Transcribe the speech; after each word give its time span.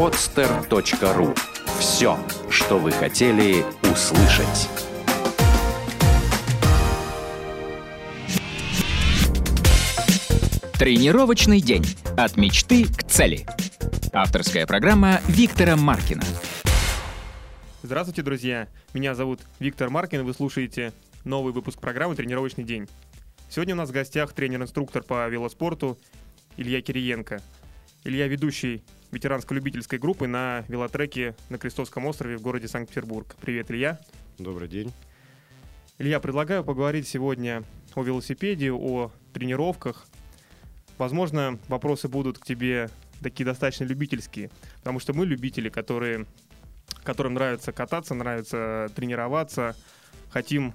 podster.ru 0.00 1.38
Все, 1.78 2.18
что 2.48 2.78
вы 2.78 2.90
хотели 2.90 3.62
услышать. 3.82 4.70
Тренировочный 10.78 11.60
день. 11.60 11.84
От 12.16 12.38
мечты 12.38 12.86
к 12.86 13.02
цели. 13.02 13.44
Авторская 14.14 14.66
программа 14.66 15.20
Виктора 15.28 15.76
Маркина. 15.76 16.22
Здравствуйте, 17.82 18.22
друзья! 18.22 18.68
Меня 18.94 19.14
зовут 19.14 19.40
Виктор 19.58 19.90
Маркин, 19.90 20.20
и 20.20 20.22
вы 20.22 20.32
слушаете 20.32 20.94
новый 21.24 21.52
выпуск 21.52 21.78
программы 21.78 22.16
«Тренировочный 22.16 22.64
день». 22.64 22.88
Сегодня 23.50 23.74
у 23.74 23.76
нас 23.76 23.90
в 23.90 23.92
гостях 23.92 24.32
тренер-инструктор 24.32 25.02
по 25.02 25.28
велоспорту 25.28 25.98
Илья 26.56 26.80
Кириенко. 26.80 27.42
Илья 28.02 28.28
ведущий 28.28 28.82
ветеранско-любительской 29.10 29.98
группы 29.98 30.26
на 30.26 30.64
велотреке 30.68 31.34
на 31.50 31.58
Крестовском 31.58 32.06
острове 32.06 32.38
в 32.38 32.40
городе 32.40 32.66
Санкт-Петербург. 32.66 33.36
Привет, 33.42 33.70
Илья. 33.70 34.00
Добрый 34.38 34.68
день. 34.68 34.90
Илья, 35.98 36.18
предлагаю 36.18 36.64
поговорить 36.64 37.06
сегодня 37.06 37.62
о 37.94 38.02
велосипеде, 38.02 38.72
о 38.72 39.12
тренировках. 39.34 40.06
Возможно, 40.96 41.58
вопросы 41.68 42.08
будут 42.08 42.38
к 42.38 42.46
тебе 42.46 42.88
такие 43.20 43.44
достаточно 43.44 43.84
любительские, 43.84 44.50
потому 44.78 44.98
что 44.98 45.12
мы 45.12 45.26
любители, 45.26 45.68
которые, 45.68 46.24
которым 47.04 47.34
нравится 47.34 47.70
кататься, 47.70 48.14
нравится 48.14 48.90
тренироваться, 48.96 49.76
хотим 50.30 50.72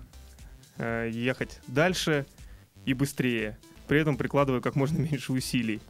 э, 0.78 1.10
ехать 1.12 1.60
дальше 1.66 2.28
и 2.86 2.94
быстрее, 2.94 3.58
при 3.88 4.00
этом 4.00 4.16
прикладывая 4.16 4.62
как 4.62 4.76
можно 4.76 4.98
меньше 5.00 5.34
усилий. 5.34 5.82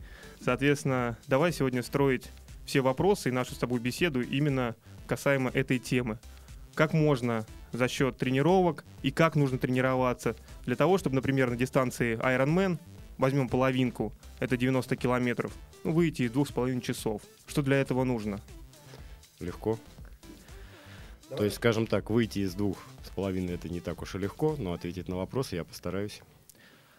Соответственно, 0.45 1.17
давай 1.27 1.51
сегодня 1.51 1.81
строить 1.81 2.29
все 2.67 2.81
вопросы 2.81 3.29
и 3.29 3.31
нашу 3.31 3.55
с 3.55 3.57
тобой 3.57 3.79
беседу 3.79 4.21
именно 4.21 4.75
касаемо 5.07 5.49
этой 5.49 5.79
темы. 5.79 6.19
Как 6.75 6.93
можно 6.93 7.47
за 7.71 7.87
счет 7.87 8.19
тренировок 8.19 8.85
и 9.01 9.09
как 9.09 9.35
нужно 9.35 9.57
тренироваться 9.57 10.35
для 10.67 10.75
того, 10.75 10.99
чтобы, 10.99 11.15
например, 11.15 11.49
на 11.49 11.55
дистанции 11.55 12.15
Ironman, 12.19 12.77
возьмем 13.17 13.49
половинку, 13.49 14.13
это 14.39 14.55
90 14.55 14.95
километров, 14.95 15.51
ну, 15.83 15.93
выйти 15.93 16.21
из 16.21 16.31
двух 16.31 16.47
с 16.47 16.51
половиной 16.51 16.81
часов. 16.81 17.23
Что 17.47 17.63
для 17.63 17.77
этого 17.77 18.03
нужно? 18.03 18.39
Легко. 19.39 19.79
Давай. 21.23 21.37
То 21.39 21.45
есть, 21.45 21.55
скажем 21.55 21.87
так, 21.87 22.11
выйти 22.11 22.39
из 22.39 22.53
двух 22.53 22.77
с 23.03 23.09
половиной 23.09 23.55
это 23.55 23.67
не 23.67 23.79
так 23.79 23.99
уж 24.03 24.13
и 24.13 24.19
легко, 24.19 24.55
но 24.59 24.73
ответить 24.73 25.07
на 25.07 25.15
вопросы 25.15 25.55
я 25.55 25.63
постараюсь. 25.63 26.21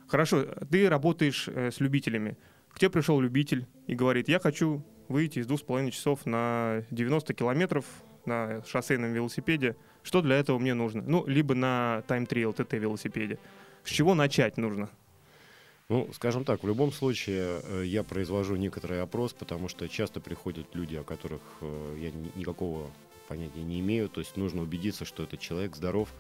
Хорошо, 0.09 0.43
ты 0.69 0.89
работаешь 0.89 1.47
э, 1.47 1.71
с 1.71 1.79
любителями. 1.79 2.37
К 2.77 2.79
тебе 2.79 2.91
пришел 2.91 3.19
любитель 3.19 3.67
и 3.87 3.95
говорит, 3.95 4.29
я 4.29 4.39
хочу 4.39 4.85
выйти 5.09 5.39
из 5.39 5.47
двух 5.47 5.61
с 5.61 5.63
половиной 5.63 5.93
часов 5.93 6.27
на 6.27 6.85
90 6.91 7.33
километров 7.33 7.87
на 8.27 8.63
шоссейном 8.67 9.15
велосипеде. 9.15 9.77
Что 10.03 10.21
для 10.21 10.37
этого 10.37 10.59
мне 10.59 10.75
нужно? 10.75 11.03
Ну, 11.07 11.27
либо 11.27 11.55
на 11.55 12.03
тайм-триал 12.07 12.53
ТТ 12.53 12.75
велосипеде. 12.75 13.39
С 13.83 13.89
чего 13.89 14.15
начать 14.15 14.59
нужно? 14.59 14.91
Ну, 15.89 16.11
скажем 16.13 16.45
так, 16.45 16.63
в 16.63 16.67
любом 16.67 16.93
случае 16.93 17.63
э, 17.63 17.85
я 17.87 18.03
произвожу 18.03 18.57
некоторый 18.57 19.01
опрос, 19.01 19.33
потому 19.33 19.71
что 19.71 19.89
часто 19.89 20.21
приходят 20.21 20.67
люди, 20.75 20.97
о 20.97 21.03
которых 21.03 21.41
э, 21.63 21.97
я 21.99 22.11
никакого 22.39 22.91
понятия 23.27 23.63
не 23.63 23.81
имею. 23.81 24.11
То 24.11 24.21
есть 24.21 24.37
нужно 24.37 24.61
убедиться, 24.61 25.07
что 25.07 25.23
этот 25.23 25.41
человек 25.41 25.75
здоров, 25.77 26.11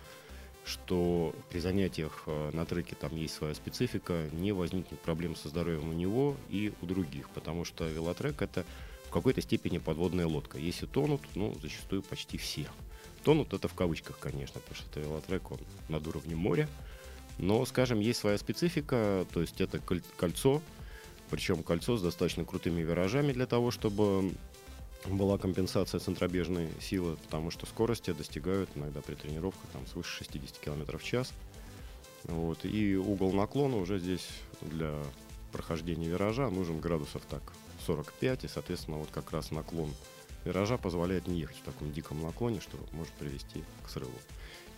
что 0.66 1.32
при 1.48 1.60
занятиях 1.60 2.24
э, 2.26 2.50
на 2.52 2.66
треке 2.66 2.96
там 2.96 3.14
есть 3.16 3.34
своя 3.34 3.54
специфика, 3.54 4.28
не 4.32 4.50
возникнет 4.50 4.98
проблем 5.00 5.36
со 5.36 5.48
здоровьем 5.48 5.88
у 5.88 5.92
него 5.92 6.36
и 6.48 6.72
у 6.82 6.86
других, 6.86 7.30
потому 7.30 7.64
что 7.64 7.86
велотрек 7.86 8.42
это 8.42 8.64
в 9.06 9.10
какой-то 9.10 9.40
степени 9.40 9.78
подводная 9.78 10.26
лодка. 10.26 10.58
Если 10.58 10.86
тонут, 10.86 11.22
ну, 11.36 11.56
зачастую 11.62 12.02
почти 12.02 12.36
все. 12.36 12.66
Тонут 13.22 13.54
это 13.54 13.68
в 13.68 13.74
кавычках, 13.74 14.18
конечно, 14.18 14.60
потому 14.60 14.76
что 14.76 14.90
это 14.90 15.08
велотрек, 15.08 15.52
он 15.52 15.58
над 15.88 16.06
уровнем 16.08 16.38
моря, 16.38 16.68
но, 17.38 17.64
скажем, 17.64 18.00
есть 18.00 18.18
своя 18.18 18.36
специфика, 18.36 19.24
то 19.32 19.40
есть 19.40 19.60
это 19.60 19.78
кольцо, 19.78 20.60
причем 21.30 21.62
кольцо 21.62 21.96
с 21.96 22.02
достаточно 22.02 22.44
крутыми 22.44 22.82
виражами 22.82 23.32
для 23.32 23.46
того, 23.46 23.70
чтобы 23.70 24.32
была 25.10 25.38
компенсация 25.38 26.00
центробежной 26.00 26.68
силы, 26.80 27.16
потому 27.16 27.50
что 27.50 27.66
скорости 27.66 28.12
достигают 28.12 28.70
иногда 28.74 29.00
при 29.00 29.14
тренировках 29.14 29.68
там, 29.72 29.86
свыше 29.86 30.24
60 30.24 30.58
км 30.58 30.98
в 30.98 31.04
час. 31.04 31.32
Вот. 32.24 32.64
И 32.64 32.96
угол 32.96 33.32
наклона 33.32 33.76
уже 33.76 33.98
здесь 33.98 34.26
для 34.60 34.94
прохождения 35.52 36.08
виража 36.08 36.48
нужен 36.50 36.80
градусов 36.80 37.22
так 37.28 37.42
45, 37.86 38.44
и, 38.44 38.48
соответственно, 38.48 38.98
вот 38.98 39.08
как 39.12 39.32
раз 39.32 39.50
наклон 39.50 39.92
виража 40.44 40.76
позволяет 40.76 41.26
не 41.26 41.40
ехать 41.40 41.58
в 41.58 41.62
таком 41.62 41.92
диком 41.92 42.22
наклоне, 42.22 42.60
что 42.60 42.76
может 42.92 43.12
привести 43.14 43.64
к 43.84 43.90
срыву. 43.90 44.18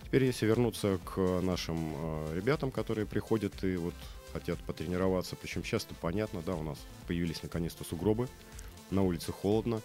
Теперь, 0.03 0.23
если 0.23 0.47
вернуться 0.47 0.99
к 1.05 1.19
нашим 1.41 1.93
э, 1.95 2.35
ребятам, 2.35 2.71
которые 2.71 3.05
приходят 3.05 3.63
и 3.63 3.75
вот 3.75 3.93
хотят 4.33 4.57
потренироваться, 4.59 5.35
причем 5.35 5.63
часто 5.63 5.93
понятно, 5.95 6.41
да, 6.45 6.55
у 6.55 6.63
нас 6.63 6.77
появились 7.07 7.43
наконец-то 7.43 7.83
сугробы, 7.83 8.27
на 8.91 9.03
улице 9.03 9.31
холодно, 9.31 9.81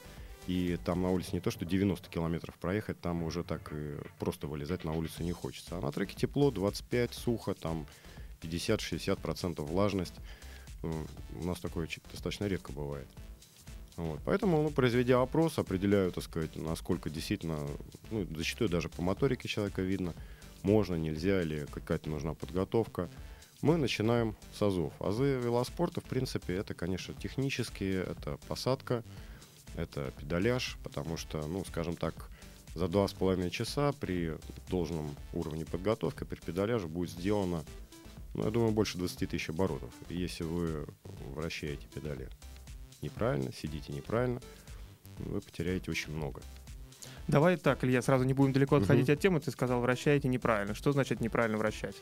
и 0.47 0.79
там 0.85 1.03
на 1.03 1.11
улице 1.11 1.31
не 1.33 1.41
то, 1.41 1.51
что 1.51 1.65
90 1.65 2.09
километров 2.11 2.55
проехать, 2.57 3.01
там 3.01 3.23
уже 3.23 3.45
так 3.45 3.73
просто 4.19 4.47
вылезать 4.47 4.85
на 4.85 4.93
улицу 4.93 5.23
не 5.23 5.33
хочется. 5.33 5.79
А 5.79 5.81
на 5.81 5.91
треке 5.91 6.15
тепло, 6.15 6.51
25, 6.51 7.15
сухо, 7.15 7.55
там 7.55 7.87
50-60% 8.43 9.63
влажность. 9.63 10.15
Ну, 10.83 11.07
у 11.41 11.47
нас 11.47 11.61
такое 11.61 11.89
достаточно 12.11 12.45
редко 12.45 12.73
бывает. 12.73 13.09
Вот. 13.97 14.21
Поэтому, 14.25 14.63
ну, 14.63 14.71
произведя 14.71 15.23
опрос, 15.23 15.59
определяю, 15.59 16.13
так 16.13 16.25
сказать, 16.25 16.57
насколько 16.57 17.09
действительно, 17.09 17.59
ну, 18.11 18.27
зачастую 18.37 18.69
даже 18.69 18.89
по 18.89 19.03
моторике 19.03 19.49
человека 19.49 19.83
видно, 19.83 20.15
можно, 20.63 20.97
нельзя 20.97 21.43
или 21.43 21.67
какая-то 21.71 22.11
нужна 22.11 22.35
подготовка. 22.35 23.09
Мы 23.63 23.77
начинаем 23.77 24.35
с 24.53 24.61
азов. 24.61 24.93
Азы 25.01 25.39
велоспорта, 25.43 26.01
в 26.01 26.05
принципе, 26.05 26.55
это, 26.55 26.75
конечно, 26.75 27.15
технические, 27.15 28.03
это 28.03 28.37
посадка, 28.49 29.05
это 29.77 30.13
педаляж, 30.19 30.77
потому 30.83 31.17
что, 31.17 31.47
ну, 31.47 31.65
скажем 31.65 31.97
так, 31.97 32.31
за 32.75 32.89
два 32.89 33.07
с 33.07 33.13
половиной 33.13 33.51
часа 33.51 33.93
при 33.93 34.37
должном 34.69 35.15
уровне 35.33 35.65
подготовки 35.65 36.25
при 36.25 36.37
педаляже 36.37 36.87
будет 36.87 37.11
сделано, 37.11 37.65
ну, 38.35 38.45
я 38.45 38.51
думаю, 38.51 38.73
больше 38.73 38.99
20 38.99 39.31
тысяч 39.31 39.49
оборотов. 39.49 39.91
Если 40.09 40.45
вы 40.45 40.87
вращаете 41.35 41.87
педали 41.87 42.29
неправильно, 43.01 43.53
сидите 43.53 43.93
неправильно, 43.93 44.41
вы 45.19 45.41
потеряете 45.41 45.91
очень 45.91 46.13
много. 46.13 46.43
Давай 47.29 47.57
так, 47.57 47.83
Илья, 47.85 48.03
сразу 48.03 48.25
не 48.25 48.35
будем 48.35 48.53
далеко 48.53 48.77
отходить 48.77 49.09
угу. 49.09 49.13
от 49.13 49.21
темы. 49.21 49.41
Ты 49.41 49.51
сказал, 49.51 49.81
вращаете 49.81 50.29
неправильно. 50.29 50.75
Что 50.75 50.93
значит 50.93 51.21
неправильно 51.21 51.57
вращать? 51.57 51.97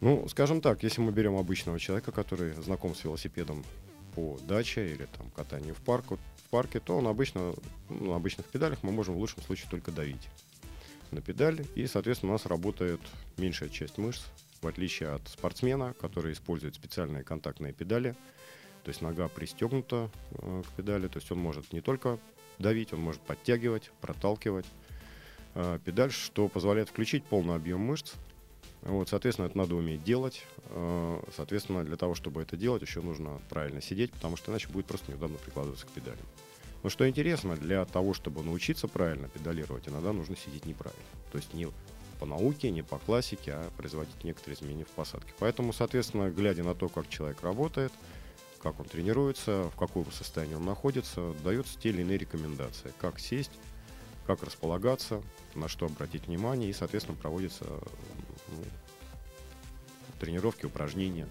Ну, 0.00 0.26
скажем 0.28 0.60
так, 0.60 0.82
если 0.82 1.00
мы 1.00 1.12
берем 1.12 1.36
обычного 1.36 1.78
человека, 1.78 2.12
который 2.12 2.52
знаком 2.54 2.94
с 2.94 3.04
велосипедом 3.04 3.64
по 4.14 4.38
даче 4.46 4.88
или 4.88 5.06
там 5.16 5.30
катанию 5.30 5.74
в, 5.74 5.78
парку, 5.78 6.18
парке, 6.50 6.80
то 6.80 6.96
он 6.96 7.06
обычно, 7.06 7.54
ну, 7.88 8.10
на 8.10 8.16
обычных 8.16 8.46
педалях 8.46 8.82
мы 8.82 8.92
можем 8.92 9.14
в 9.14 9.18
лучшем 9.18 9.42
случае 9.42 9.68
только 9.70 9.90
давить 9.90 10.28
на 11.10 11.20
педаль, 11.20 11.66
и, 11.74 11.86
соответственно, 11.86 12.32
у 12.32 12.34
нас 12.34 12.46
работает 12.46 13.00
меньшая 13.36 13.68
часть 13.68 13.98
мышц, 13.98 14.22
в 14.60 14.66
отличие 14.66 15.10
от 15.10 15.26
спортсмена, 15.28 15.94
который 16.00 16.32
использует 16.32 16.74
специальные 16.74 17.24
контактные 17.24 17.72
педали, 17.72 18.14
то 18.84 18.88
есть 18.88 19.02
нога 19.02 19.28
пристегнута 19.28 20.10
э, 20.32 20.62
к 20.66 20.76
педали, 20.76 21.08
то 21.08 21.18
есть 21.18 21.30
он 21.32 21.38
может 21.38 21.72
не 21.72 21.80
только 21.80 22.18
давить, 22.58 22.92
он 22.92 23.00
может 23.00 23.20
подтягивать, 23.22 23.90
проталкивать 24.00 24.66
э, 25.54 25.78
педаль, 25.84 26.12
что 26.12 26.48
позволяет 26.48 26.88
включить 26.88 27.24
полный 27.24 27.56
объем 27.56 27.80
мышц. 27.80 28.14
Вот, 28.82 29.08
соответственно, 29.08 29.46
это 29.46 29.58
надо 29.58 29.74
уметь 29.74 30.02
делать. 30.02 30.44
Э, 30.70 31.20
соответственно, 31.36 31.84
для 31.84 31.96
того, 31.96 32.14
чтобы 32.14 32.42
это 32.42 32.56
делать, 32.56 32.82
еще 32.82 33.02
нужно 33.02 33.40
правильно 33.50 33.82
сидеть, 33.82 34.10
потому 34.12 34.36
что 34.36 34.50
иначе 34.50 34.68
будет 34.68 34.86
просто 34.86 35.10
неудобно 35.10 35.36
прикладываться 35.38 35.86
к 35.86 35.90
педалям. 35.90 36.24
Но 36.82 36.88
что 36.88 37.06
интересно, 37.08 37.56
для 37.56 37.84
того, 37.84 38.14
чтобы 38.14 38.42
научиться 38.42 38.88
правильно 38.88 39.28
педалировать, 39.28 39.88
иногда 39.88 40.12
нужно 40.12 40.36
сидеть 40.36 40.64
неправильно. 40.64 41.04
То 41.30 41.38
есть 41.38 41.52
не 41.52 41.68
по 42.18 42.26
науке, 42.26 42.70
не 42.70 42.82
по 42.82 42.98
классике, 42.98 43.52
а 43.52 43.70
производить 43.76 44.24
некоторые 44.24 44.56
изменения 44.56 44.84
в 44.84 44.88
посадке. 44.88 45.32
Поэтому, 45.38 45.72
соответственно, 45.72 46.30
глядя 46.30 46.62
на 46.62 46.74
то, 46.74 46.88
как 46.88 47.08
человек 47.08 47.42
работает, 47.42 47.92
как 48.62 48.78
он 48.78 48.86
тренируется, 48.86 49.70
в 49.74 49.78
каком 49.78 50.10
состоянии 50.12 50.54
он 50.54 50.64
находится, 50.64 51.32
даются 51.42 51.78
те 51.78 51.90
или 51.90 52.02
иные 52.02 52.18
рекомендации, 52.18 52.92
как 53.00 53.18
сесть, 53.18 53.52
как 54.26 54.42
располагаться, 54.42 55.22
на 55.54 55.68
что 55.68 55.86
обратить 55.86 56.26
внимание, 56.26 56.70
и, 56.70 56.72
соответственно, 56.72 57.16
проводятся 57.16 57.64
ну, 57.64 58.64
тренировки, 60.18 60.66
упражнения. 60.66 61.26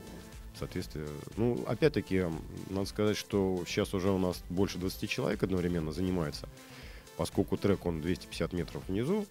Соответственно, 0.57 1.07
ну, 1.38 1.63
опять-таки, 1.68 2.25
надо 2.69 2.86
сказать, 2.86 3.15
что 3.15 3.63
сейчас 3.65 3.94
уже 3.94 4.12
у 4.12 4.18
нас 4.18 4.44
больше 4.50 4.77
20 4.77 5.09
человек 5.09 5.41
одновременно 5.41 5.94
занимается, 5.94 6.50
поскольку 7.15 7.56
трек, 7.56 7.86
он 7.86 8.01
250 8.01 8.51
метров 8.51 8.88
внизу, 8.88 9.25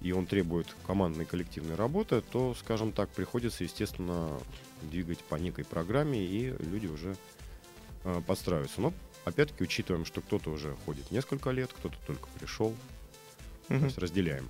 и 0.00 0.12
он 0.12 0.26
требует 0.26 0.66
командной 0.86 1.24
коллективной 1.24 1.76
работы, 1.76 2.20
то, 2.20 2.54
скажем 2.54 2.92
так, 2.92 3.08
приходится, 3.10 3.64
естественно, 3.64 4.38
двигать 4.82 5.20
по 5.20 5.36
некой 5.36 5.64
программе, 5.64 6.24
и 6.24 6.54
люди 6.58 6.86
уже 6.86 7.16
э, 8.04 8.20
подстраиваются. 8.26 8.80
Но 8.80 8.92
опять-таки 9.26 9.64
учитываем, 9.64 10.06
что 10.06 10.22
кто-то 10.22 10.50
уже 10.50 10.74
ходит 10.86 11.10
несколько 11.10 11.50
лет, 11.50 11.70
кто-то 11.72 11.96
только 12.06 12.28
пришел. 12.38 12.74
Мгм. 13.68 13.80
То 13.80 13.86
есть 13.86 13.98
разделяем. 13.98 14.48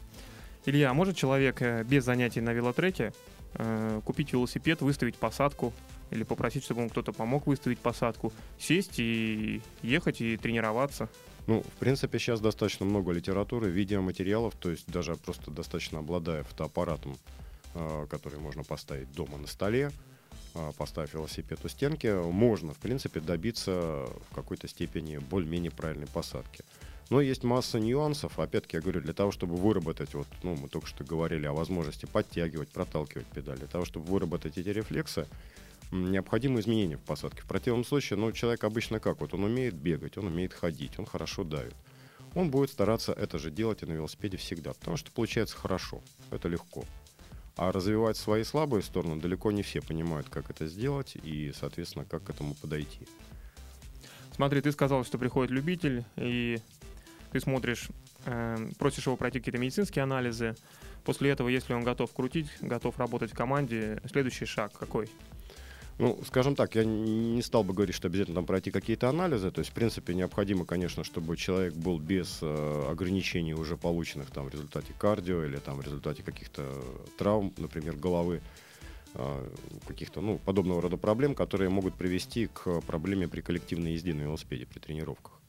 Илья, 0.66 0.90
а 0.90 0.94
может 0.94 1.16
человек 1.16 1.62
э, 1.62 1.82
без 1.84 2.04
занятий 2.04 2.40
на 2.40 2.52
велотреке 2.52 3.12
э, 3.54 4.00
купить 4.04 4.32
велосипед, 4.32 4.82
выставить 4.82 5.16
посадку 5.16 5.72
или 6.10 6.22
попросить, 6.22 6.64
чтобы 6.64 6.82
ему 6.82 6.90
кто-то 6.90 7.12
помог 7.12 7.46
выставить 7.46 7.78
посадку, 7.78 8.32
сесть 8.58 8.98
и 8.98 9.62
ехать 9.82 10.20
и 10.20 10.36
тренироваться? 10.36 11.08
Ну, 11.46 11.62
в 11.62 11.78
принципе, 11.78 12.18
сейчас 12.18 12.40
достаточно 12.40 12.84
много 12.84 13.12
литературы, 13.12 13.70
видеоматериалов, 13.70 14.54
то 14.56 14.70
есть 14.70 14.86
даже 14.90 15.14
просто 15.16 15.50
достаточно 15.50 16.00
обладая 16.00 16.42
фотоаппаратом, 16.42 17.16
э, 17.74 18.06
который 18.10 18.40
можно 18.40 18.62
поставить 18.62 19.10
дома 19.12 19.38
на 19.38 19.46
столе, 19.46 19.90
поставив 20.78 21.14
велосипед 21.14 21.64
у 21.64 21.68
стенки, 21.68 22.06
можно, 22.06 22.74
в 22.74 22.78
принципе, 22.78 23.20
добиться 23.20 23.72
в 24.30 24.34
какой-то 24.34 24.68
степени 24.68 25.18
более-менее 25.18 25.70
правильной 25.70 26.06
посадки. 26.06 26.64
Но 27.08 27.20
есть 27.20 27.44
масса 27.44 27.78
нюансов. 27.78 28.38
Опять-таки, 28.38 28.76
я 28.78 28.82
говорю, 28.82 29.00
для 29.00 29.12
того, 29.12 29.30
чтобы 29.30 29.54
выработать, 29.54 30.14
вот, 30.14 30.26
ну, 30.42 30.56
мы 30.56 30.68
только 30.68 30.88
что 30.88 31.04
говорили 31.04 31.46
о 31.46 31.52
возможности 31.52 32.06
подтягивать, 32.06 32.68
проталкивать 32.70 33.26
педаль. 33.26 33.58
Для 33.58 33.68
того, 33.68 33.84
чтобы 33.84 34.06
выработать 34.06 34.58
эти 34.58 34.70
рефлексы, 34.70 35.26
необходимы 35.92 36.60
изменения 36.60 36.96
в 36.96 37.02
посадке. 37.02 37.42
В 37.42 37.46
противном 37.46 37.84
случае, 37.84 38.18
ну, 38.18 38.32
человек 38.32 38.64
обычно 38.64 38.98
как? 38.98 39.20
Вот 39.20 39.34
он 39.34 39.44
умеет 39.44 39.74
бегать, 39.74 40.18
он 40.18 40.26
умеет 40.26 40.52
ходить, 40.52 40.98
он 40.98 41.06
хорошо 41.06 41.44
давит. 41.44 41.74
Он 42.34 42.50
будет 42.50 42.70
стараться 42.70 43.12
это 43.12 43.38
же 43.38 43.50
делать 43.50 43.82
и 43.82 43.86
на 43.86 43.92
велосипеде 43.92 44.36
всегда, 44.36 44.74
потому 44.74 44.96
что 44.96 45.10
получается 45.12 45.56
хорошо, 45.56 46.02
это 46.30 46.48
легко. 46.48 46.84
А 47.56 47.72
развивать 47.72 48.18
свои 48.18 48.44
слабые 48.44 48.82
стороны 48.82 49.20
далеко 49.20 49.50
не 49.50 49.62
все 49.62 49.80
понимают, 49.80 50.28
как 50.28 50.50
это 50.50 50.66
сделать 50.66 51.16
и, 51.16 51.52
соответственно, 51.58 52.04
как 52.04 52.24
к 52.24 52.30
этому 52.30 52.54
подойти. 52.54 53.08
Смотри, 54.32 54.60
ты 54.60 54.70
сказал, 54.72 55.04
что 55.04 55.16
приходит 55.16 55.50
любитель, 55.50 56.04
и 56.16 56.58
ты 57.32 57.40
смотришь, 57.40 57.88
э, 58.26 58.68
просишь 58.78 59.06
его 59.06 59.16
пройти 59.16 59.38
какие-то 59.38 59.58
медицинские 59.58 60.02
анализы. 60.02 60.54
После 61.04 61.30
этого, 61.30 61.48
если 61.48 61.72
он 61.72 61.82
готов 61.84 62.12
крутить, 62.12 62.50
готов 62.60 62.98
работать 62.98 63.32
в 63.32 63.34
команде, 63.34 64.02
следующий 64.10 64.44
шаг 64.44 64.72
какой? 64.72 65.08
Ну, 65.98 66.20
скажем 66.26 66.54
так, 66.54 66.74
я 66.74 66.84
не 66.84 67.40
стал 67.40 67.64
бы 67.64 67.72
говорить, 67.72 67.94
что 67.94 68.08
обязательно 68.08 68.36
там 68.36 68.46
пройти 68.46 68.70
какие-то 68.70 69.08
анализы. 69.08 69.50
То 69.50 69.60
есть, 69.60 69.70
в 69.70 69.74
принципе, 69.74 70.14
необходимо, 70.14 70.66
конечно, 70.66 71.04
чтобы 71.04 71.36
человек 71.38 71.74
был 71.74 71.98
без 71.98 72.38
э, 72.42 72.86
ограничений, 72.90 73.54
уже 73.54 73.78
полученных 73.78 74.30
там 74.30 74.46
в 74.46 74.50
результате 74.50 74.92
кардио 74.98 75.44
или 75.44 75.56
там 75.56 75.78
в 75.78 75.82
результате 75.82 76.22
каких-то 76.22 76.84
травм, 77.16 77.54
например, 77.56 77.96
головы, 77.96 78.42
э, 79.14 79.48
каких-то, 79.86 80.20
ну, 80.20 80.38
подобного 80.38 80.82
рода 80.82 80.98
проблем, 80.98 81.34
которые 81.34 81.70
могут 81.70 81.94
привести 81.94 82.48
к 82.48 82.82
проблеме 82.82 83.26
при 83.26 83.40
коллективной 83.40 83.94
езде 83.94 84.12
на 84.12 84.20
велосипеде 84.20 84.66
при 84.66 84.80
тренировках. 84.80 85.40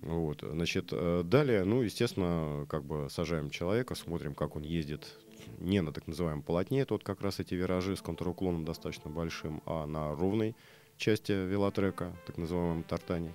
Вот, 0.00 0.40
значит, 0.42 0.88
э, 0.90 1.22
далее, 1.24 1.62
ну, 1.62 1.82
естественно, 1.82 2.66
как 2.68 2.84
бы 2.84 3.06
сажаем 3.08 3.50
человека, 3.50 3.94
смотрим, 3.94 4.34
как 4.34 4.56
он 4.56 4.62
ездит 4.62 5.16
не 5.58 5.80
на 5.80 5.92
так 5.92 6.06
называемом 6.06 6.42
полотне, 6.42 6.80
это 6.80 6.94
вот 6.94 7.04
как 7.04 7.20
раз 7.20 7.40
эти 7.40 7.54
виражи 7.54 7.96
с 7.96 8.02
контруклоном 8.02 8.64
достаточно 8.64 9.10
большим, 9.10 9.62
а 9.66 9.86
на 9.86 10.14
ровной 10.14 10.54
части 10.96 11.32
велотрека, 11.32 12.12
так 12.26 12.38
называемом 12.38 12.82
тартане. 12.84 13.32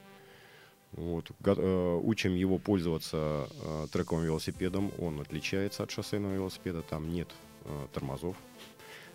Вот. 0.93 1.29
Э, 1.45 1.99
учим 2.03 2.35
его 2.35 2.57
пользоваться 2.57 3.47
э, 3.61 3.87
трековым 3.91 4.25
велосипедом. 4.25 4.91
Он 4.99 5.21
отличается 5.21 5.83
от 5.83 5.91
шоссейного 5.91 6.33
велосипеда. 6.33 6.81
Там 6.81 7.11
нет 7.11 7.29
э, 7.65 7.87
тормозов. 7.93 8.35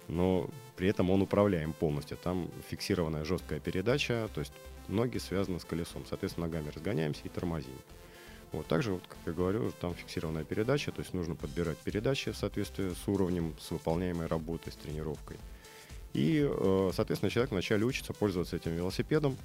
Но 0.06 0.48
при 0.76 0.88
этом 0.88 1.10
он 1.10 1.22
управляем 1.22 1.72
полностью. 1.72 2.16
Там 2.16 2.48
фиксированная 2.68 3.24
жесткая 3.24 3.58
передача, 3.58 4.28
то 4.34 4.40
есть 4.40 4.52
ноги 4.88 5.18
связаны 5.18 5.58
с 5.58 5.64
колесом. 5.64 6.04
Соответственно, 6.08 6.46
ногами 6.46 6.70
разгоняемся 6.70 7.22
и 7.24 7.28
тормозим. 7.28 7.74
Вот 8.56 8.66
также, 8.66 8.92
вот, 8.92 9.02
как 9.06 9.18
я 9.26 9.32
говорю, 9.32 9.72
там 9.80 9.94
фиксированная 9.94 10.44
передача, 10.44 10.92
то 10.92 11.00
есть 11.00 11.14
нужно 11.14 11.34
подбирать 11.34 11.78
передачи 11.78 12.32
в 12.32 12.36
соответствии 12.36 12.94
с 12.94 13.08
уровнем, 13.08 13.54
с 13.60 13.70
выполняемой 13.70 14.26
работой, 14.26 14.72
с 14.72 14.76
тренировкой. 14.76 15.36
И, 16.12 16.46
э, 16.48 16.90
соответственно, 16.94 17.30
человек 17.30 17.50
вначале 17.50 17.84
учится 17.84 18.12
пользоваться 18.12 18.56
этим 18.56 18.72
велосипедом, 18.72 19.36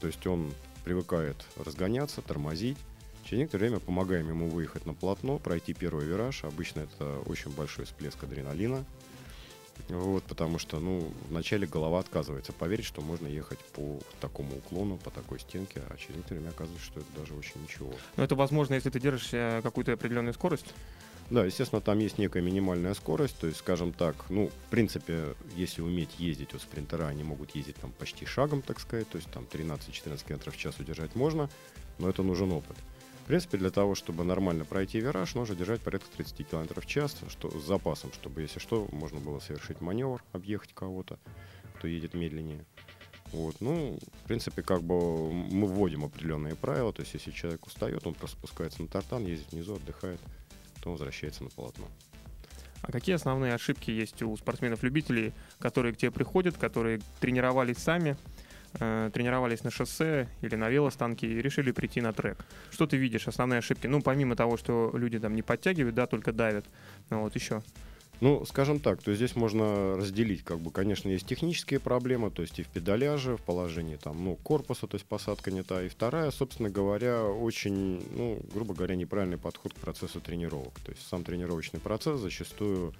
то 0.00 0.06
есть 0.06 0.26
он 0.26 0.52
привыкает 0.84 1.36
разгоняться, 1.56 2.22
тормозить. 2.22 2.78
Через 3.24 3.40
некоторое 3.40 3.68
время 3.68 3.80
помогаем 3.80 4.28
ему 4.28 4.48
выехать 4.48 4.86
на 4.86 4.94
полотно, 4.94 5.38
пройти 5.38 5.74
первый 5.74 6.06
вираж. 6.06 6.42
Обычно 6.44 6.80
это 6.80 7.20
очень 7.26 7.50
большой 7.50 7.84
всплеск 7.84 8.22
адреналина. 8.24 8.84
Вот, 9.88 10.22
потому 10.24 10.58
что, 10.58 10.78
ну, 10.78 11.12
вначале 11.28 11.66
голова 11.66 12.00
отказывается 12.00 12.52
поверить, 12.52 12.84
что 12.84 13.00
можно 13.00 13.26
ехать 13.26 13.58
по 13.58 13.98
такому 14.20 14.56
уклону, 14.56 14.96
по 14.96 15.10
такой 15.10 15.40
стенке, 15.40 15.82
а 15.88 15.96
через 15.96 16.16
некоторое 16.16 16.40
время 16.40 16.50
оказывается, 16.50 16.86
что 16.86 17.00
это 17.00 17.08
даже 17.18 17.34
очень 17.34 17.62
ничего. 17.62 17.92
Ну, 18.16 18.22
это 18.22 18.34
возможно, 18.34 18.74
если 18.74 18.90
ты 18.90 19.00
держишь 19.00 19.30
э, 19.32 19.60
какую-то 19.62 19.92
определенную 19.92 20.34
скорость. 20.34 20.74
Да, 21.30 21.44
естественно, 21.44 21.80
там 21.80 22.00
есть 22.00 22.18
некая 22.18 22.42
минимальная 22.42 22.92
скорость, 22.94 23.38
то 23.38 23.46
есть, 23.46 23.60
скажем 23.60 23.92
так, 23.92 24.16
ну, 24.30 24.48
в 24.48 24.70
принципе, 24.70 25.36
если 25.54 25.80
уметь 25.80 26.18
ездить, 26.18 26.52
вот 26.52 26.62
спринтера, 26.62 27.06
они 27.06 27.22
могут 27.22 27.54
ездить 27.54 27.76
там 27.76 27.92
почти 27.92 28.26
шагом, 28.26 28.62
так 28.62 28.80
сказать, 28.80 29.08
то 29.08 29.16
есть 29.16 29.30
там 29.30 29.46
13-14 29.50 30.26
км 30.26 30.50
в 30.50 30.56
час 30.56 30.80
удержать 30.80 31.14
можно, 31.14 31.48
но 31.98 32.08
это 32.08 32.24
нужен 32.24 32.50
опыт. 32.50 32.76
Принципе, 33.30 33.58
для 33.58 33.70
того, 33.70 33.94
чтобы 33.94 34.24
нормально 34.24 34.64
пройти 34.64 34.98
вираж, 34.98 35.36
нужно 35.36 35.54
держать 35.54 35.80
порядка 35.82 36.08
30 36.16 36.48
км 36.48 36.80
в 36.80 36.84
час, 36.84 37.16
что 37.28 37.48
с 37.48 37.64
запасом, 37.64 38.12
чтобы, 38.12 38.42
если 38.42 38.58
что, 38.58 38.88
можно 38.90 39.20
было 39.20 39.38
совершить 39.38 39.80
маневр, 39.80 40.20
объехать 40.32 40.72
кого-то, 40.74 41.16
кто 41.76 41.86
едет 41.86 42.14
медленнее. 42.14 42.64
Вот, 43.30 43.60
ну, 43.60 43.96
в 44.24 44.26
принципе, 44.26 44.62
как 44.62 44.82
бы 44.82 45.32
мы 45.32 45.68
вводим 45.68 46.04
определенные 46.04 46.56
правила, 46.56 46.92
то 46.92 47.02
есть 47.02 47.14
если 47.14 47.30
человек 47.30 47.64
устает, 47.68 48.04
он 48.04 48.14
просто 48.14 48.36
спускается 48.36 48.82
на 48.82 48.88
тартан, 48.88 49.24
ездит 49.24 49.52
внизу, 49.52 49.76
отдыхает, 49.76 50.18
потом 50.74 50.94
возвращается 50.94 51.44
на 51.44 51.50
полотно. 51.50 51.86
А 52.82 52.90
какие 52.90 53.14
основные 53.14 53.54
ошибки 53.54 53.92
есть 53.92 54.20
у 54.22 54.36
спортсменов-любителей, 54.36 55.34
которые 55.60 55.94
к 55.94 55.98
тебе 55.98 56.10
приходят, 56.10 56.56
которые 56.56 57.00
тренировались 57.20 57.78
сами, 57.78 58.16
э, 58.78 59.10
тренировались 59.12 59.64
на 59.64 59.70
шоссе 59.70 60.28
или 60.42 60.54
на 60.56 60.68
велостанке 60.68 61.26
и 61.26 61.42
решили 61.42 61.72
прийти 61.72 62.00
на 62.00 62.12
трек? 62.12 62.44
Что 62.70 62.86
ты 62.86 62.96
видишь, 62.96 63.28
основные 63.28 63.58
ошибки? 63.58 63.86
Ну, 63.86 64.02
помимо 64.02 64.36
того, 64.36 64.56
что 64.56 64.90
люди 64.94 65.18
там 65.18 65.34
не 65.34 65.42
подтягивают, 65.42 65.94
да, 65.94 66.06
только 66.06 66.32
давят. 66.32 66.64
Ну, 67.10 67.22
вот 67.22 67.34
еще. 67.34 67.62
Ну, 68.20 68.44
скажем 68.44 68.80
так, 68.80 69.02
то 69.02 69.14
здесь 69.14 69.34
можно 69.34 69.96
разделить, 69.96 70.44
как 70.44 70.58
бы, 70.58 70.70
конечно, 70.70 71.08
есть 71.08 71.26
технические 71.26 71.80
проблемы, 71.80 72.30
то 72.30 72.42
есть 72.42 72.58
и 72.58 72.62
в 72.62 72.68
педаляже, 72.68 73.38
в 73.38 73.40
положении 73.40 73.96
там, 73.96 74.22
ну, 74.22 74.36
корпуса, 74.36 74.86
то 74.86 74.96
есть 74.96 75.06
посадка 75.06 75.50
не 75.50 75.62
та. 75.62 75.82
И 75.82 75.88
вторая, 75.88 76.30
собственно 76.30 76.68
говоря, 76.68 77.24
очень, 77.24 78.04
ну, 78.14 78.38
грубо 78.52 78.74
говоря, 78.74 78.94
неправильный 78.94 79.38
подход 79.38 79.72
к 79.72 79.76
процессу 79.78 80.20
тренировок. 80.20 80.78
То 80.84 80.92
есть 80.92 81.06
сам 81.08 81.24
тренировочный 81.24 81.80
процесс 81.80 82.20
зачастую 82.20 82.92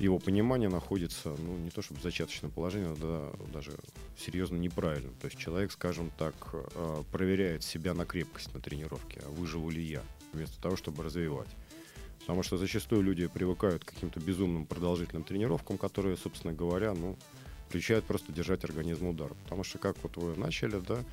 его 0.00 0.18
понимание 0.18 0.70
находится, 0.70 1.28
ну, 1.28 1.58
не 1.58 1.70
то 1.70 1.82
чтобы 1.82 2.00
в 2.00 2.02
зачаточном 2.02 2.50
положении, 2.50 2.86
но 2.86 2.96
да, 2.96 3.52
даже 3.52 3.72
серьезно 4.18 4.56
неправильно. 4.56 5.10
То 5.20 5.26
есть 5.26 5.38
человек, 5.38 5.70
скажем 5.72 6.10
так, 6.18 6.34
э, 6.52 7.02
проверяет 7.12 7.62
себя 7.62 7.92
на 7.92 8.06
крепкость 8.06 8.54
на 8.54 8.60
тренировке, 8.60 9.20
а 9.24 9.28
выживу 9.28 9.68
ли 9.68 9.82
я, 9.82 10.02
вместо 10.32 10.60
того, 10.60 10.76
чтобы 10.76 11.04
развивать. 11.04 11.48
Потому 12.20 12.42
что 12.42 12.56
зачастую 12.56 13.02
люди 13.02 13.26
привыкают 13.26 13.84
к 13.84 13.88
каким-то 13.88 14.20
безумным 14.20 14.64
продолжительным 14.64 15.22
тренировкам, 15.22 15.76
которые, 15.76 16.16
собственно 16.16 16.54
говоря, 16.54 16.94
ну, 16.94 17.16
приучают 17.68 18.06
просто 18.06 18.32
держать 18.32 18.64
организм 18.64 19.08
удар. 19.08 19.34
Потому 19.44 19.64
что, 19.64 19.78
как 19.78 19.96
вот 20.02 20.16
вы 20.16 20.34
начали, 20.34 20.80
да, 20.80 21.04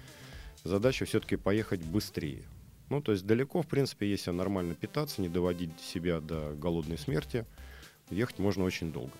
задача 0.63 1.03
все-таки 1.05 1.35
поехать 1.35 1.81
быстрее. 1.81 2.43
Ну, 2.89 3.01
то 3.01 3.11
есть 3.11 3.25
далеко, 3.25 3.61
в 3.61 3.67
принципе, 3.67 4.09
если 4.09 4.31
нормально 4.31 4.75
питаться, 4.75 5.21
не 5.21 5.27
доводить 5.27 5.77
себя 5.81 6.21
до 6.21 6.53
голодной 6.55 6.97
смерти, 6.97 7.45
ехать 8.09 8.39
можно 8.39 8.63
очень 8.63 8.91
долго. 8.91 9.13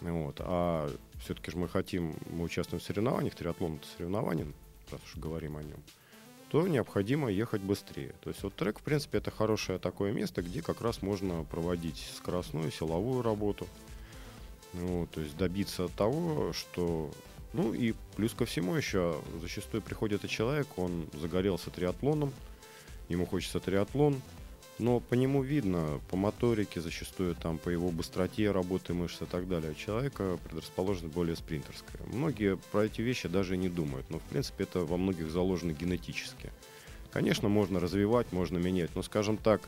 Вот. 0.00 0.36
А 0.40 0.90
все-таки 1.20 1.50
же 1.50 1.56
мы 1.56 1.68
хотим, 1.68 2.16
мы 2.30 2.44
участвуем 2.44 2.80
в 2.80 2.84
соревнованиях, 2.84 3.34
триатлон 3.34 3.76
это 3.76 3.86
соревнование, 3.96 4.46
раз 4.90 5.00
уж 5.04 5.16
говорим 5.16 5.56
о 5.56 5.62
нем, 5.62 5.82
то 6.50 6.66
необходимо 6.66 7.30
ехать 7.30 7.62
быстрее. 7.62 8.14
То 8.20 8.30
есть 8.30 8.42
вот 8.42 8.54
трек, 8.54 8.80
в 8.80 8.82
принципе, 8.82 9.18
это 9.18 9.30
хорошее 9.30 9.78
такое 9.78 10.12
место, 10.12 10.42
где 10.42 10.60
как 10.60 10.80
раз 10.80 11.02
можно 11.02 11.44
проводить 11.44 12.10
скоростную, 12.16 12.70
силовую 12.70 13.22
работу. 13.22 13.66
Вот, 14.72 15.10
то 15.10 15.20
есть 15.20 15.36
добиться 15.36 15.88
того, 15.88 16.52
что... 16.52 17.10
Ну 17.52 17.74
и 17.74 17.94
плюс 18.16 18.32
ко 18.32 18.46
всему 18.46 18.74
еще 18.74 19.20
зачастую 19.42 19.82
приходит 19.82 20.24
и 20.24 20.28
человек, 20.28 20.66
он 20.76 21.06
загорелся 21.12 21.70
триатлоном, 21.70 22.32
ему 23.10 23.26
хочется 23.26 23.60
триатлон, 23.60 24.22
но 24.78 25.00
по 25.00 25.14
нему 25.14 25.42
видно, 25.42 26.00
по 26.10 26.16
моторике 26.16 26.80
зачастую, 26.80 27.34
там, 27.34 27.58
по 27.58 27.68
его 27.68 27.90
быстроте 27.90 28.50
работы 28.50 28.94
мышц 28.94 29.22
и 29.22 29.26
так 29.26 29.48
далее, 29.48 29.74
человека 29.74 30.38
предрасположенность 30.44 31.14
более 31.14 31.36
спринтерская. 31.36 32.00
Многие 32.06 32.56
про 32.72 32.86
эти 32.86 33.00
вещи 33.00 33.28
даже 33.28 33.56
не 33.56 33.68
думают, 33.68 34.08
но 34.10 34.18
в 34.18 34.22
принципе 34.22 34.64
это 34.64 34.80
во 34.80 34.96
многих 34.96 35.30
заложено 35.30 35.72
генетически. 35.72 36.50
Конечно, 37.12 37.48
можно 37.48 37.78
развивать, 37.78 38.32
можно 38.32 38.58
менять, 38.58 38.94
но, 38.94 39.02
скажем 39.02 39.36
так, 39.36 39.60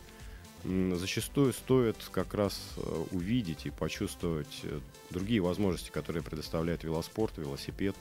зачастую 0.65 1.53
стоит 1.53 1.97
как 2.11 2.33
раз 2.33 2.59
э, 2.77 3.05
увидеть 3.11 3.67
и 3.67 3.71
почувствовать 3.71 4.61
э, 4.63 4.81
другие 5.11 5.43
возможности, 5.43 5.91
которые 5.91 6.23
предоставляет 6.23 6.85
велоспорт, 6.85 7.37
велосипед, 7.37 7.95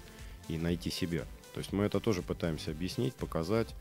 и 0.48 0.58
найти 0.58 0.90
себя. 0.90 1.26
То 1.54 1.60
есть 1.60 1.74
мы 1.74 1.84
это 1.84 2.00
тоже 2.00 2.22
пытаемся 2.22 2.72
объяснить, 2.72 3.14
показать. 3.14 3.74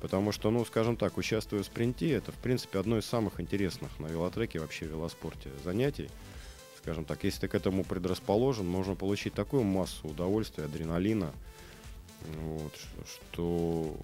Потому 0.00 0.30
что, 0.32 0.50
ну, 0.50 0.64
скажем 0.64 0.96
так, 0.96 1.16
участвуя 1.18 1.62
в 1.62 1.66
спринте, 1.66 2.10
это, 2.12 2.30
в 2.30 2.36
принципе, 2.36 2.78
одно 2.78 2.98
из 2.98 3.04
самых 3.04 3.40
интересных 3.40 3.98
на 3.98 4.06
велотреке, 4.06 4.60
вообще 4.60 4.86
в 4.86 4.90
велоспорте 4.90 5.50
занятий. 5.64 6.08
Скажем 6.76 7.04
так, 7.04 7.24
если 7.24 7.40
ты 7.40 7.48
к 7.48 7.54
этому 7.54 7.84
предрасположен, 7.84 8.66
можно 8.66 8.94
получить 8.94 9.34
такую 9.34 9.64
массу 9.64 10.06
удовольствия, 10.06 10.64
адреналина, 10.64 11.32
вот, 12.20 12.72
что, 13.06 13.96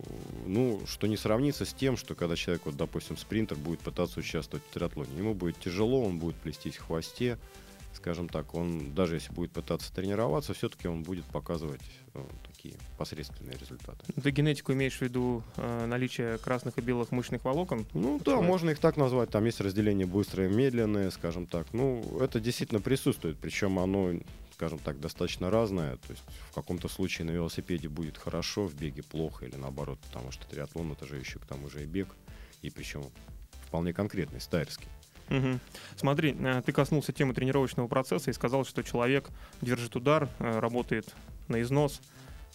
ну, 0.46 0.80
что 0.86 1.06
не 1.06 1.16
сравнится 1.16 1.64
с 1.64 1.72
тем, 1.72 1.96
что 1.96 2.14
когда 2.14 2.36
человек, 2.36 2.62
вот, 2.64 2.76
допустим, 2.76 3.16
спринтер 3.16 3.56
будет 3.56 3.80
пытаться 3.80 4.20
участвовать 4.20 4.64
в 4.68 4.72
триатлоне. 4.72 5.16
Ему 5.16 5.34
будет 5.34 5.58
тяжело, 5.58 6.04
он 6.04 6.18
будет 6.18 6.36
плестись 6.36 6.76
в 6.76 6.86
хвосте, 6.86 7.38
скажем 7.94 8.28
так, 8.28 8.54
он 8.54 8.94
даже 8.94 9.16
если 9.16 9.32
будет 9.32 9.52
пытаться 9.52 9.92
тренироваться, 9.92 10.54
все-таки 10.54 10.88
он 10.88 11.02
будет 11.02 11.24
показывать 11.26 11.82
ну, 12.12 12.28
такие 12.64 12.80
посредственные 12.96 13.56
результаты. 13.58 14.04
Ты 14.20 14.30
генетику 14.30 14.72
имеешь 14.72 14.96
в 14.98 15.02
виду 15.02 15.42
э, 15.56 15.86
наличие 15.86 16.38
красных 16.38 16.78
и 16.78 16.80
белых 16.80 17.12
мышечных 17.12 17.44
волокон? 17.44 17.86
Ну 17.92 18.20
да, 18.24 18.40
можно 18.40 18.70
их 18.70 18.78
так 18.78 18.96
назвать. 18.96 19.30
Там 19.30 19.44
есть 19.44 19.60
разделение 19.60 20.06
быстрое 20.06 20.48
и 20.48 20.54
медленное, 20.54 21.10
скажем 21.10 21.46
так. 21.46 21.66
Ну, 21.72 22.18
это 22.20 22.40
действительно 22.40 22.80
присутствует, 22.80 23.36
причем 23.38 23.78
оно 23.78 24.14
скажем 24.54 24.78
так, 24.78 25.00
достаточно 25.00 25.50
разное. 25.50 25.96
То 25.96 26.12
есть 26.12 26.22
в 26.50 26.54
каком-то 26.54 26.88
случае 26.88 27.26
на 27.26 27.32
велосипеде 27.32 27.88
будет 27.88 28.16
хорошо, 28.16 28.66
в 28.68 28.74
беге 28.74 29.02
плохо 29.02 29.46
или 29.46 29.56
наоборот, 29.56 29.98
потому 30.06 30.30
что 30.30 30.46
триатлон 30.46 30.92
это 30.92 31.06
же 31.06 31.16
еще 31.16 31.40
к 31.40 31.44
тому 31.44 31.68
же 31.68 31.82
и 31.82 31.86
бег, 31.86 32.06
и 32.62 32.70
причем 32.70 33.02
вполне 33.66 33.92
конкретный, 33.92 34.40
стайерский. 34.40 34.86
Угу. 35.28 35.58
Смотри, 35.96 36.36
э, 36.38 36.62
ты 36.64 36.70
коснулся 36.70 37.12
темы 37.12 37.34
тренировочного 37.34 37.88
процесса 37.88 38.30
и 38.30 38.32
сказал, 38.32 38.64
что 38.64 38.84
человек 38.84 39.28
держит 39.60 39.96
удар, 39.96 40.28
э, 40.38 40.60
работает 40.60 41.12
на 41.48 41.60
износ. 41.60 42.00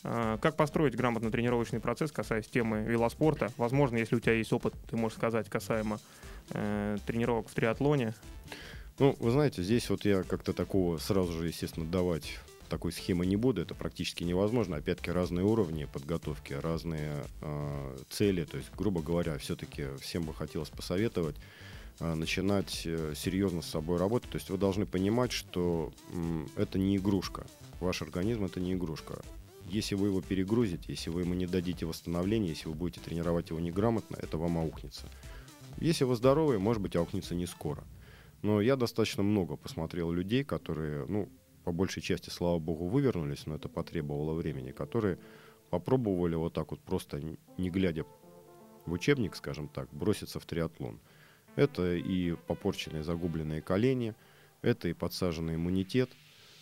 Э, 0.03 0.38
как 0.41 0.56
построить 0.56 0.96
грамотно 0.96 1.32
тренировочный 1.32 1.79
процесс, 1.79 2.12
касаясь 2.12 2.48
темы 2.48 2.84
велоспорта? 2.84 3.51
Возможно, 3.58 3.98
если 3.98 4.15
у 4.15 4.20
тебя 4.20 4.34
есть 4.34 4.53
опыт, 4.53 4.74
ты 4.89 4.98
можешь 4.98 5.18
сказать 5.18 5.50
касаемо 5.50 6.00
э, 6.51 6.98
тренировок 7.06 7.50
в 7.50 7.53
триатлоне. 7.53 8.13
Ну, 9.00 9.15
вы 9.20 9.32
знаете, 9.32 9.63
здесь 9.63 9.89
вот 9.89 10.03
я 10.06 10.24
как-то 10.24 10.51
такого 10.53 10.98
сразу 10.98 11.32
же, 11.34 11.48
естественно, 11.48 11.86
давать 11.86 12.39
такой 12.70 12.91
схемы 12.91 13.25
не 13.25 13.36
буду, 13.36 13.62
это 13.62 13.75
практически 13.75 14.24
невозможно. 14.24 14.77
Опять-таки 14.77 15.12
разные 15.12 15.46
уровни 15.46 15.86
подготовки, 15.86 16.53
разные 16.53 17.24
э, 17.41 17.98
цели. 18.10 18.46
То 18.46 18.58
есть, 18.58 18.70
грубо 18.77 19.01
говоря, 19.01 19.38
все-таки 19.38 19.88
всем 20.00 20.24
бы 20.24 20.34
хотелось 20.34 20.70
посоветовать 20.70 21.36
э, 22.00 22.13
начинать 22.13 22.84
э, 22.86 23.13
серьезно 23.15 23.62
с 23.62 23.68
собой 23.68 23.98
работать. 23.98 24.29
То 24.32 24.38
есть 24.38 24.50
вы 24.50 24.58
должны 24.58 24.86
понимать, 24.86 25.32
что 25.32 25.91
это 26.56 26.77
не 26.77 26.98
игрушка. 26.98 27.46
Ваш 27.79 28.01
организм 28.01 28.46
это 28.46 28.60
не 28.60 28.74
игрушка. 28.74 29.20
Если 29.69 29.93
вы 29.95 30.07
его 30.07 30.21
перегрузите, 30.21 30.85
если 30.88 31.11
вы 31.11 31.21
ему 31.21 31.35
не 31.35 31.45
дадите 31.45 31.85
восстановления, 31.85 32.49
если 32.49 32.67
вы 32.67 32.73
будете 32.73 33.01
тренировать 33.01 33.49
его 33.49 33.59
неграмотно, 33.59 34.17
это 34.19 34.38
вам 34.38 34.57
аукнется. 34.57 35.07
Если 35.77 36.05
вы 36.05 36.15
здоровый, 36.15 36.57
может 36.57 36.81
быть, 36.81 36.95
аукнется 36.95 37.35
не 37.35 37.45
скоро. 37.45 37.83
Но 38.41 38.61
я 38.61 38.75
достаточно 38.75 39.21
много 39.21 39.57
посмотрел 39.57 40.11
людей, 40.11 40.43
которые, 40.43 41.05
ну, 41.05 41.29
по 41.63 41.71
большей 41.71 42.01
части, 42.01 42.29
слава 42.29 42.57
богу, 42.57 42.88
вывернулись, 42.88 43.45
но 43.45 43.55
это 43.55 43.69
потребовало 43.69 44.33
времени, 44.33 44.71
которые 44.71 45.19
попробовали 45.69 46.35
вот 46.35 46.53
так 46.53 46.71
вот 46.71 46.79
просто, 46.79 47.21
не 47.57 47.69
глядя 47.69 48.05
в 48.85 48.91
учебник, 48.91 49.35
скажем 49.35 49.67
так, 49.67 49.88
броситься 49.93 50.39
в 50.39 50.45
триатлон. 50.45 50.99
Это 51.55 51.95
и 51.95 52.33
попорченные 52.47 53.03
загубленные 53.03 53.61
колени, 53.61 54.15
это 54.61 54.88
и 54.88 54.93
подсаженный 54.93 55.55
иммунитет. 55.55 56.09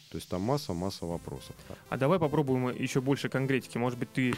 То 0.10 0.18
есть 0.18 0.30
там 0.30 0.42
масса-масса 0.42 1.06
вопросов. 1.06 1.56
А 1.90 1.98
давай 1.98 2.20
попробуем 2.20 2.70
еще 2.70 3.02
больше 3.02 3.30
конкретики. 3.30 3.78
Может 3.78 4.00
быть, 4.00 4.12
ты 4.12 4.34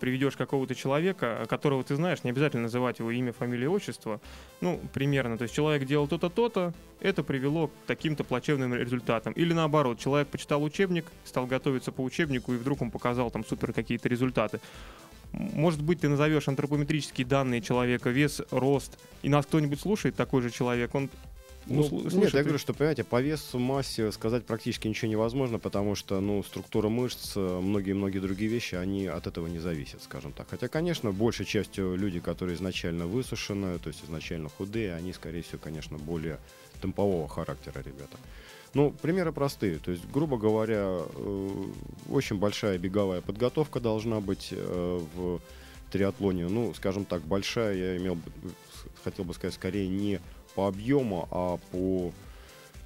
приведешь 0.00 0.36
какого-то 0.36 0.74
человека, 0.74 1.46
которого 1.48 1.84
ты 1.84 1.94
знаешь, 1.94 2.24
не 2.24 2.30
обязательно 2.30 2.64
называть 2.64 2.98
его 2.98 3.10
имя, 3.10 3.32
фамилию, 3.32 3.70
отчество, 3.70 4.20
ну, 4.60 4.80
примерно, 4.94 5.36
то 5.36 5.42
есть 5.42 5.54
человек 5.54 5.86
делал 5.86 6.08
то-то, 6.08 6.30
то-то, 6.30 6.72
это 7.00 7.22
привело 7.22 7.68
к 7.68 7.72
таким-то 7.86 8.24
плачевным 8.24 8.74
результатам. 8.74 9.34
Или 9.34 9.52
наоборот, 9.52 9.98
человек 9.98 10.28
почитал 10.28 10.62
учебник, 10.62 11.04
стал 11.24 11.46
готовиться 11.46 11.92
по 11.92 12.00
учебнику, 12.00 12.54
и 12.54 12.56
вдруг 12.56 12.80
он 12.82 12.90
показал 12.90 13.30
там 13.30 13.44
супер 13.44 13.72
какие-то 13.72 14.08
результаты. 14.08 14.60
Может 15.32 15.82
быть, 15.82 16.00
ты 16.00 16.08
назовешь 16.08 16.48
антропометрические 16.48 17.26
данные 17.26 17.60
человека, 17.60 18.10
вес, 18.10 18.42
рост, 18.50 18.98
и 19.22 19.28
нас 19.28 19.46
кто-нибудь 19.46 19.80
слушает, 19.80 20.16
такой 20.16 20.42
же 20.42 20.50
человек, 20.50 20.94
он 20.94 21.08
ну, 21.66 21.82
слушай, 21.84 22.16
нет, 22.16 22.34
я 22.34 22.42
говорю, 22.42 22.58
что, 22.58 22.74
понимаете, 22.74 23.04
по 23.04 23.20
весу, 23.20 23.58
массе 23.58 24.10
сказать 24.12 24.44
практически 24.44 24.88
ничего 24.88 25.10
невозможно, 25.10 25.58
потому 25.58 25.94
что, 25.94 26.20
ну, 26.20 26.42
структура 26.42 26.88
мышц, 26.88 27.36
многие-многие 27.36 28.18
другие 28.18 28.50
вещи, 28.50 28.74
они 28.74 29.06
от 29.06 29.26
этого 29.26 29.46
не 29.46 29.58
зависят, 29.58 30.02
скажем 30.02 30.32
так. 30.32 30.48
Хотя, 30.50 30.68
конечно, 30.68 31.12
большей 31.12 31.46
частью 31.46 31.96
люди, 31.96 32.20
которые 32.20 32.56
изначально 32.56 33.06
высушены, 33.06 33.78
то 33.78 33.88
есть 33.88 34.04
изначально 34.04 34.48
худые, 34.48 34.94
они, 34.94 35.12
скорее 35.12 35.42
всего, 35.42 35.58
конечно, 35.62 35.98
более 35.98 36.38
темпового 36.80 37.28
характера 37.28 37.82
ребята. 37.84 38.16
Ну, 38.72 38.90
примеры 38.90 39.32
простые. 39.32 39.78
То 39.78 39.90
есть, 39.90 40.08
грубо 40.10 40.38
говоря, 40.38 41.00
э, 41.00 41.64
очень 42.08 42.38
большая 42.38 42.78
беговая 42.78 43.20
подготовка 43.20 43.80
должна 43.80 44.20
быть 44.20 44.48
э, 44.52 45.00
в 45.14 45.40
триатлоне. 45.90 46.46
Ну, 46.48 46.72
скажем 46.74 47.04
так, 47.04 47.22
большая, 47.22 47.74
я 47.76 47.96
имел, 47.96 48.16
хотел 49.02 49.24
бы 49.24 49.34
сказать, 49.34 49.54
скорее 49.54 49.88
не 49.88 50.20
по 50.54 50.66
объему, 50.66 51.28
а 51.30 51.58
по 51.70 52.12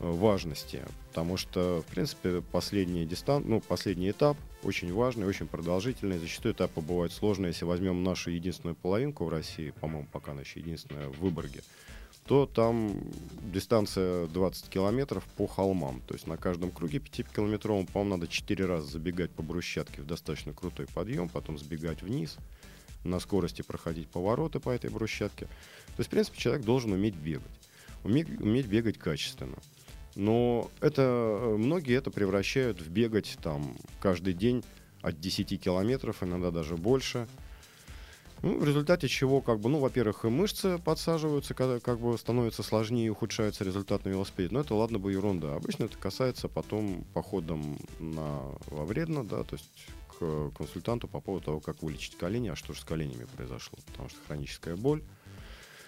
э, 0.01 0.11
важности. 0.11 0.83
Потому 1.09 1.37
что, 1.37 1.83
в 1.87 1.93
принципе, 1.93 2.43
последний, 2.53 3.07
дистан... 3.07 3.45
ну, 3.47 3.61
последний 3.61 4.11
этап 4.11 4.37
очень 4.65 4.93
важный, 4.93 5.27
очень 5.27 5.47
продолжительный. 5.47 6.19
Зачастую 6.19 6.55
этапы 6.55 6.81
бывают 6.81 7.13
сложные. 7.13 7.51
Если 7.51 7.65
возьмем 7.65 8.03
нашу 8.03 8.31
единственную 8.31 8.75
половинку 8.75 9.25
в 9.25 9.29
России, 9.29 9.73
по-моему, 9.81 10.09
пока 10.11 10.33
еще 10.33 10.61
единственная 10.61 11.09
в 11.09 11.19
Выборге, 11.21 11.63
то 12.27 12.47
там 12.47 12.97
дистанция 13.53 14.27
20 14.29 14.69
километров 14.71 15.25
по 15.37 15.47
холмам. 15.47 16.01
То 16.07 16.15
есть 16.15 16.27
на 16.27 16.37
каждом 16.37 16.71
круге 16.71 16.99
5-километровом, 16.99 17.87
по-моему, 17.87 18.17
надо 18.17 18.29
4 18.29 18.65
раза 18.65 18.87
забегать 18.91 19.31
по 19.31 19.43
брусчатке 19.43 20.01
в 20.01 20.07
достаточно 20.07 20.53
крутой 20.53 20.87
подъем, 20.87 21.29
потом 21.29 21.59
сбегать 21.59 22.03
вниз, 22.03 22.39
на 23.05 23.21
скорости 23.21 23.63
проходить 23.63 24.09
повороты 24.09 24.61
по 24.61 24.71
этой 24.71 24.91
брусчатке. 24.91 25.47
То 25.47 26.01
есть, 26.01 26.09
в 26.09 26.11
принципе, 26.11 26.39
человек 26.39 26.65
должен 26.65 26.93
уметь 26.93 27.15
бегать. 27.15 27.45
Уметь, 28.03 28.29
уметь 28.41 28.67
бегать 28.67 28.99
качественно. 28.99 29.57
Но 30.17 30.71
это, 30.81 31.03
э, 31.03 31.57
многие 31.57 31.97
это 31.97 32.11
превращают 32.11 32.81
в 32.81 32.89
бегать 32.89 33.37
там 33.43 33.77
каждый 34.01 34.35
день 34.35 34.65
от 35.03 35.21
10 35.21 35.61
километров, 35.61 36.23
иногда 36.23 36.51
даже 36.51 36.77
больше. 36.77 37.27
Ну, 38.43 38.59
в 38.59 38.65
результате 38.65 39.09
чего, 39.09 39.41
как 39.41 39.59
бы, 39.59 39.71
ну, 39.71 39.79
во-первых, 39.79 40.25
и 40.25 40.29
мышцы 40.29 40.79
подсаживаются, 40.79 41.55
когда 41.55 41.81
как 41.81 41.99
бы 41.99 42.17
становится 42.19 42.63
сложнее 42.63 43.07
и 43.07 43.09
ухудшается 43.09 43.65
результат 43.65 44.05
на 44.05 44.11
велосипеде. 44.11 44.51
Но 44.53 44.61
это 44.61 44.75
ладно 44.75 44.99
бы 44.99 45.13
ерунда. 45.13 45.55
Обычно 45.55 45.85
это 45.85 45.97
касается 45.97 46.49
потом 46.49 47.05
походом 47.15 47.79
на, 47.99 48.43
во 48.67 48.85
вредно, 48.85 49.25
да, 49.25 49.45
то 49.45 49.57
есть 49.57 49.65
к 50.51 50.57
консультанту 50.57 51.09
по 51.09 51.21
поводу 51.21 51.45
того, 51.47 51.61
как 51.61 51.83
вылечить 51.83 52.17
колени, 52.17 52.49
а 52.49 52.57
что 52.57 52.73
же 52.73 52.81
с 52.81 52.85
коленями 52.85 53.27
произошло. 53.37 53.79
Потому 53.87 54.09
что 54.09 54.19
хроническая 54.27 54.77
боль, 54.77 55.03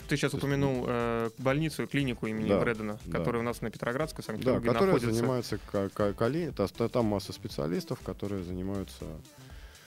ты 0.09 0.16
сейчас 0.16 0.35
упомянул 0.35 0.85
э, 0.87 1.31
больницу, 1.38 1.87
клинику 1.87 2.26
имени 2.26 2.49
да, 2.49 2.61
Брэдена, 2.61 2.99
да. 3.05 3.19
которая 3.19 3.43
у 3.43 3.45
нас 3.45 3.61
на 3.61 3.71
Петроградской, 3.71 4.23
Санкт-Петербурге 4.23 4.69
да, 4.69 4.73
которая 4.73 4.95
находится. 4.95 5.21
занимается 5.21 5.59
колени, 6.14 6.50
там 6.88 7.07
масса 7.07 7.33
специалистов, 7.33 8.00
которые 8.00 8.45
занимаются 8.45 9.05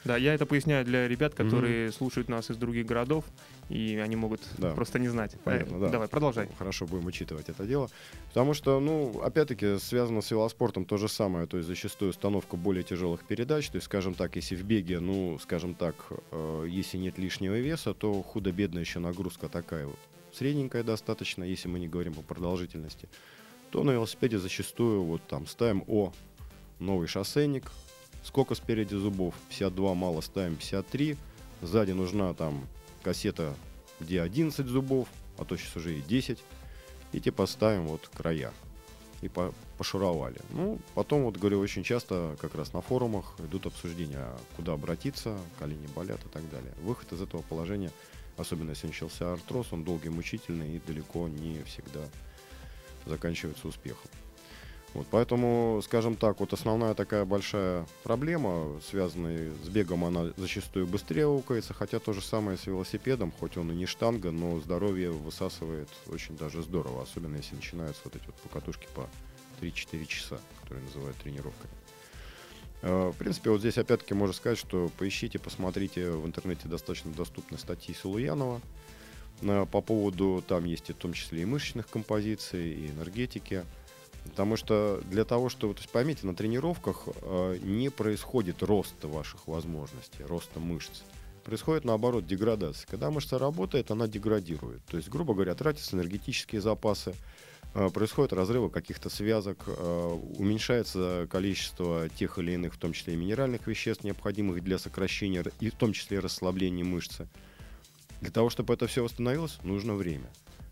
да, 0.05 0.17
я 0.17 0.33
это 0.33 0.45
поясняю 0.45 0.85
для 0.85 1.07
ребят, 1.07 1.35
которые 1.35 1.87
mm-hmm. 1.87 1.91
слушают 1.91 2.29
нас 2.29 2.49
из 2.49 2.57
других 2.57 2.85
городов, 2.85 3.25
и 3.69 3.97
они 4.03 4.15
могут 4.15 4.41
да. 4.57 4.73
просто 4.73 4.99
не 4.99 5.07
знать. 5.07 5.35
Понятно, 5.43 5.75
э, 5.75 5.79
да. 5.79 5.89
Давай, 5.89 6.07
продолжай. 6.07 6.49
Хорошо, 6.57 6.85
будем 6.85 7.07
учитывать 7.07 7.49
это 7.49 7.65
дело. 7.65 7.89
Потому 8.29 8.53
что, 8.53 8.79
ну, 8.79 9.21
опять-таки, 9.21 9.77
связано 9.77 10.21
с 10.21 10.31
велоспортом 10.31 10.85
то 10.85 10.97
же 10.97 11.07
самое, 11.07 11.47
то 11.47 11.57
есть 11.57 11.67
зачастую 11.67 12.11
установка 12.11 12.55
более 12.57 12.83
тяжелых 12.83 13.23
передач, 13.25 13.69
то 13.69 13.75
есть, 13.75 13.85
скажем 13.85 14.13
так, 14.13 14.35
если 14.35 14.55
в 14.55 14.63
беге, 14.63 14.99
ну, 14.99 15.37
скажем 15.39 15.75
так, 15.75 15.95
э, 16.31 16.65
если 16.69 16.97
нет 16.97 17.17
лишнего 17.17 17.59
веса, 17.59 17.93
то 17.93 18.21
худо-бедно 18.23 18.79
еще 18.79 18.99
нагрузка 18.99 19.49
такая 19.49 19.85
вот 19.85 19.99
средненькая 20.33 20.83
достаточно, 20.83 21.43
если 21.43 21.67
мы 21.67 21.79
не 21.79 21.87
говорим 21.87 22.13
по 22.13 22.21
продолжительности, 22.21 23.09
то 23.71 23.83
на 23.83 23.91
велосипеде 23.91 24.37
зачастую 24.37 25.03
вот 25.03 25.21
там 25.27 25.47
ставим 25.47 25.83
О, 25.87 26.13
новый 26.79 27.07
шоссейник, 27.07 27.71
сколько 28.23 28.55
спереди 28.55 28.95
зубов, 28.95 29.33
52 29.49 29.93
мало 29.93 30.21
ставим 30.21 30.55
53, 30.55 31.17
сзади 31.61 31.91
нужна 31.91 32.33
там 32.33 32.67
кассета, 33.03 33.53
где 33.99 34.21
11 34.21 34.65
зубов, 34.65 35.07
а 35.37 35.45
то 35.45 35.57
сейчас 35.57 35.75
уже 35.75 35.97
и 35.97 36.01
10, 36.01 36.39
и 37.11 37.19
типа 37.19 37.45
ставим 37.45 37.87
вот 37.87 38.09
края 38.13 38.53
и 39.21 39.27
по 39.27 39.53
пошуровали. 39.77 40.39
Ну, 40.51 40.79
потом, 40.93 41.23
вот 41.23 41.37
говорю, 41.37 41.59
очень 41.59 41.83
часто 41.83 42.35
как 42.41 42.55
раз 42.55 42.73
на 42.73 42.81
форумах 42.81 43.35
идут 43.39 43.65
обсуждения, 43.65 44.27
куда 44.57 44.73
обратиться, 44.73 45.37
колени 45.57 45.87
болят 45.95 46.19
и 46.25 46.29
так 46.29 46.49
далее. 46.49 46.73
Выход 46.83 47.13
из 47.13 47.21
этого 47.21 47.41
положения– 47.43 47.91
особенно 48.39 48.71
если 48.71 48.87
начался 48.87 49.33
артроз, 49.33 49.67
он 49.71 49.83
долгий, 49.83 50.09
мучительный 50.09 50.75
и 50.75 50.79
далеко 50.79 51.27
не 51.27 51.61
всегда 51.63 52.01
заканчивается 53.05 53.67
успехом. 53.67 54.09
Вот, 54.93 55.05
поэтому, 55.11 55.81
скажем 55.83 56.15
так, 56.15 56.39
вот 56.39 56.51
основная 56.51 56.95
такая 56.95 57.23
большая 57.23 57.85
проблема, 58.03 58.81
связанная 58.89 59.51
с 59.63 59.69
бегом, 59.69 60.03
она 60.03 60.33
зачастую 60.35 60.87
быстрее 60.87 61.25
аукается, 61.25 61.75
хотя 61.75 61.99
то 61.99 62.11
же 62.11 62.21
самое 62.21 62.57
с 62.57 62.65
велосипедом, 62.65 63.31
хоть 63.39 63.55
он 63.55 63.71
и 63.71 63.75
не 63.75 63.85
штанга, 63.85 64.31
но 64.31 64.59
здоровье 64.59 65.11
высасывает 65.11 65.89
очень 66.07 66.35
даже 66.37 66.63
здорово, 66.63 67.03
особенно 67.03 67.35
если 67.35 67.55
начинаются 67.55 68.01
вот 68.03 68.15
эти 68.15 68.25
вот 68.25 68.35
покатушки 68.37 68.87
по 68.95 69.07
3-4 69.61 70.05
часа, 70.07 70.39
которые 70.61 70.83
называют 70.85 71.17
тренировками. 71.17 71.73
Э, 72.81 73.11
в 73.13 73.17
принципе, 73.17 73.51
вот 73.51 73.59
здесь 73.59 73.77
опять-таки 73.77 74.15
можно 74.15 74.33
сказать, 74.33 74.57
что 74.57 74.89
поищите, 74.97 75.37
посмотрите 75.37 76.09
в 76.09 76.25
интернете 76.25 76.67
достаточно 76.67 77.11
доступны 77.11 77.59
статьи 77.59 77.93
Сулуянова 77.93 78.59
э, 79.41 79.65
по 79.71 79.81
поводу, 79.81 80.43
там 80.47 80.65
есть 80.65 80.89
и 80.89 80.93
в 80.93 80.97
том 80.97 81.13
числе 81.13 81.43
и 81.43 81.45
мышечных 81.45 81.87
композиций, 81.87 82.73
и 82.73 82.89
энергетики– 82.89 83.63
Потому 84.29 84.55
что 84.55 85.01
для 85.09 85.25
того, 85.25 85.49
что, 85.49 85.73
то 85.73 85.79
есть 85.79 85.91
поймите, 85.91 86.25
на 86.25 86.35
тренировках 86.35 87.07
э, 87.07 87.57
не 87.61 87.89
происходит 87.89 88.63
роста 88.63 89.07
ваших 89.07 89.47
возможностей, 89.47 90.23
роста 90.23 90.59
мышц. 90.59 91.01
Происходит 91.43 91.83
наоборот 91.83 92.25
деградация. 92.25 92.87
Когда 92.87 93.09
мышца 93.09 93.39
работает, 93.39 93.91
она 93.91 94.07
деградирует. 94.07 94.83
То 94.85 94.97
есть, 94.97 95.09
грубо 95.09 95.33
говоря, 95.33 95.55
тратятся 95.55 95.95
энергетические 95.95 96.61
запасы, 96.61 97.15
э, 97.73 97.89
происходят 97.89 98.33
разрывы 98.33 98.69
каких-то 98.69 99.09
связок, 99.09 99.63
э, 99.65 100.19
уменьшается 100.37 101.27
количество 101.29 102.07
тех 102.09 102.37
или 102.37 102.51
иных, 102.51 102.75
в 102.75 102.77
том 102.77 102.93
числе 102.93 103.15
и 103.15 103.17
минеральных 103.17 103.65
веществ, 103.67 104.03
необходимых 104.03 104.63
для 104.63 104.77
сокращения 104.77 105.43
и 105.59 105.69
в 105.69 105.75
том 105.75 105.93
числе 105.93 106.19
расслабления 106.19 106.85
мышцы. 106.85 107.27
Для 108.21 108.31
того, 108.31 108.49
чтобы 108.49 108.73
это 108.73 108.85
все 108.87 109.03
восстановилось, 109.03 109.57
нужно 109.63 109.95
время. 109.95 110.29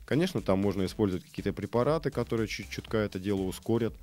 Конечно, 0.07 0.41
там 0.41 0.59
можно 0.59 0.85
использовать 0.85 1.25
какие-то 1.25 1.51
препараты, 1.51 2.11
которые 2.11 2.47
чуть-чуть 2.47 2.85
это 2.93 3.19
дело 3.19 3.41
ускорят. 3.41 3.93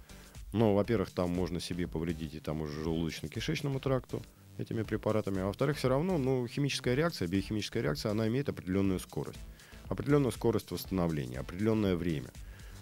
Но, 0.53 0.75
во-первых, 0.75 1.11
там 1.11 1.31
можно 1.31 1.61
себе 1.61 1.89
повредить 1.89 2.35
и 2.35 2.41
там 2.41 2.61
уже 2.61 2.83
желудочно-кишечному 2.83 3.81
тракту 3.81 4.23
этими 4.59 4.83
препаратами. 4.83 5.41
А 5.41 5.47
во-вторых, 5.47 5.79
все 5.79 5.89
равно, 5.89 6.19
ну, 6.19 6.47
химическая 6.47 6.95
реакция, 6.95 7.27
биохимическая 7.27 7.83
реакция, 7.83 8.13
она 8.13 8.29
имеет 8.29 8.51
определенную 8.51 9.01
скорость. 9.01 9.39
Определенную 9.89 10.33
скорость 10.33 10.71
восстановления, 10.71 11.39
определенное 11.39 11.97
время. 11.97 12.29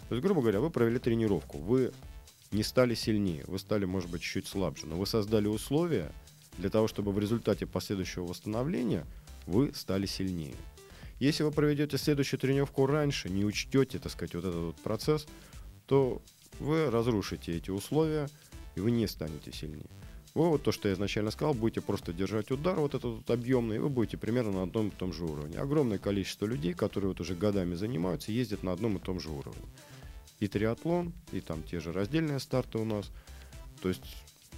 То 0.09 0.17
есть, 0.17 0.23
грубо 0.23 0.41
говоря, 0.41 0.59
вы 0.59 0.71
провели 0.71 0.99
тренировку, 0.99 1.59
вы 1.59 1.93
не 2.50 2.64
стали 2.64 2.95
сильнее, 2.95 3.45
вы 3.47 3.61
стали, 3.61 3.85
может 3.85 4.11
быть, 4.11 4.23
чуть-чуть 4.23 4.49
слабже, 4.49 4.87
но 4.87 4.97
вы 4.97 5.07
создали 5.07 5.47
условия 5.47 6.11
для 6.59 6.71
того, 6.71 6.88
чтобы 6.88 7.12
в 7.12 7.21
результате 7.21 7.67
последующего 7.67 8.25
восстановления 8.25 9.07
вы 9.47 9.73
стали 9.75 10.07
сильнее. 10.07 10.57
Если 11.23 11.45
вы 11.45 11.52
проведете 11.52 11.99
следующую 11.99 12.41
тренировку 12.41 12.85
раньше, 12.85 13.31
не 13.31 13.45
учтете, 13.45 14.00
так 14.00 14.11
сказать, 14.11 14.35
вот 14.35 14.45
этот 14.45 14.61
вот 14.61 14.76
процесс, 14.81 15.29
то 15.87 16.21
вы 16.59 16.91
разрушите 16.91 17.57
эти 17.57 17.71
условия, 17.71 18.29
и 18.75 18.81
вы 18.81 18.91
не 18.91 19.07
станете 19.07 19.52
сильнее. 19.52 19.87
Вы 20.35 20.49
вот 20.49 20.64
то, 20.64 20.73
что 20.73 20.88
я 20.88 20.95
изначально 20.95 21.31
сказал, 21.31 21.55
будете 21.55 21.81
просто 21.81 22.12
держать 22.12 22.50
удар 22.50 22.75
вот 22.75 22.97
этот 22.97 23.19
вот 23.19 23.31
объемный, 23.31 23.76
и 23.76 23.79
вы 23.79 23.88
будете 23.88 24.17
примерно 24.17 24.50
на 24.50 24.62
одном 24.64 24.88
и 24.88 24.91
том 24.91 25.12
же 25.12 25.25
уровне. 25.25 25.59
Огромное 25.59 25.99
количество 25.99 26.45
людей, 26.45 26.75
которые 26.75 27.11
вот 27.11 27.21
уже 27.21 27.37
годами 27.37 27.76
занимаются, 27.76 28.33
ездят 28.33 28.64
на 28.64 28.73
одном 28.73 28.97
и 28.97 29.00
том 29.00 29.21
же 29.21 29.31
уровне. 29.31 29.62
И 30.41 30.49
триатлон, 30.49 31.12
и 31.31 31.41
там 31.41 31.62
те 31.62 31.79
же 31.79 31.93
раздельные 31.93 32.41
старты 32.41 32.79
у 32.79 32.85
нас. 32.85 33.12
То 33.81 33.91
есть 33.91 34.02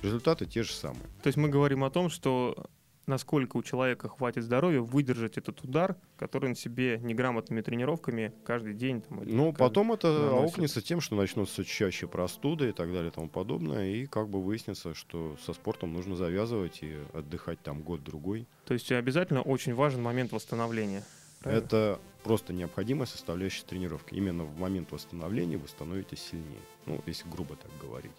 результаты 0.03 0.47
те 0.47 0.63
же 0.63 0.73
самые. 0.73 1.09
То 1.23 1.27
есть 1.27 1.37
мы 1.37 1.51
говорим 1.51 1.85
о 1.85 1.91
том, 1.91 2.09
что 2.09 2.71
насколько 3.07 3.57
у 3.57 3.63
человека 3.63 4.09
хватит 4.09 4.45
здоровья 4.45 4.81
выдержать 4.81 5.39
этот 5.39 5.63
удар, 5.63 5.97
который 6.17 6.51
он 6.51 6.57
себе 6.57 6.99
неграмотными 7.03 7.61
тренировками 7.61 8.33
каждый 8.45 8.75
день. 8.75 9.03
Там, 9.03 9.23
ну, 9.25 9.53
потом 9.53 9.93
это 9.93 10.13
наносит. 10.13 10.45
аукнется 10.45 10.83
тем, 10.83 11.01
что 11.01 11.17
начнутся 11.17 11.65
чаще 11.65 12.07
простуды 12.07 12.71
и 12.71 12.73
так 12.73 12.93
далее 12.93 13.09
и 13.09 13.15
тому 13.15 13.29
подобное, 13.29 13.89
и 13.89 14.07
как 14.07 14.29
бы 14.29 14.43
выяснится, 14.43 14.95
что 14.95 15.37
со 15.45 15.53
спортом 15.53 15.93
нужно 15.93 16.17
завязывать 16.17 16.83
и 16.83 16.97
отдыхать 17.13 17.61
там 17.61 17.83
год-другой. 17.83 18.47
То 18.65 18.75
есть 18.75 18.91
обязательно 18.93 19.43
очень 19.43 19.75
важен 19.75 20.03
момент 20.03 20.33
восстановления. 20.33 21.05
Правильно? 21.41 21.65
Это 21.65 22.01
просто 22.23 22.55
необходимая 22.55 23.07
составляющая 23.07 23.65
тренировки. 23.65 24.15
Именно 24.15 24.45
в 24.45 24.59
момент 24.59 24.91
восстановления 24.93 25.59
вы 25.59 25.69
становитесь 25.69 26.23
сильнее. 26.23 26.61
Ну, 26.87 27.01
если 27.07 27.29
грубо 27.29 27.57
так 27.57 27.71
говорить. 27.81 28.13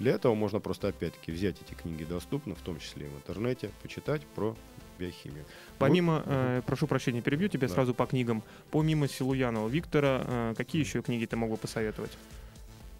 Для 0.00 0.12
этого 0.12 0.34
можно 0.34 0.60
просто 0.60 0.88
опять-таки 0.88 1.30
взять 1.30 1.56
эти 1.60 1.74
книги 1.74 2.04
доступны, 2.04 2.54
в 2.54 2.62
том 2.62 2.80
числе 2.80 3.06
и 3.06 3.08
в 3.10 3.16
интернете, 3.16 3.70
почитать 3.82 4.22
про 4.34 4.56
биохимию. 4.98 5.44
Помимо, 5.78 6.16
вот, 6.16 6.24
э, 6.26 6.62
прошу 6.66 6.86
прощения, 6.86 7.20
перебью 7.20 7.48
тебя 7.48 7.68
да. 7.68 7.74
сразу 7.74 7.92
по 7.92 8.06
книгам. 8.06 8.42
Помимо 8.70 9.08
Силуянова 9.08 9.68
Виктора, 9.68 10.24
э, 10.26 10.54
какие 10.56 10.82
еще 10.82 11.02
книги 11.02 11.26
ты 11.26 11.36
мог 11.36 11.50
бы 11.50 11.58
посоветовать? 11.58 12.10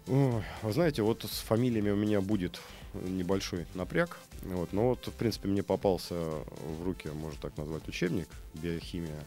Ой, 0.07 0.43
вы 0.61 0.71
знаете, 0.71 1.01
вот 1.01 1.23
с 1.23 1.39
фамилиями 1.39 1.89
у 1.89 1.95
меня 1.95 2.21
будет 2.21 2.61
небольшой 2.93 3.65
напряг. 3.73 4.19
Вот, 4.43 4.71
но 4.71 4.89
вот, 4.89 5.07
в 5.07 5.13
принципе, 5.13 5.47
мне 5.47 5.63
попался 5.63 6.13
в 6.15 6.83
руки, 6.85 7.09
можно 7.09 7.39
так 7.41 7.57
назвать, 7.57 7.87
учебник 7.87 8.27
«Биохимия 8.53 9.23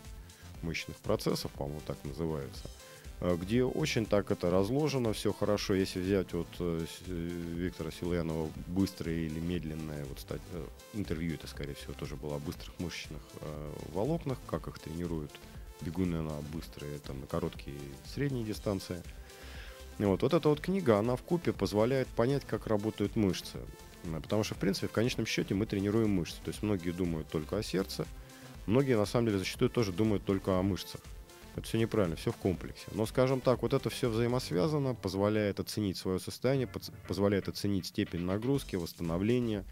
мышечных 0.63 0.97
процессов», 0.99 1.51
по-моему, 1.53 1.81
так 1.85 1.97
называется. 2.05 2.71
Э, 3.25 3.37
где 3.41 3.65
очень 3.65 4.05
так 4.05 4.31
это 4.31 4.51
разложено, 4.51 5.15
все 5.15 5.33
хорошо. 5.33 5.73
Если 5.75 5.99
взять 5.99 6.35
вот 6.35 6.47
э, 6.59 6.85
э, 7.07 7.13
Виктора 7.57 7.91
Силуянова 7.91 8.51
быстрое 8.67 9.15
или 9.15 9.41
медленное, 9.41 10.05
вот 10.05 10.21
стать, 10.21 10.43
интервью 10.93 11.35
это, 11.35 11.47
скорее 11.47 11.75
всего, 11.75 11.95
тоже 11.95 12.17
было 12.17 12.37
о 12.37 12.39
быстрых 12.39 12.79
мышечных 12.79 13.23
волокнах, 13.95 14.39
как 14.47 14.69
их 14.69 14.79
тренируют 14.79 15.31
бегуны 15.81 16.21
на 16.21 16.37
быстрые, 16.53 16.99
там, 16.99 17.21
на 17.21 17.27
короткие 17.27 17.77
и 17.77 18.09
средние 18.15 18.45
дистанции. 18.45 19.03
Вот, 19.99 20.21
вот 20.21 20.35
эта 20.35 20.49
вот 20.49 20.61
книга, 20.61 20.99
она 20.99 21.17
в 21.17 21.23
купе 21.23 21.53
позволяет 21.53 22.09
понять, 22.09 22.45
как 22.45 22.67
работают 22.67 23.17
мышцы. 23.17 23.59
Потому 24.23 24.45
что, 24.45 24.55
в 24.55 24.59
принципе, 24.59 24.87
в 24.87 24.93
конечном 24.93 25.25
счете 25.25 25.55
мы 25.55 25.65
тренируем 25.65 26.11
мышцы. 26.11 26.37
То 26.45 26.51
есть 26.51 26.63
многие 26.63 26.91
думают 26.91 27.29
только 27.29 27.57
о 27.57 27.63
сердце, 27.63 28.07
многие, 28.67 28.99
на 28.99 29.07
самом 29.07 29.27
деле, 29.27 29.39
зачастую 29.39 29.71
тоже 29.71 29.93
думают 29.93 30.25
только 30.25 30.59
о 30.59 30.63
мышцах. 30.63 31.01
Это 31.57 31.67
все 31.67 31.79
неправильно, 31.79 32.17
все 32.17 32.33
в 32.33 32.37
комплексе. 32.37 32.87
Но, 32.93 33.07
скажем 33.07 33.41
так, 33.41 33.63
вот 33.63 33.75
это 33.75 33.89
все 33.89 34.09
взаимосвязано, 34.09 34.95
позволяет 34.95 35.61
оценить 35.61 35.97
свое 35.97 36.19
состояние, 36.19 36.69
позволяет 37.07 37.49
оценить 37.49 37.87
степень 37.87 38.23
нагрузки, 38.23 38.75
восстановления 38.75 39.65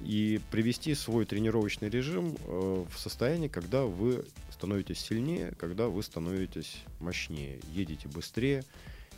и 0.00 0.40
привести 0.50 0.94
свой 0.94 1.24
тренировочный 1.24 1.88
режим 1.88 2.36
э, 2.38 2.84
в 2.88 2.98
состояние, 2.98 3.48
когда 3.48 3.82
вы 3.82 4.24
становитесь 4.52 5.00
сильнее, 5.00 5.54
когда 5.58 5.88
вы 5.88 6.02
становитесь 6.02 6.82
мощнее, 7.00 7.60
едете 7.72 8.08
быстрее 8.08 8.62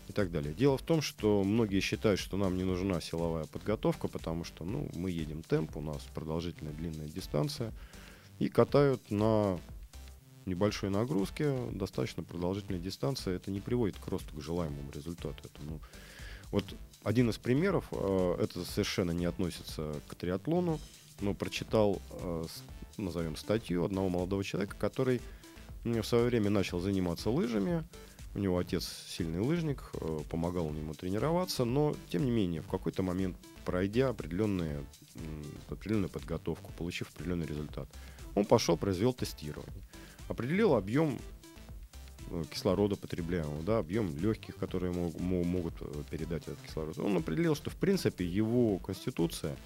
и 0.09 0.13
так 0.13 0.31
далее. 0.31 0.55
Дело 0.55 0.79
в 0.79 0.83
том, 0.83 1.03
что 1.03 1.45
многие 1.45 1.81
считают, 1.81 2.19
что 2.19 2.37
нам 2.37 2.57
не 2.57 2.65
нужна 2.65 3.01
силовая 3.01 3.45
подготовка, 3.45 4.09
потому 4.09 4.45
что 4.45 4.65
ну, 4.65 4.89
мы 4.95 5.11
едем 5.11 5.43
темп, 5.43 5.77
у 5.77 5.83
нас 5.83 6.03
продолжительная 6.15 6.73
длинная 6.73 7.09
дистанция, 7.09 7.73
и 8.39 8.49
катают 8.49 9.11
на 9.11 9.59
небольшой 10.49 10.91
нагрузки, 10.91 11.55
достаточно 11.73 12.23
продолжительной 12.23 12.81
дистанции, 12.81 13.37
это 13.37 13.51
не 13.51 13.61
приводит 13.61 13.97
к 13.99 14.07
росту, 14.09 14.35
к 14.35 14.41
желаемому 14.41 14.91
результату. 14.91 15.37
Это, 15.45 15.63
ну, 15.63 15.81
вот 16.51 16.65
один 17.05 17.31
из 17.31 17.39
примеров, 17.39 17.85
э, 17.93 18.37
это 18.41 18.65
совершенно 18.65 19.13
не 19.13 19.27
относится 19.27 20.01
к 20.09 20.15
триатлону, 20.15 20.81
но 21.21 21.35
прочитал, 21.35 22.01
э, 22.11 22.45
назовем, 22.97 23.37
статью 23.37 23.85
одного 23.85 24.09
молодого 24.09 24.43
человека, 24.43 24.77
который 24.79 25.21
в 25.85 26.03
свое 26.03 26.25
время 26.25 26.51
начал 26.51 26.81
заниматься 26.81 27.31
лыжами, 27.31 27.85
у 28.35 28.41
него 28.41 28.59
отец 28.59 28.89
сильный 29.09 29.41
лыжник, 29.41 29.91
э, 29.95 30.19
помогал 30.31 30.73
ему 30.75 30.95
тренироваться, 30.95 31.65
но 31.65 31.95
тем 32.09 32.25
не 32.25 32.31
менее 32.31 32.63
в 32.63 32.69
какой-то 32.69 33.03
момент, 33.03 33.37
пройдя 33.65 34.09
определенные, 34.09 34.85
определенную 35.69 36.11
подготовку, 36.11 36.73
получив 36.77 37.11
определенный 37.15 37.47
результат, 37.47 37.89
он 38.35 38.45
пошел, 38.45 38.77
произвел 38.77 39.13
тестирование 39.13 39.83
определил 40.29 40.75
объем 40.75 41.19
э, 42.31 42.45
кислорода 42.51 42.97
потребляемого, 42.97 43.63
да, 43.63 43.79
объем 43.79 44.15
легких, 44.17 44.57
которые 44.57 44.93
мог, 44.93 45.19
могут 45.19 45.75
э, 45.81 46.03
передать 46.11 46.43
этот 46.43 46.61
кислород. 46.61 46.99
Он 46.99 47.17
определил, 47.17 47.55
что 47.55 47.71
в 47.71 47.77
принципе 47.77 48.25
его 48.25 48.79
конституция, 48.79 49.57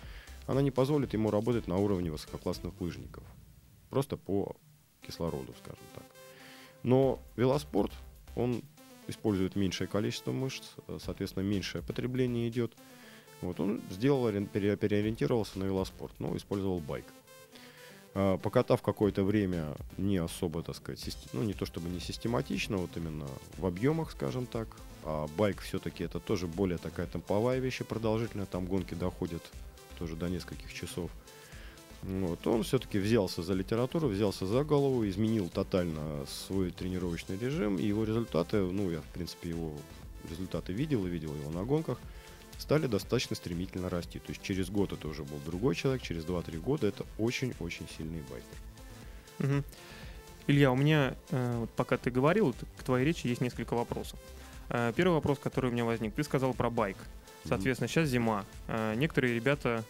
она 0.47 0.63
не 0.63 0.71
позволит 0.71 1.13
ему 1.13 1.31
работать 1.31 1.67
на 1.69 1.77
уровне 1.77 2.11
высококлассных 2.11 2.81
лыжников. 2.81 3.25
Просто 3.91 4.17
по 4.17 4.57
кислороду, 5.03 5.55
скажем 5.63 5.85
так. 5.95 6.05
Но 6.83 7.21
велоспорт, 7.37 7.93
он 8.37 8.63
использует 9.09 9.57
меньшее 9.57 9.89
количество 9.89 10.33
мышц, 10.33 10.65
э, 10.87 10.99
соответственно, 11.03 11.45
меньшее 11.45 11.83
потребление 11.83 12.49
идет. 12.49 12.75
Вот 13.41 13.59
он 13.59 13.83
сделал, 13.91 14.31
переориентировался 14.31 15.59
на 15.59 15.65
велоспорт, 15.65 16.15
но 16.21 16.37
использовал 16.37 16.79
байк. 16.79 17.05
А, 18.15 18.37
покатав 18.39 18.83
какое-то 18.83 19.25
время 19.25 19.75
не 19.97 20.19
особо, 20.19 20.63
так 20.63 20.77
сказать, 20.77 21.17
ну 21.33 21.43
не 21.43 21.55
то 21.55 21.65
чтобы 21.65 21.89
не 21.89 22.01
систематично, 22.01 22.77
вот 22.77 22.91
именно 22.97 23.27
в 23.57 23.67
объемах, 23.67 24.11
скажем 24.11 24.47
так, 24.47 24.69
а 25.05 25.27
байк 25.39 25.61
все-таки 25.61 26.05
это 26.05 26.21
тоже 26.21 26.47
более 26.47 26.79
такая 26.79 27.07
темповая 27.07 27.59
вещь 27.59 27.81
продолжительная, 27.89 28.47
там 28.47 28.67
гонки 28.67 28.95
доходят 28.95 29.43
тоже 29.99 30.17
до 30.17 30.29
нескольких 30.29 30.73
часов. 30.73 31.11
Вот, 32.03 32.45
он 32.49 32.65
все-таки 32.65 32.99
взялся 32.99 33.43
за 33.43 33.55
литературу, 33.55 34.09
взялся 34.09 34.45
за 34.45 34.65
голову, 34.65 35.09
изменил 35.09 35.49
тотально 35.49 36.27
свой 36.27 36.73
тренировочный 36.73 37.39
режим, 37.39 37.77
и 37.77 37.87
его 37.87 38.05
результаты, 38.05 38.57
ну, 38.57 38.91
я, 38.91 39.01
в 39.01 39.07
принципе, 39.07 39.51
его 39.51 39.73
результаты 40.29 40.73
видел 40.73 41.07
и 41.07 41.11
видел 41.11 41.33
его 41.35 41.51
на 41.53 41.65
гонках, 41.65 41.99
стали 42.59 42.87
достаточно 42.87 43.37
стремительно 43.37 43.89
расти. 43.91 44.19
То 44.19 44.31
есть 44.31 44.43
через 44.43 44.71
год 44.71 44.93
это 44.93 45.09
уже 45.09 45.25
был 45.25 45.39
другой 45.45 45.75
человек, 45.75 46.03
через 46.03 46.25
2-3 46.25 46.61
года 46.61 46.87
это 46.87 47.05
очень-очень 47.19 47.87
сильный 47.97 48.23
байкер. 48.31 49.57
Угу. 49.57 49.65
Илья, 50.49 50.73
у 50.73 50.77
меня, 50.77 51.15
э, 51.31 51.57
вот 51.59 51.71
пока 51.71 51.97
ты 51.97 52.11
говорил, 52.11 52.55
к 52.77 52.83
твоей 52.83 53.05
речи 53.05 53.27
есть 53.27 53.41
несколько 53.41 53.75
вопросов. 53.75 54.19
Э, 54.69 54.93
первый 54.95 55.15
вопрос, 55.15 55.39
который 55.39 55.71
у 55.71 55.73
меня 55.73 55.85
возник. 55.85 56.15
Ты 56.15 56.25
сказал 56.25 56.53
про 56.53 56.69
байк. 56.69 56.97
Соответственно, 57.45 57.89
сейчас 57.89 58.09
зима. 58.09 58.45
Э, 58.69 58.95
некоторые 58.97 59.35
ребята 59.35 59.85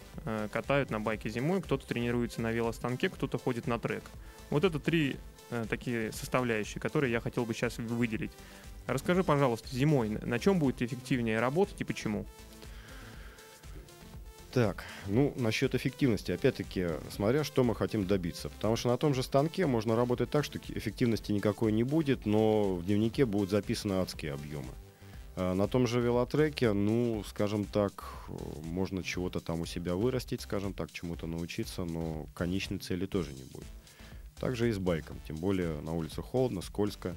катают 0.51 0.89
на 0.89 0.99
байке 0.99 1.29
зимой, 1.29 1.61
кто-то 1.61 1.85
тренируется 1.85 2.41
на 2.41 2.51
велостанке, 2.51 3.09
кто-то 3.09 3.37
ходит 3.37 3.67
на 3.67 3.79
трек. 3.79 4.03
Вот 4.49 4.63
это 4.63 4.79
три 4.79 5.17
такие 5.69 6.11
составляющие, 6.11 6.81
которые 6.81 7.11
я 7.11 7.19
хотел 7.19 7.45
бы 7.45 7.53
сейчас 7.53 7.77
выделить. 7.77 8.31
Расскажи, 8.87 9.23
пожалуйста, 9.23 9.67
зимой 9.69 10.09
на 10.09 10.39
чем 10.39 10.59
будет 10.59 10.81
эффективнее 10.81 11.39
работать 11.39 11.79
и 11.79 11.83
почему? 11.83 12.25
Так, 14.53 14.83
ну, 15.07 15.33
насчет 15.35 15.73
эффективности, 15.73 16.31
опять-таки, 16.31 16.89
смотря 17.09 17.43
что 17.43 17.63
мы 17.63 17.73
хотим 17.73 18.05
добиться. 18.05 18.49
Потому 18.49 18.75
что 18.75 18.89
на 18.89 18.97
том 18.97 19.15
же 19.15 19.23
станке 19.23 19.65
можно 19.65 19.95
работать 19.95 20.29
так, 20.29 20.45
что 20.45 20.59
эффективности 20.59 21.31
никакой 21.31 21.71
не 21.71 21.81
будет, 21.83 22.27
но 22.27 22.75
в 22.75 22.85
дневнике 22.85 23.25
будут 23.25 23.49
записаны 23.49 23.93
адские 23.93 24.33
объемы. 24.33 24.69
А 25.35 25.55
на 25.55 25.67
том 25.67 25.87
же 25.87 25.99
велотреке, 25.99 26.71
ну, 26.73 27.23
скажем 27.27 27.65
так, 27.65 28.05
можно 28.63 29.01
чего-то 29.01 29.39
там 29.39 29.61
у 29.61 29.65
себя 29.65 29.95
вырастить, 29.95 30.41
скажем 30.41 30.73
так, 30.73 30.91
чему-то 30.91 31.25
научиться, 31.25 31.83
но 31.83 32.27
конечной 32.35 32.77
цели 32.77 33.07
тоже 33.07 33.33
не 33.33 33.43
будет. 33.45 33.65
Также 34.39 34.69
и 34.69 34.71
с 34.71 34.77
байком, 34.77 35.19
тем 35.27 35.37
более 35.37 35.81
на 35.81 35.93
улице 35.93 36.21
холодно, 36.21 36.61
скользко. 36.61 37.15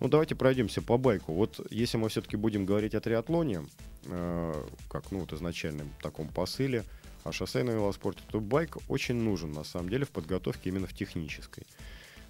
Ну, 0.00 0.08
давайте 0.08 0.34
пройдемся 0.34 0.80
по 0.80 0.96
байку. 0.96 1.34
Вот 1.34 1.60
если 1.70 1.98
мы 1.98 2.08
все-таки 2.08 2.36
будем 2.36 2.64
говорить 2.64 2.94
о 2.94 3.00
триатлоне, 3.00 3.66
э, 4.06 4.64
как, 4.88 5.10
ну, 5.12 5.20
вот 5.20 5.32
изначальном 5.34 5.90
таком 6.02 6.28
посыле, 6.28 6.84
о 7.22 7.32
шоссейном 7.32 7.74
велоспорте, 7.74 8.22
то 8.30 8.40
байк 8.40 8.78
очень 8.88 9.16
нужен, 9.16 9.52
на 9.52 9.62
самом 9.62 9.90
деле, 9.90 10.06
в 10.06 10.10
подготовке 10.10 10.70
именно 10.70 10.86
в 10.86 10.94
технической. 10.94 11.66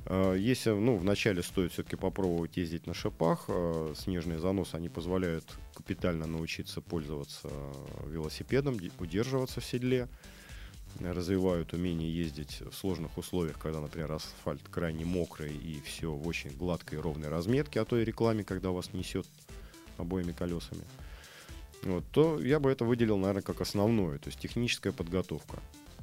Э, 0.07 0.35
если, 0.37 0.71
ну, 0.71 0.97
вначале 0.97 1.45
стоит 1.45 1.73
все-таки 1.73 1.95
попробовать 1.95 2.57
ездить 2.57 2.89
на 2.89 2.95
шипах, 2.95 3.45
э, 3.47 3.95
снежные 3.97 4.41
заносы, 4.41 4.75
они 4.75 4.89
позволяют 4.89 5.45
капитально 5.73 6.27
научиться 6.27 6.81
пользоваться 6.81 7.49
велосипедом, 8.05 8.79
удерживаться 8.99 9.61
в 9.61 9.65
седле, 9.65 10.09
развивают 11.01 11.73
умение 11.73 12.15
ездить 12.15 12.61
в 12.61 12.73
сложных 12.75 13.17
условиях, 13.19 13.59
когда, 13.59 13.81
например, 13.81 14.13
асфальт 14.13 14.63
крайне 14.69 15.05
мокрый 15.05 15.57
и 15.57 15.81
все 15.81 16.13
в 16.13 16.27
очень 16.27 16.51
гладкой 16.51 16.99
и 16.99 17.01
ровной 17.01 17.29
разметке, 17.29 17.81
а 17.81 17.85
то 17.85 17.99
и 17.99 18.05
рекламе, 18.05 18.45
когда 18.45 18.71
вас 18.71 18.93
несет 18.93 19.27
обоими 19.97 20.33
колесами, 20.33 20.85
вот, 21.83 22.05
то 22.13 22.41
я 22.41 22.61
бы 22.61 22.71
это 22.71 22.85
выделил, 22.85 23.17
наверное, 23.17 23.43
как 23.43 23.61
основное, 23.61 24.19
то 24.19 24.29
есть 24.29 24.39
техническая 24.39 24.93
подготовка. 24.93 25.61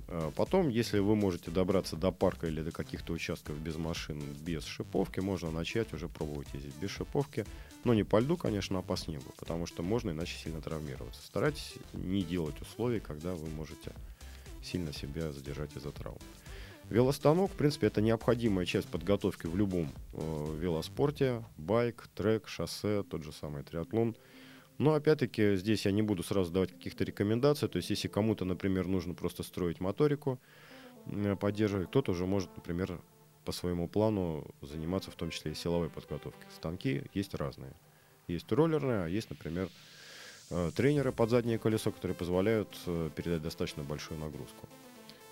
А 0.10 0.32
потом, 0.32 0.70
если 0.70 1.00
вы 1.00 1.16
можете 1.16 1.52
добраться 1.52 1.98
до 1.98 2.12
парка 2.12 2.48
или 2.48 2.62
до 2.62 2.72
каких-то 2.72 3.12
участков 3.12 3.60
без 3.60 3.76
машин, 3.76 4.22
без 4.42 4.64
шиповки, 4.64 5.20
можно 5.20 5.52
начать 5.52 5.94
уже 5.94 6.08
пробовать 6.08 6.48
ездить 6.54 6.76
без 6.78 6.92
шиповки. 6.92 7.46
Но 7.84 7.94
не 7.94 8.04
по 8.04 8.20
льду, 8.20 8.38
конечно, 8.38 8.80
а 8.80 8.82
по 8.82 8.96
снегу, 8.96 9.34
потому 9.38 9.66
что 9.66 9.84
можно 9.84 10.12
иначе 10.12 10.38
сильно 10.38 10.62
травмироваться. 10.62 11.22
Старайтесь 11.26 11.76
не 11.94 12.24
делать 12.24 12.60
условий, 12.62 13.02
когда 13.02 13.34
вы 13.34 13.50
можете 13.50 13.94
сильно 14.64 14.94
себя 14.94 15.32
задержать 15.32 15.76
из-за 15.76 15.92
травм. 15.92 16.18
Велостанок, 16.90 17.52
в 17.52 17.56
принципе, 17.56 17.88
это 17.88 18.02
необходимая 18.02 18.66
часть 18.66 18.88
подготовки 18.88 19.46
в 19.46 19.58
любом 19.58 19.92
э, 20.14 20.58
велоспорте. 20.60 21.44
Байк, 21.58 22.08
трек, 22.16 22.48
шоссе, 22.48 23.04
тот 23.04 23.24
же 23.24 23.34
самый 23.34 23.64
триатлон. 23.64 24.16
Но 24.78 24.94
опять-таки 24.94 25.58
здесь 25.58 25.86
я 25.86 25.92
не 25.92 26.02
буду 26.02 26.24
сразу 26.24 26.52
давать 26.52 26.72
каких-то 26.72 27.04
рекомендаций. 27.04 27.68
То 27.68 27.78
есть 27.78 27.90
если 27.90 28.08
кому-то, 28.08 28.46
например, 28.46 28.88
нужно 28.88 29.14
просто 29.14 29.44
строить 29.44 29.82
моторику, 29.82 30.40
э, 31.08 31.36
поддерживать, 31.36 31.90
кто-то 31.90 32.14
уже 32.14 32.26
может, 32.26 32.56
например, 32.56 33.02
по 33.44 33.52
своему 33.52 33.90
плану 33.90 34.46
заниматься 34.62 35.12
в 35.12 35.16
том 35.16 35.30
числе 35.30 35.52
и 35.52 35.56
силовой 35.56 35.90
подготовкой. 35.90 36.48
Станки 36.56 37.04
есть 37.14 37.34
разные. 37.34 37.74
Есть 38.28 38.52
роллерные, 38.52 39.04
а 39.04 39.08
есть, 39.08 39.30
например, 39.30 39.70
тренеры 40.76 41.12
под 41.12 41.30
заднее 41.30 41.60
колесо, 41.60 41.92
которые 41.92 42.16
позволяют 42.16 42.70
э, 42.86 43.10
передать 43.16 43.42
достаточно 43.42 43.84
большую 43.84 44.20
нагрузку. 44.20 44.68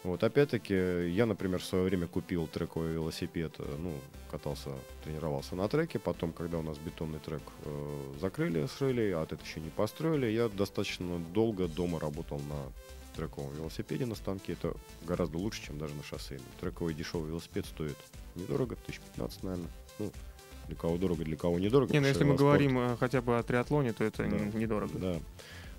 Вот, 0.06 0.24
опять-таки, 0.24 1.10
я, 1.10 1.26
например, 1.26 1.60
в 1.60 1.66
свое 1.66 1.84
время 1.84 2.06
купил 2.06 2.46
трековый 2.46 2.94
велосипед, 2.94 3.56
э, 3.58 3.76
ну, 3.80 3.92
катался, 4.30 4.70
тренировался 5.04 5.56
на 5.56 5.68
треке, 5.68 5.98
потом, 5.98 6.32
когда 6.32 6.60
у 6.60 6.62
нас 6.62 6.78
бетонный 6.78 7.18
трек 7.18 7.42
э, 7.64 8.14
закрыли, 8.22 8.68
срыли, 8.68 9.12
а 9.12 9.24
это 9.24 9.36
еще 9.44 9.62
не 9.62 9.72
построили, 9.72 10.28
я 10.28 10.48
достаточно 10.48 11.18
долго 11.34 11.68
дома 11.68 12.00
работал 12.00 12.38
на 12.38 12.72
трековом 13.16 13.52
велосипеде 13.56 14.06
на 14.06 14.14
станке, 14.14 14.54
это 14.54 14.76
гораздо 15.02 15.40
лучше, 15.40 15.64
чем 15.66 15.80
даже 15.80 15.96
на 15.96 16.04
шоссейном. 16.04 16.46
Трековый 16.62 16.94
дешевый 16.94 17.30
велосипед 17.30 17.66
стоит 17.66 17.98
недорого, 18.36 18.76
1015, 18.84 19.42
наверное, 19.42 19.72
ну, 19.98 20.12
для 20.68 20.76
кого 20.76 20.98
дорого, 20.98 21.24
для 21.24 21.36
кого 21.36 21.60
недорого. 21.60 21.92
Не, 21.94 22.00
ну 22.00 22.08
если 22.08 22.24
мы 22.24 22.36
говорим 22.36 22.78
э, 22.80 22.98
хотя 23.00 23.22
бы 23.22 23.38
о 23.38 23.44
триатлоне, 23.44 23.94
то 23.94 24.04
это 24.04 24.24
да. 24.24 24.38
недорого. 24.58 24.98
Да. 24.98 25.16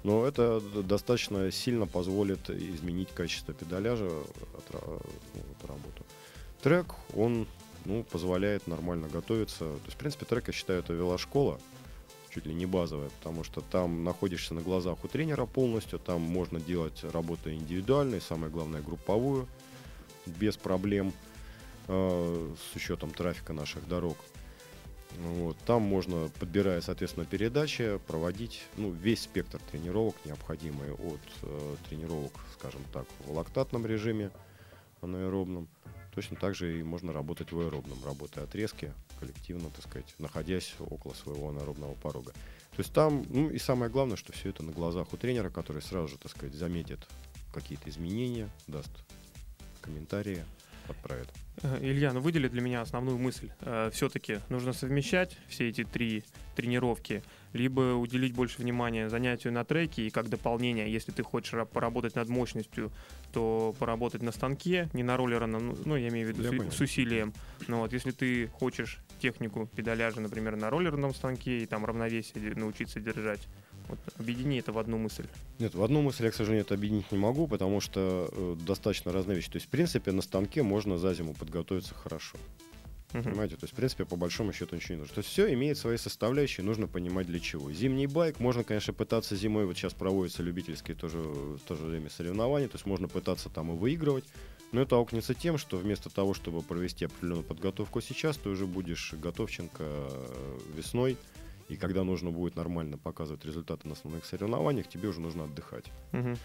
Но 0.05 0.25
это 0.25 0.61
достаточно 0.85 1.51
сильно 1.51 1.87
позволит 1.87 2.49
изменить 2.51 3.09
качество 3.13 3.53
педаляжа 3.53 4.07
от, 4.07 4.73
ну, 4.73 5.41
от 5.59 5.69
работы. 5.69 6.03
Трек, 6.63 6.87
он 7.15 7.47
ну, 7.85 8.05
позволяет 8.05 8.67
нормально 8.67 9.09
готовиться. 9.09 9.59
То 9.59 9.81
есть, 9.85 9.97
в 9.97 9.99
принципе, 9.99 10.27
трек, 10.27 10.47
я 10.47 10.53
считаю, 10.53 10.81
это 10.81 10.93
велошкола, 10.93 11.59
чуть 12.31 12.47
ли 12.47 12.55
не 12.55 12.67
базовая, 12.67 13.09
потому 13.19 13.45
что 13.45 13.63
там 13.63 14.05
находишься 14.05 14.55
на 14.55 14.61
глазах 14.61 15.05
у 15.05 15.09
тренера 15.09 15.47
полностью, 15.47 15.99
там 15.99 16.21
можно 16.21 16.61
делать 16.61 17.03
работу 17.03 17.53
индивидуальной, 17.53 18.21
самое 18.21 18.53
главное, 18.53 18.83
групповую, 18.83 19.49
без 20.27 20.57
проблем, 20.57 21.13
э, 21.89 22.55
с 22.73 22.77
учетом 22.77 23.11
трафика 23.11 23.53
наших 23.53 23.89
дорог. 23.89 24.17
Вот. 25.19 25.57
Там 25.67 25.83
можно, 25.83 26.31
подбирая, 26.39 26.81
соответственно, 26.81 27.27
передачи, 27.27 27.99
проводить 28.07 28.63
ну, 28.77 28.91
весь 28.91 29.23
спектр 29.23 29.61
тренировок, 29.71 30.17
необходимый 30.25 30.93
от 30.93 31.21
э, 31.43 31.77
тренировок, 31.89 32.33
скажем 32.59 32.83
так, 32.93 33.07
в 33.27 33.33
лактатном 33.33 33.87
режиме, 33.87 34.31
анаэробном. 35.01 35.69
Точно 36.15 36.37
так 36.37 36.55
же 36.55 36.79
и 36.79 36.83
можно 36.83 37.13
работать 37.13 37.53
в 37.53 37.61
аэробном, 37.61 38.05
работая 38.05 38.45
отрезки, 38.45 38.93
коллективно, 39.21 39.71
так 39.71 39.85
сказать, 39.85 40.15
находясь 40.19 40.75
около 40.79 41.15
своего 41.15 41.49
анаэробного 41.49 41.95
порога. 41.95 42.33
То 42.33 42.83
есть 42.83 42.93
там, 42.93 43.25
ну 43.31 43.49
и 43.49 43.59
самое 43.59 43.91
главное, 43.91 44.17
что 44.17 44.33
все 44.33 44.51
это 44.51 44.63
на 44.63 44.73
глазах 44.73 45.13
у 45.13 45.17
тренера, 45.17 45.51
который 45.51 45.81
сразу 45.81 46.09
же, 46.09 46.19
так 46.19 46.31
сказать, 46.31 46.55
заметит 46.55 47.01
какие-то 47.55 47.89
изменения, 47.89 48.51
даст 48.67 48.91
комментарии, 49.81 50.45
отправит. 50.91 51.29
Э, 51.63 51.79
Илья, 51.81 52.13
ну 52.13 52.21
выдели 52.21 52.49
для 52.49 52.61
меня 52.61 52.81
основную 52.81 53.19
мысль. 53.19 53.51
Э, 53.61 53.91
Все-таки 53.93 54.41
нужно 54.49 54.73
совмещать 54.73 55.37
все 55.49 55.69
эти 55.69 55.85
три 55.85 56.25
тренировки, 56.55 57.23
либо 57.53 57.95
уделить 57.95 58.35
больше 58.35 58.63
внимания 58.63 59.09
занятию 59.09 59.53
на 59.53 59.65
треке 59.65 60.07
и 60.07 60.11
как 60.11 60.29
дополнение, 60.29 60.91
если 60.91 61.13
ты 61.13 61.23
хочешь 61.23 61.67
поработать 61.69 62.15
над 62.15 62.29
мощностью, 62.29 62.93
то 63.33 63.75
поработать 63.79 64.23
на 64.23 64.33
станке, 64.33 64.89
не 64.93 65.03
на 65.03 65.17
роллерном, 65.17 65.69
ну, 65.69 65.79
ну 65.85 65.97
я 65.97 66.09
имею 66.09 66.33
в 66.33 66.39
виду 66.39 66.71
с, 66.71 66.77
с 66.77 66.81
усилием. 66.81 67.33
Но 67.69 67.81
вот 67.81 67.93
если 67.93 68.11
ты 68.11 68.49
хочешь 68.49 68.99
технику 69.21 69.69
педаляжа, 69.75 70.21
например, 70.21 70.57
на 70.57 70.71
роллерном 70.71 71.15
станке 71.15 71.59
и 71.59 71.67
там 71.67 71.85
равновесие 71.85 72.55
научиться 72.55 73.01
держать, 73.01 73.47
вот 73.89 73.99
объедини 74.19 74.59
это 74.59 74.73
в 74.73 74.79
одну 74.79 74.99
мысль. 74.99 75.27
Нет, 75.59 75.75
в 75.75 75.83
одну 75.83 76.03
мысль 76.03 76.25
я, 76.25 76.31
к 76.31 76.35
сожалению, 76.35 76.65
это 76.65 76.75
объединить 76.75 77.11
не 77.13 77.19
могу, 77.19 77.47
потому 77.47 77.81
что 77.81 78.29
э, 78.33 78.57
достаточно 78.67 79.13
разные 79.13 79.37
вещи. 79.37 79.51
То 79.51 79.57
есть, 79.57 79.67
в 79.67 79.71
принципе, 79.71 80.13
на 80.13 80.23
станке 80.23 80.63
можно 80.63 80.99
за 80.99 81.15
зиму 81.15 81.35
подготовиться 81.35 81.95
хорошо. 81.95 82.37
Uh-huh. 83.13 83.23
Понимаете? 83.23 83.57
То 83.57 83.65
есть, 83.65 83.73
в 83.73 83.77
принципе, 83.77 84.05
по 84.05 84.17
большому 84.17 84.53
счету 84.53 84.77
ничего 84.77 84.95
не 84.95 85.01
нужно. 85.01 85.15
То 85.15 85.21
есть, 85.21 85.31
все 85.31 85.53
имеет 85.53 85.79
свои 85.79 85.97
составляющие, 85.97 86.65
нужно 86.65 86.89
понимать 86.89 87.27
для 87.27 87.41
чего. 87.41 87.73
Зимний 87.73 88.07
байк 88.07 88.41
можно, 88.41 88.65
конечно, 88.65 88.93
пытаться 88.93 89.37
зимой, 89.37 89.67
вот 89.67 89.77
сейчас 89.77 89.95
проводятся 89.95 90.43
любительские 90.43 90.97
тоже 90.97 91.19
в 91.19 91.61
то 91.61 91.77
же 91.77 91.85
время 91.85 92.11
соревнования, 92.11 92.69
то 92.69 92.75
есть 92.75 92.87
можно 92.87 93.09
пытаться 93.09 93.49
там 93.49 93.73
и 93.73 93.77
выигрывать, 93.77 94.25
но 94.73 94.83
это 94.83 94.97
аукнется 94.97 95.35
тем, 95.35 95.59
что 95.59 95.77
вместо 95.77 96.11
того, 96.11 96.35
чтобы 96.35 96.63
провести 96.63 97.05
определенную 97.05 97.45
подготовку 97.45 98.01
сейчас, 98.01 98.37
ты 98.37 98.49
уже 98.49 98.67
будешь 98.67 99.15
готовченко 99.15 99.83
э, 99.83 100.59
весной, 100.75 101.17
и 101.69 101.77
когда 101.77 102.05
нужно 102.05 102.31
будет 102.31 102.57
нормально 102.57 102.99
показывать 102.99 103.45
результаты 103.45 103.89
на 103.89 103.95
основных 103.95 104.25
соревнованиях, 104.25 104.89
тебе 104.89 105.09
уже 105.09 105.21
нужно 105.21 105.45
отдыхать. 105.45 105.87
Угу. 106.13 106.37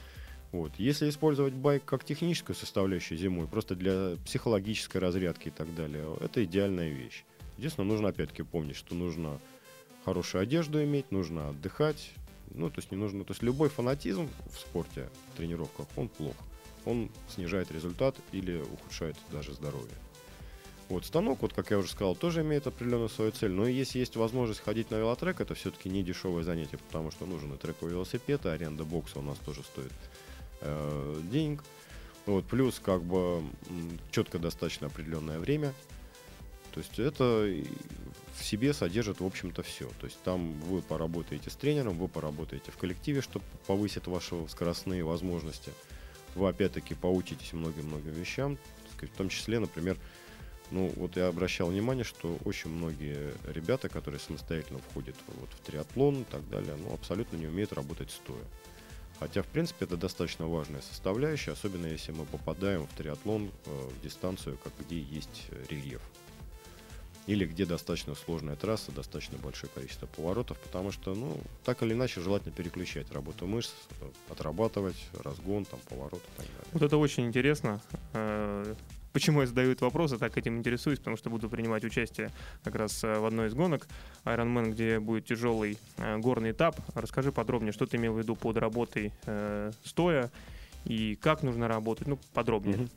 Вот. 0.52 0.72
Если 0.78 1.10
использовать 1.10 1.54
байк 1.54 1.86
как 1.86 2.04
техническую 2.04 2.56
составляющую 2.56 3.18
зимой, 3.18 3.48
просто 3.48 3.76
для 3.76 4.18
психологической 4.26 5.00
разрядки 5.00 5.48
и 5.48 5.52
так 5.52 5.74
далее, 5.76 6.06
это 6.20 6.44
идеальная 6.44 6.90
вещь. 6.90 7.24
Единственное, 7.58 7.88
нужно 7.88 8.10
опять-таки 8.10 8.44
помнить, 8.44 8.76
что 8.76 8.96
нужно 8.96 9.40
хорошую 10.04 10.42
одежду 10.42 10.84
иметь, 10.84 11.12
нужно 11.12 11.50
отдыхать. 11.50 12.12
Ну, 12.54 12.70
то 12.70 12.80
есть 12.80 12.92
не 12.92 12.98
нужно. 12.98 13.24
То 13.24 13.32
есть 13.32 13.44
любой 13.44 13.70
фанатизм 13.70 14.28
в 14.52 14.58
спорте, 14.58 15.10
в 15.34 15.38
тренировках, 15.38 15.88
он 15.96 16.10
плох. 16.10 16.36
Он 16.86 17.10
снижает 17.30 17.72
результат 17.72 18.16
или 18.32 18.60
ухудшает 18.60 19.16
даже 19.32 19.54
здоровье. 19.54 19.96
Вот 20.92 21.06
станок, 21.06 21.42
вот 21.42 21.54
как 21.54 21.72
я 21.72 21.78
уже 21.78 21.90
сказал, 21.90 22.18
тоже 22.18 22.42
имеет 22.42 22.68
определенную 22.68 23.08
свою 23.08 23.32
цель. 23.32 23.52
Но 23.52 23.66
если 23.66 24.00
есть 24.00 24.18
возможность 24.18 24.60
ходить 24.60 24.92
на 24.92 24.96
велотрек, 24.96 25.40
это 25.40 25.56
все-таки 25.56 25.88
не 25.88 26.04
дешевое 26.04 26.44
занятие, 26.44 26.78
потому 26.78 27.12
что 27.12 27.26
нужен 27.26 27.54
и 27.54 27.58
трековый 27.58 27.94
велосипед, 27.94 28.46
и 28.46 28.50
аренда 28.50 28.84
бокса 28.84 29.20
у 29.20 29.22
нас 29.22 29.38
тоже 29.38 29.64
стоит 29.64 29.94
э, 30.60 31.22
денег. 31.32 31.64
Вот, 32.26 32.46
плюс 32.46 32.82
как 32.84 33.04
бы 33.04 33.42
четко 34.12 34.38
достаточно 34.38 34.88
определенное 34.88 35.40
время. 35.40 35.74
То 36.74 36.82
есть 36.82 37.00
это 37.00 37.50
в 38.38 38.44
себе 38.44 38.74
содержит, 38.74 39.22
в 39.22 39.26
общем-то, 39.26 39.64
все. 39.64 39.90
То 40.02 40.08
есть 40.08 40.22
там 40.24 40.60
вы 40.60 40.82
поработаете 40.82 41.50
с 41.50 41.56
тренером, 41.56 41.98
вы 41.98 42.10
поработаете 42.10 42.70
в 42.70 42.76
коллективе, 42.76 43.22
что 43.22 43.42
повысит 43.66 44.08
ваши 44.08 44.36
скоростные 44.50 45.06
возможности. 45.06 45.72
Вы, 46.36 46.50
опять-таки, 46.50 46.96
поучитесь 46.96 47.54
многим-многим 47.54 48.12
вещам, 48.12 48.58
в 49.00 49.18
том 49.18 49.30
числе, 49.30 49.60
например, 49.60 49.98
ну, 50.72 50.92
вот 50.96 51.18
я 51.18 51.28
обращал 51.28 51.68
внимание, 51.68 52.04
что 52.04 52.38
очень 52.46 52.70
многие 52.70 53.34
ребята, 53.46 53.90
которые 53.90 54.20
самостоятельно 54.20 54.80
входят 54.80 55.16
вот, 55.28 55.50
в 55.50 55.60
триатлон 55.66 56.22
и 56.22 56.24
так 56.24 56.48
далее, 56.50 56.76
ну, 56.76 56.94
абсолютно 56.94 57.38
не 57.38 57.48
умеют 57.48 57.74
работать 57.74 58.10
стоя. 58.10 58.44
Хотя, 59.20 59.44
в 59.44 59.48
принципе, 59.48 59.86
это 59.86 59.98
достаточно 59.98 60.48
важная 60.48 60.82
составляющая, 60.82 61.52
особенно 61.52 61.86
если 61.86 62.12
мы 62.12 62.26
попадаем 62.26 62.88
в 62.88 62.94
триатлон 62.94 63.52
э, 63.66 63.70
в 63.70 64.02
дистанцию, 64.02 64.58
как 64.64 64.74
где 64.80 65.00
есть 65.00 65.48
рельеф. 65.70 66.02
Или 67.28 67.46
где 67.46 67.68
достаточно 67.68 68.16
сложная 68.16 68.56
трасса, 68.56 68.92
достаточно 68.92 69.38
большое 69.38 69.72
количество 69.76 70.08
поворотов, 70.08 70.58
потому 70.60 70.92
что, 70.92 71.14
ну, 71.14 71.40
так 71.64 71.84
или 71.84 71.94
иначе, 71.94 72.20
желательно 72.20 72.52
переключать 72.52 73.12
работу 73.12 73.46
мышц, 73.46 73.74
э, 74.00 74.10
отрабатывать 74.32 74.98
разгон, 75.24 75.66
там, 75.66 75.80
поворот 75.88 76.22
и 76.24 76.38
так 76.38 76.48
далее. 76.48 76.66
Вот 76.72 76.82
это 76.82 76.98
очень 76.98 77.28
интересно. 77.28 77.80
Почему 79.14 79.42
я 79.42 79.48
задаю 79.48 79.72
этот 79.72 79.82
вопрос, 79.82 80.12
я 80.12 80.18
так 80.18 80.38
этим 80.38 80.58
интересуюсь, 80.58 81.00
потому 81.00 81.18
что 81.18 81.30
буду 81.30 81.50
принимать 81.50 81.84
участие 81.84 82.32
как 82.64 82.76
раз 82.76 83.04
э, 83.04 83.20
в 83.20 83.26
одной 83.26 83.48
из 83.48 83.54
гонок 83.54 83.88
Ironman, 84.24 84.72
где 84.72 85.00
будет 85.00 85.26
тяжелый 85.26 85.78
э, 85.98 86.18
горный 86.18 86.52
этап. 86.52 86.80
Расскажи 86.96 87.32
подробнее, 87.32 87.74
что 87.74 87.86
ты 87.86 87.98
имел 87.98 88.14
в 88.14 88.20
виду 88.20 88.36
под 88.36 88.58
работой 88.58 89.12
э, 89.26 89.72
стоя 89.84 90.32
и 90.86 91.16
как 91.16 91.44
нужно 91.44 91.68
работать, 91.68 92.08
ну, 92.08 92.18
подробнее. 92.34 92.78
Угу. 92.78 92.90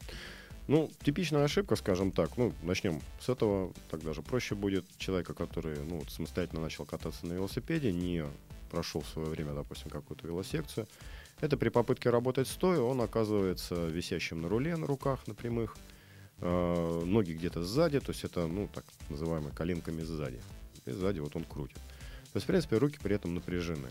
Ну, 0.67 0.91
типичная 1.03 1.45
ошибка, 1.45 1.77
скажем 1.77 2.11
так. 2.11 2.37
Ну, 2.39 2.53
начнем 2.63 3.01
с 3.21 3.29
этого, 3.29 3.73
так 3.91 4.03
даже 4.03 4.23
проще 4.23 4.55
будет. 4.55 4.87
Человека, 4.97 5.35
который 5.35 5.77
ну, 5.79 5.99
вот, 5.99 6.11
самостоятельно 6.11 6.63
начал 6.63 6.87
кататься 6.87 7.27
на 7.27 7.35
велосипеде, 7.35 7.93
не 7.93 8.25
прошел 8.71 9.03
в 9.03 9.09
свое 9.09 9.29
время, 9.29 9.53
допустим, 9.53 9.91
какую-то 9.91 10.27
велосекцию. 10.27 10.87
Это 11.41 11.57
при 11.57 11.69
попытке 11.69 12.11
работать 12.11 12.49
стоя, 12.49 12.81
он 12.81 13.01
оказывается 13.01 13.87
висящим 13.87 14.41
на 14.41 14.49
руле 14.49 14.77
на 14.77 14.87
руках, 14.87 15.27
на 15.27 15.35
прямых. 15.35 15.77
Э, 16.47 17.03
ноги 17.07 17.33
где-то 17.33 17.65
сзади, 17.65 18.01
то 18.01 18.13
есть 18.13 18.23
это, 18.23 18.47
ну, 18.47 18.69
так 18.69 18.85
называемые 19.09 19.55
коленками 19.55 20.03
сзади. 20.03 20.43
И 20.85 20.91
сзади 20.91 21.19
вот 21.21 21.35
он 21.37 21.45
крутит. 21.45 21.77
То 21.77 22.37
есть, 22.37 22.45
в 22.45 22.47
принципе, 22.49 22.77
руки 22.77 22.99
при 23.03 23.17
этом 23.17 23.35
напряжены. 23.35 23.89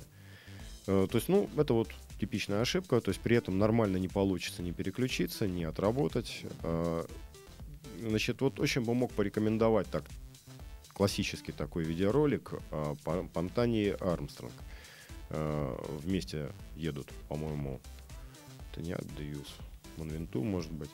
Э, 0.86 1.08
то 1.10 1.18
есть, 1.18 1.30
ну, 1.30 1.50
это 1.58 1.74
вот 1.74 1.90
типичная 2.20 2.62
ошибка, 2.62 3.02
то 3.02 3.10
есть 3.10 3.22
при 3.22 3.36
этом 3.36 3.58
нормально 3.58 3.98
не 3.98 4.08
получится 4.08 4.62
не 4.62 4.72
переключиться, 4.72 5.48
не 5.48 5.64
отработать. 5.64 6.46
Э, 6.62 7.04
значит, 8.00 8.42
вот 8.42 8.60
очень 8.60 8.82
бы 8.84 8.94
мог 8.94 9.12
порекомендовать 9.14 9.88
так 9.88 10.04
классический 10.94 11.54
такой 11.54 11.84
видеоролик 11.86 12.54
о 12.70 12.94
Пантане 13.34 13.94
Армстронг. 13.94 14.54
Вместе 15.32 16.52
едут, 16.76 17.10
по-моему, 17.28 17.82
это 18.72 18.84
не 18.84 18.94
Адеюс, 18.94 19.56
Монвенту, 19.98 20.44
может 20.44 20.72
быть. 20.72 20.92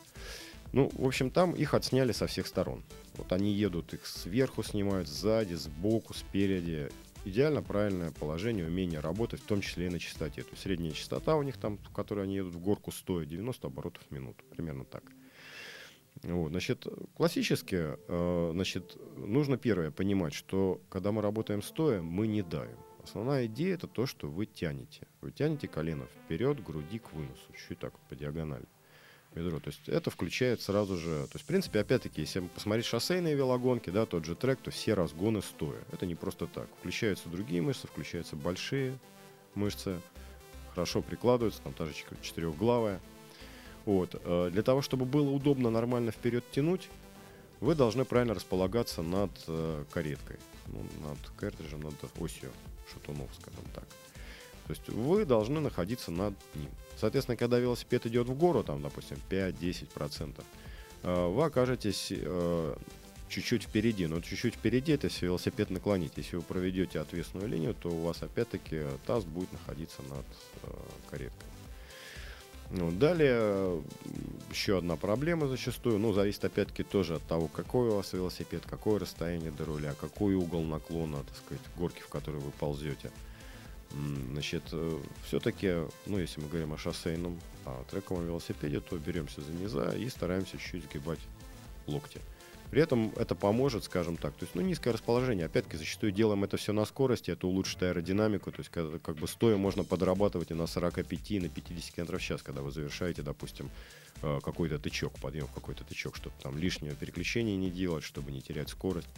Ну, 0.71 0.91
в 0.93 1.05
общем, 1.05 1.31
там 1.31 1.53
их 1.53 1.73
отсняли 1.73 2.11
со 2.11 2.27
всех 2.27 2.45
сторон. 2.45 2.83
Вот 3.15 3.31
они 3.33 3.51
едут, 3.51 3.93
их 3.93 4.05
сверху 4.05 4.61
снимают, 4.61 5.07
сзади, 5.07 5.55
сбоку, 5.55 6.13
спереди. 6.13 6.89
Идеально 7.25 7.61
правильное 7.61 8.11
положение, 8.11 8.65
умение 8.67 8.99
работать, 8.99 9.41
в 9.41 9.45
том 9.45 9.61
числе 9.61 9.87
и 9.87 9.89
на 9.89 9.99
частоте. 9.99 10.43
То 10.43 10.51
есть 10.51 10.61
средняя 10.61 10.93
частота 10.93 11.35
у 11.35 11.43
них 11.43 11.57
там, 11.57 11.77
в 11.77 11.91
которой 11.91 12.25
они 12.25 12.35
едут 12.35 12.53
в 12.53 12.59
горку, 12.59 12.91
стоит 12.91 13.27
90 13.27 13.67
оборотов 13.67 14.03
в 14.03 14.11
минуту. 14.11 14.43
Примерно 14.51 14.85
так. 14.85 15.03
Вот, 16.21 16.49
значит, 16.49 16.85
классически, 17.15 17.97
э, 18.07 18.51
значит, 18.53 18.97
нужно 19.17 19.57
первое 19.57 19.89
понимать, 19.89 20.33
что 20.33 20.81
когда 20.89 21.11
мы 21.11 21.21
работаем 21.21 21.61
стоя, 21.61 22.01
мы 22.01 22.27
не 22.27 22.41
давим. 22.41 22.77
Основная 23.03 23.47
идея 23.47 23.75
это 23.75 23.87
то, 23.87 24.05
что 24.05 24.27
вы 24.29 24.45
тянете. 24.45 25.07
Вы 25.21 25.31
тянете 25.31 25.67
колено 25.67 26.05
вперед, 26.05 26.61
груди 26.63 26.99
к 26.99 27.11
выносу, 27.13 27.51
чуть 27.67 27.79
так 27.79 27.97
по 28.07 28.15
диагонали 28.15 28.65
бедро. 29.33 29.59
То 29.59 29.69
есть 29.69 29.87
это 29.87 30.09
включает 30.09 30.61
сразу 30.61 30.97
же... 30.97 31.27
То 31.27 31.35
есть, 31.35 31.45
в 31.45 31.47
принципе, 31.47 31.79
опять-таки, 31.79 32.21
если 32.21 32.39
посмотреть 32.39 32.85
шоссейные 32.85 33.35
велогонки, 33.35 33.89
да, 33.89 34.05
тот 34.05 34.25
же 34.25 34.35
трек, 34.35 34.59
то 34.59 34.71
все 34.71 34.93
разгоны 34.93 35.41
стоя. 35.41 35.79
Это 35.91 36.05
не 36.05 36.15
просто 36.15 36.47
так. 36.47 36.67
Включаются 36.79 37.29
другие 37.29 37.61
мышцы, 37.61 37.87
включаются 37.87 38.35
большие 38.35 38.97
мышцы, 39.55 39.99
хорошо 40.73 41.01
прикладываются, 41.01 41.61
там 41.61 41.73
та 41.73 41.85
же 41.85 41.93
четырехглавая. 42.21 42.99
Вот. 43.85 44.15
Э, 44.23 44.49
для 44.51 44.63
того, 44.63 44.81
чтобы 44.81 45.05
было 45.05 45.29
удобно 45.29 45.69
нормально 45.69 46.11
вперед 46.11 46.43
тянуть, 46.51 46.89
вы 47.59 47.75
должны 47.75 48.05
правильно 48.05 48.33
располагаться 48.33 49.01
над 49.01 49.31
э, 49.47 49.83
кареткой, 49.91 50.37
ну, 50.67 50.85
над 51.07 51.17
картриджем, 51.37 51.81
над 51.81 51.95
осью 52.19 52.51
шатунов, 52.91 53.29
скажем 53.39 53.63
так. 53.75 53.85
То 54.69 54.73
есть 54.73 54.87
вы 54.89 55.25
должны 55.25 55.59
находиться 55.61 56.11
над 56.11 56.35
ним. 56.53 56.69
Соответственно, 56.95 57.35
когда 57.35 57.57
велосипед 57.57 58.05
идет 58.05 58.27
в 58.27 58.37
гору, 58.37 58.63
там, 58.63 58.83
допустим, 58.83 59.17
5-10%, 59.27 60.43
э, 61.01 61.27
вы 61.27 61.43
окажетесь 61.43 62.09
э, 62.11 62.75
чуть-чуть 63.29 63.63
впереди. 63.63 64.05
Но 64.05 64.21
чуть-чуть 64.21 64.53
впереди 64.53 64.91
это 64.91 65.07
если 65.07 65.25
велосипед 65.25 65.71
наклонить. 65.71 66.13
Если 66.17 66.35
вы 66.35 66.43
проведете 66.43 66.99
ответственную 66.99 67.49
линию, 67.49 67.73
то 67.73 67.89
у 67.89 68.03
вас 68.03 68.21
опять-таки 68.21 68.83
таз 69.07 69.23
будет 69.25 69.51
находиться 69.53 70.03
над 70.03 70.25
э, 70.61 70.67
кареткой. 71.09 71.49
Ну, 72.69 72.91
далее 72.91 73.81
еще 74.51 74.77
одна 74.77 74.97
проблема 74.97 75.47
зачастую, 75.47 75.97
ну, 75.97 76.13
зависит 76.13 76.45
опять-таки 76.45 76.83
тоже 76.83 77.15
от 77.15 77.23
того, 77.23 77.47
какой 77.47 77.89
у 77.89 77.95
вас 77.95 78.13
велосипед, 78.13 78.61
какое 78.69 78.99
расстояние 78.99 79.49
до 79.49 79.65
руля, 79.65 79.95
какой 79.99 80.35
угол 80.35 80.61
наклона, 80.61 81.23
так 81.23 81.37
сказать, 81.37 81.63
горки, 81.75 82.01
в 82.01 82.09
которой 82.09 82.39
вы 82.39 82.51
ползете. 82.51 83.09
Значит, 84.31 84.63
э, 84.71 84.99
все-таки, 85.25 85.73
ну, 86.05 86.19
если 86.19 86.39
мы 86.41 86.47
говорим 86.47 86.73
о 86.73 86.77
шоссейном, 86.77 87.39
о 87.65 87.83
трековом 87.89 88.25
велосипеде, 88.25 88.79
то 88.79 88.97
беремся 88.97 89.41
за 89.41 89.51
низа 89.51 89.95
и 89.97 90.07
стараемся 90.09 90.57
чуть-чуть 90.57 90.83
сгибать 90.85 91.19
локти. 91.87 92.21
При 92.69 92.83
этом 92.83 93.11
это 93.15 93.33
поможет, 93.33 93.83
скажем 93.83 94.15
так, 94.15 94.35
то 94.35 94.43
есть, 94.43 94.53
ну, 94.53 94.61
низкое 94.61 94.93
расположение. 94.93 95.47
Опять-таки, 95.47 95.77
зачастую 95.77 96.11
делаем 96.11 96.43
это 96.43 96.57
все 96.57 96.71
на 96.71 96.85
скорости, 96.85 97.31
это 97.31 97.47
улучшит 97.47 97.81
аэродинамику, 97.81 98.51
то 98.51 98.59
есть, 98.59 98.69
когда, 98.69 98.99
как 98.99 99.15
бы 99.15 99.27
стоя 99.27 99.57
можно 99.57 99.83
подрабатывать 99.83 100.51
и 100.51 100.53
на 100.53 100.67
45, 100.67 101.31
и 101.31 101.39
на 101.39 101.49
50 101.49 101.95
км 101.95 102.17
в 102.17 102.21
час, 102.21 102.43
когда 102.43 102.61
вы 102.61 102.71
завершаете, 102.71 103.23
допустим, 103.23 103.71
э, 104.21 104.39
какой-то 104.43 104.77
тычок, 104.77 105.13
подъем 105.19 105.47
в 105.47 105.51
какой-то 105.51 105.83
тычок, 105.83 106.15
чтобы 106.15 106.35
там 106.43 106.59
лишнего 106.59 106.93
переключения 106.93 107.57
не 107.57 107.71
делать, 107.71 108.03
чтобы 108.03 108.31
не 108.31 108.41
терять 108.41 108.69
скорость. 108.69 109.09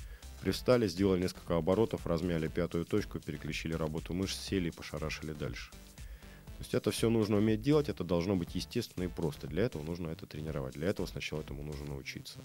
Привстали, 0.42 0.88
сделали 0.88 1.22
несколько 1.22 1.56
оборотов, 1.56 2.08
размяли 2.08 2.48
пятую 2.48 2.86
точку, 2.86 3.20
переключили 3.20 3.74
работу 3.74 4.14
мышц, 4.14 4.40
сели 4.40 4.70
и 4.70 4.72
пошарашили 4.72 5.34
дальше. 5.34 5.72
То 5.72 6.64
есть 6.64 6.74
это 6.74 6.90
все 6.92 7.10
нужно 7.10 7.38
уметь 7.38 7.62
делать, 7.62 7.90
это 7.90 8.04
должно 8.04 8.36
быть 8.36 8.56
естественно 8.56 9.04
и 9.04 9.08
просто. 9.08 9.48
Для 9.48 9.64
этого 9.64 9.84
нужно 9.84 10.10
это 10.10 10.26
тренировать. 10.26 10.74
Для 10.74 10.90
этого 10.90 11.06
сначала 11.06 11.42
этому 11.42 11.64
нужно 11.64 11.88
научиться. 11.88 12.40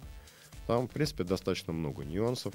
Там, 0.66 0.88
в 0.88 0.90
принципе, 0.90 1.24
достаточно 1.24 1.72
много 1.72 2.04
нюансов. 2.04 2.54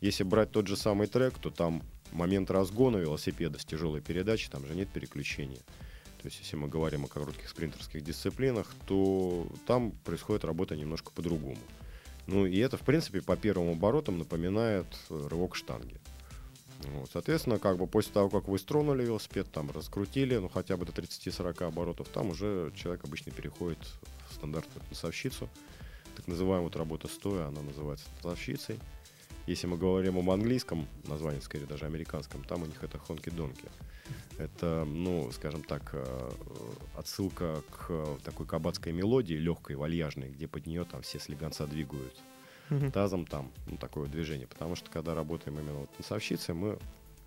Если 0.00 0.24
брать 0.24 0.50
тот 0.50 0.66
же 0.66 0.76
самый 0.76 1.06
трек, 1.06 1.38
то 1.38 1.50
там 1.50 1.82
момент 2.12 2.50
разгона 2.50 2.96
велосипеда 2.96 3.58
с 3.58 3.64
тяжелой 3.64 4.00
передачей, 4.00 4.50
там 4.50 4.66
же 4.66 4.74
нет 4.74 4.88
переключения. 4.88 5.62
То 6.20 6.28
есть, 6.28 6.40
если 6.40 6.56
мы 6.56 6.68
говорим 6.68 7.04
о 7.04 7.08
коротких 7.08 7.48
спринтерских 7.48 8.02
дисциплинах, 8.02 8.72
то 8.86 9.46
там 9.66 9.92
происходит 10.04 10.44
работа 10.44 10.74
немножко 10.74 11.12
по-другому. 11.12 11.58
Ну 12.26 12.46
и 12.46 12.58
это, 12.58 12.76
в 12.76 12.82
принципе, 12.82 13.20
по 13.20 13.36
первым 13.36 13.70
оборотам 13.70 14.18
напоминает 14.18 14.86
э, 15.10 15.26
рывок 15.28 15.54
штанги. 15.54 16.00
Вот, 16.84 17.10
соответственно, 17.12 17.58
как 17.58 17.78
бы 17.78 17.86
после 17.86 18.12
того, 18.12 18.28
как 18.28 18.48
вы 18.48 18.58
стронули 18.58 19.04
велосипед, 19.04 19.50
там 19.50 19.70
раскрутили, 19.70 20.36
ну 20.36 20.48
хотя 20.48 20.76
бы 20.76 20.84
до 20.84 20.92
30-40 20.92 21.64
оборотов, 21.64 22.08
там 22.08 22.30
уже 22.30 22.72
человек 22.74 23.04
обычно 23.04 23.32
переходит 23.32 23.78
в 24.30 24.34
стандартную 24.34 24.84
танцовщицу. 24.86 25.48
Так 26.16 26.26
называемая 26.28 26.64
вот 26.64 26.76
работа 26.76 27.08
стоя, 27.08 27.46
она 27.46 27.62
называется 27.62 28.06
танцовщицей. 28.22 28.78
Если 29.46 29.66
мы 29.66 29.76
говорим 29.76 30.18
об 30.18 30.30
английском 30.30 30.86
названии, 31.06 31.40
скорее 31.40 31.66
даже 31.66 31.86
американском, 31.86 32.44
там 32.44 32.62
у 32.62 32.66
них 32.66 32.82
это 32.82 32.98
хонки-донки. 32.98 33.68
Это, 34.38 34.84
ну, 34.84 35.30
скажем 35.32 35.62
так, 35.62 35.90
э, 35.92 36.30
отсылка 36.96 37.62
к 37.70 38.18
такой 38.24 38.46
кабацкой 38.46 38.92
мелодии, 38.92 39.34
легкой, 39.34 39.76
вальяжной, 39.76 40.30
где 40.30 40.48
под 40.48 40.66
нее 40.66 40.84
там 40.84 41.02
все 41.02 41.18
слегонца 41.18 41.66
двигают 41.66 42.14
тазом 42.92 43.26
там, 43.26 43.52
ну, 43.66 43.76
такое 43.76 44.08
движение. 44.08 44.46
Потому 44.46 44.74
что, 44.74 44.90
когда 44.90 45.14
работаем 45.14 45.58
именно 45.58 45.80
вот 45.80 45.90
танцовщицей, 45.90 46.54
мы 46.54 46.78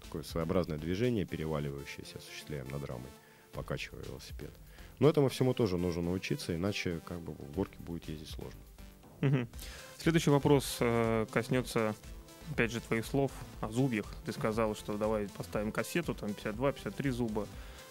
такое 0.03 0.23
своеобразное 0.23 0.77
движение, 0.77 1.25
переваливающееся, 1.25 2.17
осуществляем 2.17 2.67
над 2.69 2.83
рамой, 2.85 3.09
покачивая 3.53 4.03
велосипед. 4.03 4.51
Но 4.99 5.09
этому 5.09 5.29
всему 5.29 5.53
тоже 5.53 5.77
нужно 5.77 6.01
научиться, 6.01 6.55
иначе 6.55 7.01
как 7.05 7.21
бы 7.21 7.33
в 7.33 7.51
горке 7.53 7.77
будет 7.79 8.07
ездить 8.09 8.29
сложно. 8.29 8.59
Следующий 9.97 10.29
вопрос 10.29 10.77
э, 10.79 11.25
коснется, 11.31 11.95
опять 12.51 12.71
же, 12.71 12.79
твоих 12.79 13.05
слов 13.05 13.31
о 13.61 13.69
зубьях. 13.69 14.05
Ты 14.25 14.31
сказал, 14.31 14.75
что 14.75 14.97
давай 14.97 15.27
поставим 15.27 15.71
кассету, 15.71 16.13
там 16.13 16.29
52-53 16.29 17.11
зуба. 17.11 17.47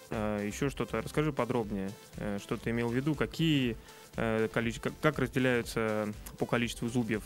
Э, 0.09 0.43
еще 0.45 0.69
что-то. 0.69 1.01
Расскажи 1.01 1.33
подробнее, 1.33 1.91
э, 2.17 2.39
что 2.41 2.57
ты 2.57 2.69
имел 2.71 2.89
в 2.89 2.93
виду, 2.93 3.15
какие 3.15 3.75
э, 4.15 4.47
количество, 4.53 4.91
как 5.01 5.19
разделяются 5.19 6.13
по 6.37 6.45
количеству 6.45 6.87
зубьев 6.87 7.23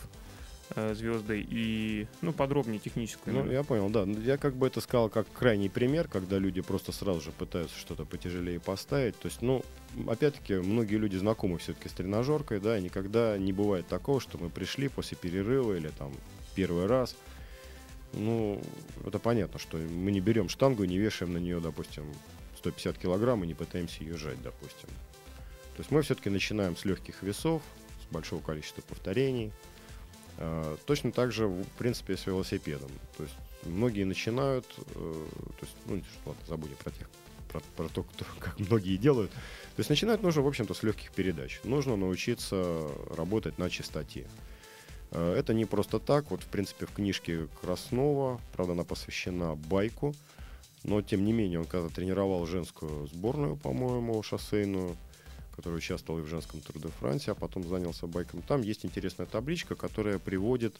э, 0.74 0.94
звезды 0.94 1.46
и, 1.48 2.06
ну, 2.20 2.32
подробнее 2.32 2.80
техническую. 2.80 3.44
Ну, 3.44 3.50
я 3.50 3.62
понял, 3.62 3.88
да. 3.88 4.04
Ну, 4.04 4.20
Я 4.20 4.36
как 4.36 4.54
бы 4.54 4.66
это 4.66 4.80
сказал 4.80 5.08
как 5.08 5.30
крайний 5.32 5.70
пример, 5.70 6.08
когда 6.08 6.38
люди 6.38 6.60
просто 6.60 6.92
сразу 6.92 7.20
же 7.20 7.30
пытаются 7.30 7.78
что-то 7.78 8.04
потяжелее 8.04 8.58
поставить. 8.58 9.18
То 9.18 9.26
есть, 9.26 9.42
ну, 9.42 9.64
опять-таки, 10.08 10.54
многие 10.54 10.96
люди 10.96 11.16
знакомы 11.16 11.58
все-таки 11.58 11.88
с 11.88 11.92
тренажеркой, 11.92 12.60
да, 12.60 12.78
и 12.78 12.82
никогда 12.82 13.38
не 13.38 13.52
бывает 13.52 13.86
такого, 13.86 14.20
что 14.20 14.38
мы 14.38 14.50
пришли 14.50 14.88
после 14.88 15.16
перерыва 15.16 15.74
или 15.74 15.88
там 15.88 16.12
первый 16.54 16.86
раз. 16.86 17.16
Ну, 18.12 18.60
это 19.06 19.18
понятно, 19.18 19.58
что 19.58 19.78
мы 19.78 20.10
не 20.10 20.20
берем 20.20 20.48
штангу 20.48 20.84
и 20.84 20.88
не 20.88 20.98
вешаем 20.98 21.32
на 21.32 21.38
нее, 21.38 21.60
допустим, 21.60 22.04
150 22.58 22.98
килограмм 22.98 23.42
и 23.44 23.46
не 23.46 23.54
пытаемся 23.54 24.04
ее 24.04 24.16
сжать, 24.16 24.40
допустим. 24.42 24.88
То 25.74 25.80
есть 25.80 25.90
мы 25.90 26.02
все-таки 26.02 26.28
начинаем 26.28 26.76
с 26.76 26.84
легких 26.84 27.22
весов, 27.22 27.62
с 28.06 28.12
большого 28.12 28.42
количества 28.42 28.82
повторений. 28.82 29.52
А, 30.38 30.76
Точно 30.86 31.10
так 31.12 31.32
же, 31.32 31.46
в 31.46 31.64
принципе, 31.78 32.16
с 32.16 32.26
велосипедом. 32.26 32.90
То 33.16 33.24
есть 33.24 33.34
многие 33.64 34.04
начинают, 34.04 34.66
э, 34.94 35.26
то 35.60 35.66
есть, 35.66 35.76
ну, 35.86 36.02
ладно, 36.26 36.42
забудем 36.46 36.76
про 36.76 36.90
тех, 36.90 37.08
про, 37.50 37.60
про 37.76 37.88
то, 37.88 38.02
кто, 38.02 38.26
как 38.38 38.58
многие 38.58 38.96
делают. 38.96 39.30
То 39.30 39.78
есть 39.78 39.90
начинать 39.90 40.22
нужно, 40.22 40.42
в 40.42 40.46
общем-то, 40.46 40.74
с 40.74 40.82
легких 40.82 41.12
передач. 41.12 41.60
Нужно 41.64 41.96
научиться 41.96 42.90
работать 43.16 43.58
на 43.58 43.70
частоте. 43.70 44.26
Э, 45.12 45.34
Это 45.38 45.54
не 45.54 45.64
просто 45.64 45.98
так. 45.98 46.30
Вот, 46.30 46.42
в 46.42 46.46
принципе, 46.46 46.86
в 46.86 46.92
книжке 46.92 47.48
Краснова, 47.60 48.40
правда, 48.52 48.72
она 48.72 48.84
посвящена 48.84 49.54
байку, 49.54 50.14
но, 50.84 51.00
тем 51.02 51.24
не 51.24 51.32
менее, 51.32 51.60
он 51.60 51.66
когда 51.66 51.88
тренировал 51.88 52.46
женскую 52.46 53.06
сборную, 53.06 53.56
по-моему, 53.56 54.22
шоссейную, 54.22 54.96
который 55.54 55.76
участвовал 55.76 56.18
и 56.18 56.22
в 56.22 56.26
женском 56.26 56.60
Тур 56.60 56.82
де 56.82 56.88
Франсе, 56.88 57.32
а 57.32 57.34
потом 57.34 57.62
занялся 57.62 58.06
байком. 58.06 58.42
Там 58.42 58.62
есть 58.62 58.84
интересная 58.84 59.26
табличка, 59.26 59.74
которая 59.76 60.18
приводит, 60.18 60.74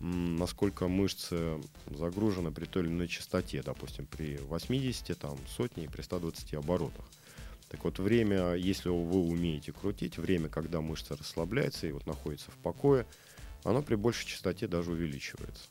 насколько 0.00 0.88
мышцы 0.88 1.60
загружены 1.86 2.50
при 2.50 2.64
той 2.64 2.82
или 2.82 2.90
иной 2.90 3.08
частоте, 3.08 3.62
допустим, 3.62 4.06
при 4.06 4.36
80, 4.36 5.16
там, 5.18 5.38
сотне 5.46 5.84
и 5.84 5.88
при 5.88 6.02
120 6.02 6.54
оборотах. 6.54 7.04
Так 7.68 7.84
вот, 7.84 7.98
время, 8.00 8.54
если 8.54 8.90
вы 8.90 9.20
умеете 9.20 9.72
крутить, 9.72 10.18
время, 10.18 10.48
когда 10.50 10.82
мышца 10.82 11.16
расслабляется 11.16 11.86
и 11.86 11.92
вот 11.92 12.04
находится 12.04 12.50
в 12.50 12.56
покое, 12.56 13.06
оно 13.64 13.82
при 13.82 13.94
большей 13.94 14.26
частоте 14.26 14.66
даже 14.66 14.92
увеличивается. 14.92 15.68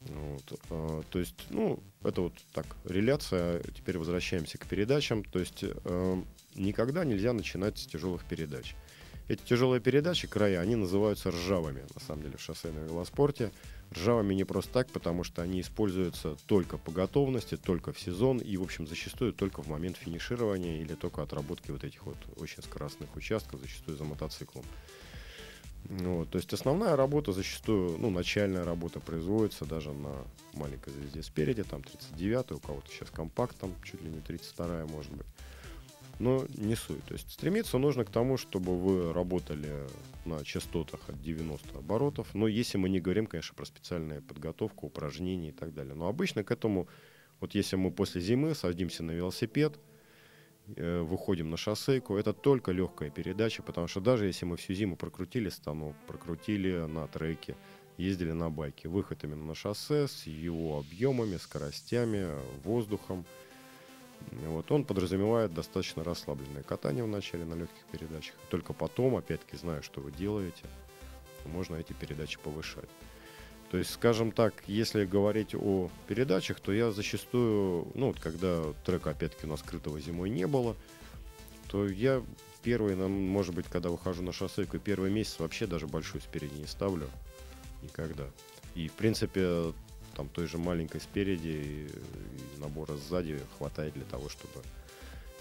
Вот, 0.00 0.60
а, 0.70 1.02
то 1.10 1.18
есть, 1.18 1.46
ну, 1.50 1.82
это 2.02 2.22
вот 2.22 2.32
так, 2.52 2.66
реляция. 2.84 3.62
Теперь 3.74 3.98
возвращаемся 3.98 4.58
к 4.58 4.66
передачам. 4.66 5.24
То 5.24 5.38
есть, 5.38 5.62
э, 5.62 6.22
никогда 6.54 7.04
нельзя 7.04 7.32
начинать 7.32 7.78
с 7.78 7.86
тяжелых 7.86 8.24
передач. 8.24 8.74
Эти 9.28 9.42
тяжелые 9.42 9.80
передачи, 9.80 10.26
края, 10.26 10.60
они 10.60 10.74
называются 10.74 11.30
ржавыми, 11.30 11.84
на 11.94 12.00
самом 12.00 12.22
деле, 12.22 12.38
в 12.38 12.40
шоссейном 12.40 12.86
велоспорте. 12.86 13.52
Ржавыми 13.94 14.32
не 14.34 14.44
просто 14.44 14.72
так, 14.72 14.88
потому 14.90 15.22
что 15.22 15.42
они 15.42 15.60
используются 15.60 16.36
только 16.46 16.78
по 16.78 16.90
готовности, 16.90 17.58
только 17.58 17.92
в 17.92 18.00
сезон 18.00 18.38
и, 18.38 18.56
в 18.56 18.62
общем, 18.62 18.86
зачастую 18.86 19.34
только 19.34 19.62
в 19.62 19.68
момент 19.68 19.98
финиширования 19.98 20.80
или 20.80 20.94
только 20.94 21.22
отработки 21.22 21.70
вот 21.70 21.84
этих 21.84 22.06
вот 22.06 22.16
очень 22.36 22.62
скоростных 22.62 23.14
участков, 23.16 23.60
зачастую 23.60 23.98
за 23.98 24.04
мотоциклом. 24.04 24.64
Вот, 25.84 26.28
то 26.30 26.36
есть 26.36 26.52
основная 26.52 26.96
работа 26.96 27.32
зачастую, 27.32 27.96
ну, 27.98 28.10
начальная 28.10 28.64
работа 28.64 29.00
производится 29.00 29.64
даже 29.64 29.92
на 29.92 30.12
маленькой 30.52 30.92
звезде 30.92 31.22
спереди, 31.22 31.62
там 31.62 31.82
39 31.82 32.52
у 32.52 32.58
кого-то 32.58 32.90
сейчас 32.90 33.10
компакт, 33.10 33.56
там 33.58 33.74
чуть 33.82 34.02
ли 34.02 34.10
не 34.10 34.20
32 34.20 34.86
может 34.86 35.12
быть. 35.12 35.26
Но 36.18 36.44
не 36.56 36.74
суть. 36.74 37.04
То 37.04 37.14
есть 37.14 37.30
стремиться 37.30 37.78
нужно 37.78 38.04
к 38.04 38.10
тому, 38.10 38.36
чтобы 38.36 38.76
вы 38.76 39.12
работали 39.12 39.86
на 40.24 40.44
частотах 40.44 41.00
от 41.08 41.22
90 41.22 41.78
оборотов. 41.78 42.34
Но 42.34 42.48
если 42.48 42.76
мы 42.76 42.88
не 42.88 43.00
говорим, 43.00 43.26
конечно, 43.26 43.54
про 43.54 43.64
специальную 43.64 44.20
подготовку, 44.22 44.86
упражнения 44.86 45.50
и 45.50 45.52
так 45.52 45.72
далее. 45.72 45.94
Но 45.94 46.08
обычно 46.08 46.42
к 46.42 46.50
этому, 46.50 46.88
вот 47.40 47.54
если 47.54 47.76
мы 47.76 47.92
после 47.92 48.20
зимы 48.20 48.54
садимся 48.54 49.04
на 49.04 49.12
велосипед, 49.12 49.78
э, 50.76 51.00
выходим 51.00 51.50
на 51.50 51.56
шоссейку, 51.56 52.16
это 52.16 52.32
только 52.32 52.72
легкая 52.72 53.10
передача, 53.10 53.62
потому 53.62 53.88
что 53.88 54.00
даже 54.00 54.26
если 54.26 54.44
мы 54.44 54.56
всю 54.56 54.74
зиму 54.74 54.96
прокрутили 54.96 55.48
станок, 55.48 55.94
прокрутили 56.06 56.86
на 56.86 57.06
треке, 57.06 57.56
ездили 57.96 58.32
на 58.32 58.50
байке, 58.50 58.88
выход 58.88 59.24
именно 59.24 59.44
на 59.44 59.54
шоссе 59.54 60.06
с 60.08 60.26
его 60.26 60.78
объемами, 60.78 61.36
скоростями, 61.36 62.28
воздухом, 62.64 63.24
вот, 64.32 64.70
он 64.70 64.84
подразумевает 64.84 65.54
достаточно 65.54 66.04
расслабленное 66.04 66.62
катание 66.62 67.04
в 67.04 67.08
начале 67.08 67.44
на 67.44 67.54
легких 67.54 67.84
передачах. 67.90 68.34
Только 68.50 68.72
потом, 68.72 69.16
опять-таки, 69.16 69.56
зная, 69.56 69.82
что 69.82 70.00
вы 70.00 70.12
делаете, 70.12 70.64
можно 71.46 71.76
эти 71.76 71.92
передачи 71.92 72.38
повышать. 72.38 72.88
То 73.70 73.76
есть, 73.76 73.90
скажем 73.90 74.32
так, 74.32 74.54
если 74.66 75.04
говорить 75.04 75.54
о 75.54 75.90
передачах, 76.06 76.58
то 76.60 76.72
я 76.72 76.90
зачастую, 76.90 77.88
ну 77.94 78.08
вот 78.08 78.18
когда 78.18 78.62
трека 78.84 79.10
опять-таки 79.10 79.46
у 79.46 79.50
нас 79.50 79.60
скрытого 79.60 80.00
зимой 80.00 80.30
не 80.30 80.46
было, 80.46 80.74
то 81.68 81.86
я 81.86 82.22
первый, 82.62 82.96
может 82.96 83.54
быть, 83.54 83.66
когда 83.66 83.90
выхожу 83.90 84.22
на 84.22 84.32
шоссейку, 84.32 84.78
первый 84.78 85.10
месяц 85.10 85.38
вообще 85.38 85.66
даже 85.66 85.86
большую 85.86 86.22
спереди 86.22 86.54
не 86.54 86.66
ставлю. 86.66 87.08
Никогда. 87.82 88.24
И, 88.74 88.88
в 88.88 88.92
принципе, 88.92 89.72
там 90.16 90.28
той 90.28 90.46
же 90.46 90.58
маленькой 90.58 91.00
спереди 91.00 91.88
и 92.56 92.60
набора 92.60 92.94
сзади 92.96 93.38
хватает 93.58 93.94
для 93.94 94.04
того, 94.04 94.28
чтобы 94.28 94.64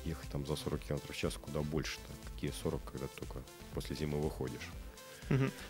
ехать 0.06 0.30
там 0.30 0.46
за 0.46 0.56
40 0.56 0.82
км 0.82 1.14
в 1.14 1.16
час 1.16 1.34
куда 1.34 1.62
больше. 1.62 1.98
-то. 1.98 2.32
Какие 2.34 2.52
40, 2.52 2.82
когда 2.92 3.08
только 3.08 3.40
после 3.74 3.96
зимы 3.96 4.20
выходишь. 4.20 4.70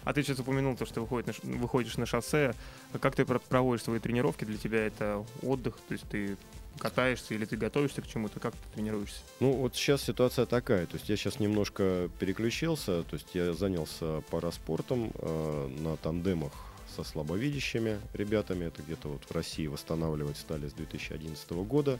А 0.04 0.13
ты 0.13 0.24
сейчас 0.24 0.39
упомянул 0.39 0.76
то, 0.76 0.86
что 0.86 0.96
ты 0.96 1.02
выходишь 1.02 1.41
на, 1.43 1.58
выходишь 1.58 1.98
на 1.98 2.06
шоссе. 2.06 2.54
Как 3.02 3.15
ты 3.15 3.26
про- 3.26 3.39
проводишь 3.39 3.84
свои 3.84 4.00
тренировки? 4.00 4.46
Для 4.46 4.58
тебя 4.58 4.86
это 4.86 5.26
отдых? 5.41 5.78
То 5.88 5.93
есть 5.93 6.06
ты 6.10 6.38
катаешься 6.78 7.34
или 7.34 7.46
ты 7.46 7.58
готовишься 7.58 8.02
к 8.02 8.08
чему-то? 8.08 8.39
Как 8.39 8.54
ты 8.54 8.76
тренируешься? 8.76 9.20
Ну, 9.39 9.52
вот 9.54 9.76
сейчас 9.76 10.04
ситуация 10.04 10.46
такая. 10.46 10.86
То 10.86 10.96
есть 10.98 11.10
я 11.10 11.17
сейчас 11.17 11.39
немножко 11.39 12.10
переключился. 12.20 13.04
То 13.04 13.15
есть 13.15 13.30
я 13.34 13.54
занялся 13.54 14.22
параспортом 14.30 15.12
э, 15.15 15.67
на 15.80 15.98
тандемах 15.98 16.52
со 16.96 17.04
слабовидящими 17.04 18.00
ребятами. 18.13 18.65
Это 18.65 18.82
где-то 18.82 19.10
вот 19.10 19.24
в 19.24 19.32
России 19.32 19.67
восстанавливать 19.67 20.38
стали 20.38 20.67
с 20.67 20.74
2011 20.74 21.52
года. 21.52 22.00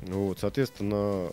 Вот, 0.00 0.40
соответственно, 0.40 1.30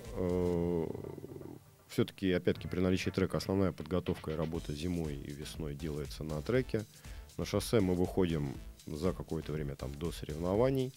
все-таки, 1.90 2.32
опять-таки, 2.32 2.68
при 2.68 2.80
наличии 2.80 3.10
трека 3.10 3.38
основная 3.38 3.72
подготовка 3.72 4.32
и 4.32 4.36
работа 4.36 4.74
зимой 4.74 5.16
и 5.16 5.32
весной 5.32 5.76
делается 5.76 6.24
на 6.24 6.42
треке. 6.42 6.86
На 7.38 7.46
шоссе 7.46 7.80
мы 7.80 7.96
выходим 7.96 8.56
за 8.86 9.12
какое-то 9.12 9.52
время 9.52 9.76
там 9.76 9.94
до 9.94 10.12
соревнований. 10.12 10.94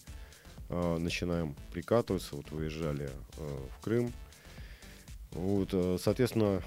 э, 0.68 0.98
начинаем 0.98 1.54
прикатываться. 1.72 2.36
Вот 2.36 2.50
выезжали 2.50 3.10
э, 3.36 3.66
в 3.70 3.82
Крым. 3.82 4.12
Вот, 5.32 5.70
э, 5.72 5.98
соответственно, 6.00 6.62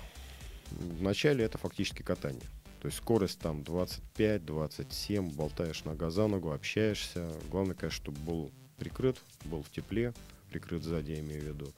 в 0.72 1.02
начале 1.02 1.44
это 1.44 1.58
фактически 1.58 2.02
катание. 2.02 2.48
То 2.82 2.88
есть 2.88 2.98
скорость 2.98 3.40
там 3.40 3.62
25-27, 3.62 5.34
болтаешь 5.34 5.84
нога 5.86 6.10
за 6.10 6.28
ногу, 6.28 6.52
общаешься. 6.52 7.32
Главное, 7.50 7.76
конечно, 7.76 8.04
чтобы 8.04 8.20
был 8.20 8.52
прикрыт, 8.78 9.18
был 9.46 9.64
в 9.64 9.72
тепле, 9.72 10.14
прикрыт 10.52 10.84
сзади, 10.84 11.12
я 11.12 11.20
имею 11.20 11.42
в 11.42 11.46
виду, 11.46 11.74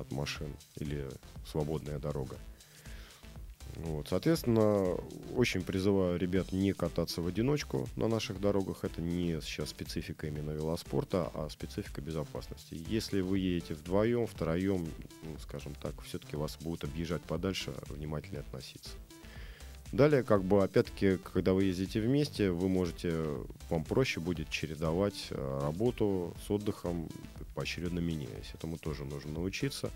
от 0.00 0.10
машин 0.12 0.54
или 0.76 1.08
свободная 1.46 1.98
дорога. 1.98 2.36
Вот, 3.76 4.08
соответственно, 4.08 4.96
очень 5.34 5.62
призываю 5.62 6.18
ребят 6.18 6.52
не 6.52 6.72
кататься 6.72 7.22
в 7.22 7.26
одиночку 7.26 7.88
на 7.96 8.08
наших 8.08 8.40
дорогах. 8.40 8.84
Это 8.84 9.00
не 9.00 9.40
сейчас 9.40 9.70
специфика 9.70 10.26
именно 10.26 10.50
велоспорта, 10.50 11.30
а 11.34 11.48
специфика 11.50 12.00
безопасности. 12.00 12.74
Если 12.88 13.20
вы 13.20 13.38
едете 13.38 13.74
вдвоем, 13.74 14.26
втроем, 14.26 14.88
ну, 15.22 15.38
скажем 15.40 15.74
так, 15.74 16.00
все-таки 16.02 16.36
вас 16.36 16.58
будут 16.60 16.84
объезжать 16.84 17.22
подальше, 17.22 17.72
внимательнее 17.88 18.40
относиться. 18.40 18.90
Далее, 19.92 20.22
как 20.22 20.44
бы, 20.44 20.62
опять-таки, 20.62 21.16
когда 21.16 21.52
вы 21.52 21.64
ездите 21.64 22.00
вместе, 22.00 22.52
вы 22.52 22.68
можете, 22.68 23.12
вам 23.68 23.84
проще 23.84 24.20
будет 24.20 24.48
чередовать 24.48 25.26
э, 25.30 25.60
работу 25.62 26.32
с 26.46 26.50
отдыхом, 26.50 27.08
поочередно 27.56 27.98
меняясь. 27.98 28.54
Этому 28.54 28.78
тоже 28.78 29.04
нужно 29.04 29.32
научиться. 29.32 29.90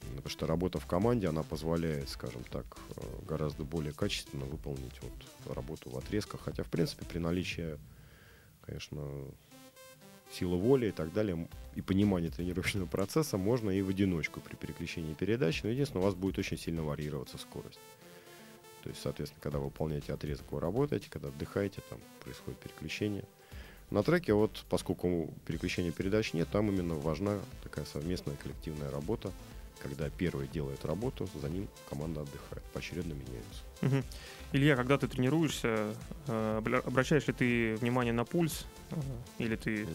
Потому 0.00 0.28
что 0.28 0.46
работа 0.48 0.80
в 0.80 0.86
команде, 0.86 1.28
она 1.28 1.44
позволяет, 1.44 2.08
скажем 2.08 2.42
так, 2.50 2.64
э, 2.96 3.00
гораздо 3.28 3.62
более 3.62 3.92
качественно 3.92 4.44
выполнить 4.44 5.00
вот 5.00 5.54
работу 5.54 5.88
в 5.90 5.96
отрезках. 5.96 6.40
Хотя, 6.40 6.64
в 6.64 6.68
принципе, 6.68 7.06
при 7.06 7.18
наличии, 7.18 7.78
конечно, 8.60 9.08
силы 10.32 10.56
воли 10.58 10.88
и 10.88 10.92
так 10.92 11.12
далее, 11.12 11.48
и 11.76 11.80
понимания 11.80 12.30
тренировочного 12.30 12.86
процесса, 12.86 13.36
можно 13.36 13.70
и 13.70 13.82
в 13.82 13.88
одиночку 13.88 14.40
при 14.40 14.56
переключении 14.56 15.14
передач. 15.14 15.62
Но 15.62 15.70
единственное, 15.70 16.02
у 16.02 16.06
вас 16.06 16.16
будет 16.16 16.38
очень 16.40 16.58
сильно 16.58 16.82
варьироваться 16.82 17.38
скорость. 17.38 17.78
То 18.86 18.90
есть, 18.90 19.02
соответственно, 19.02 19.42
когда 19.42 19.58
вы 19.58 19.64
выполняете 19.64 20.12
отрезок, 20.12 20.52
вы 20.52 20.60
работаете, 20.60 21.08
когда 21.10 21.26
отдыхаете, 21.26 21.82
там 21.90 21.98
происходит 22.22 22.60
переключение. 22.60 23.24
На 23.90 24.04
треке, 24.04 24.32
вот, 24.32 24.64
поскольку 24.68 25.34
переключения 25.44 25.90
передач 25.90 26.32
нет, 26.34 26.48
там 26.52 26.70
именно 26.70 26.94
важна 26.94 27.40
такая 27.64 27.84
совместная 27.84 28.36
коллективная 28.36 28.92
работа, 28.92 29.32
когда 29.82 30.08
первый 30.08 30.46
делает 30.46 30.84
работу, 30.84 31.28
за 31.34 31.48
ним 31.48 31.66
команда 31.90 32.20
отдыхает, 32.20 32.62
поочередно 32.72 33.14
меняются. 33.14 33.64
Мгм. 33.80 34.04
Илья, 34.52 34.76
когда 34.76 34.98
ты 34.98 35.08
тренируешься, 35.08 35.92
э, 36.28 36.80
обращаешь 36.84 37.26
ли 37.26 37.32
ты 37.32 37.74
внимание 37.74 38.12
на 38.12 38.24
пульс 38.24 38.66
э, 38.92 38.96
или 39.38 39.56
ты 39.56 39.88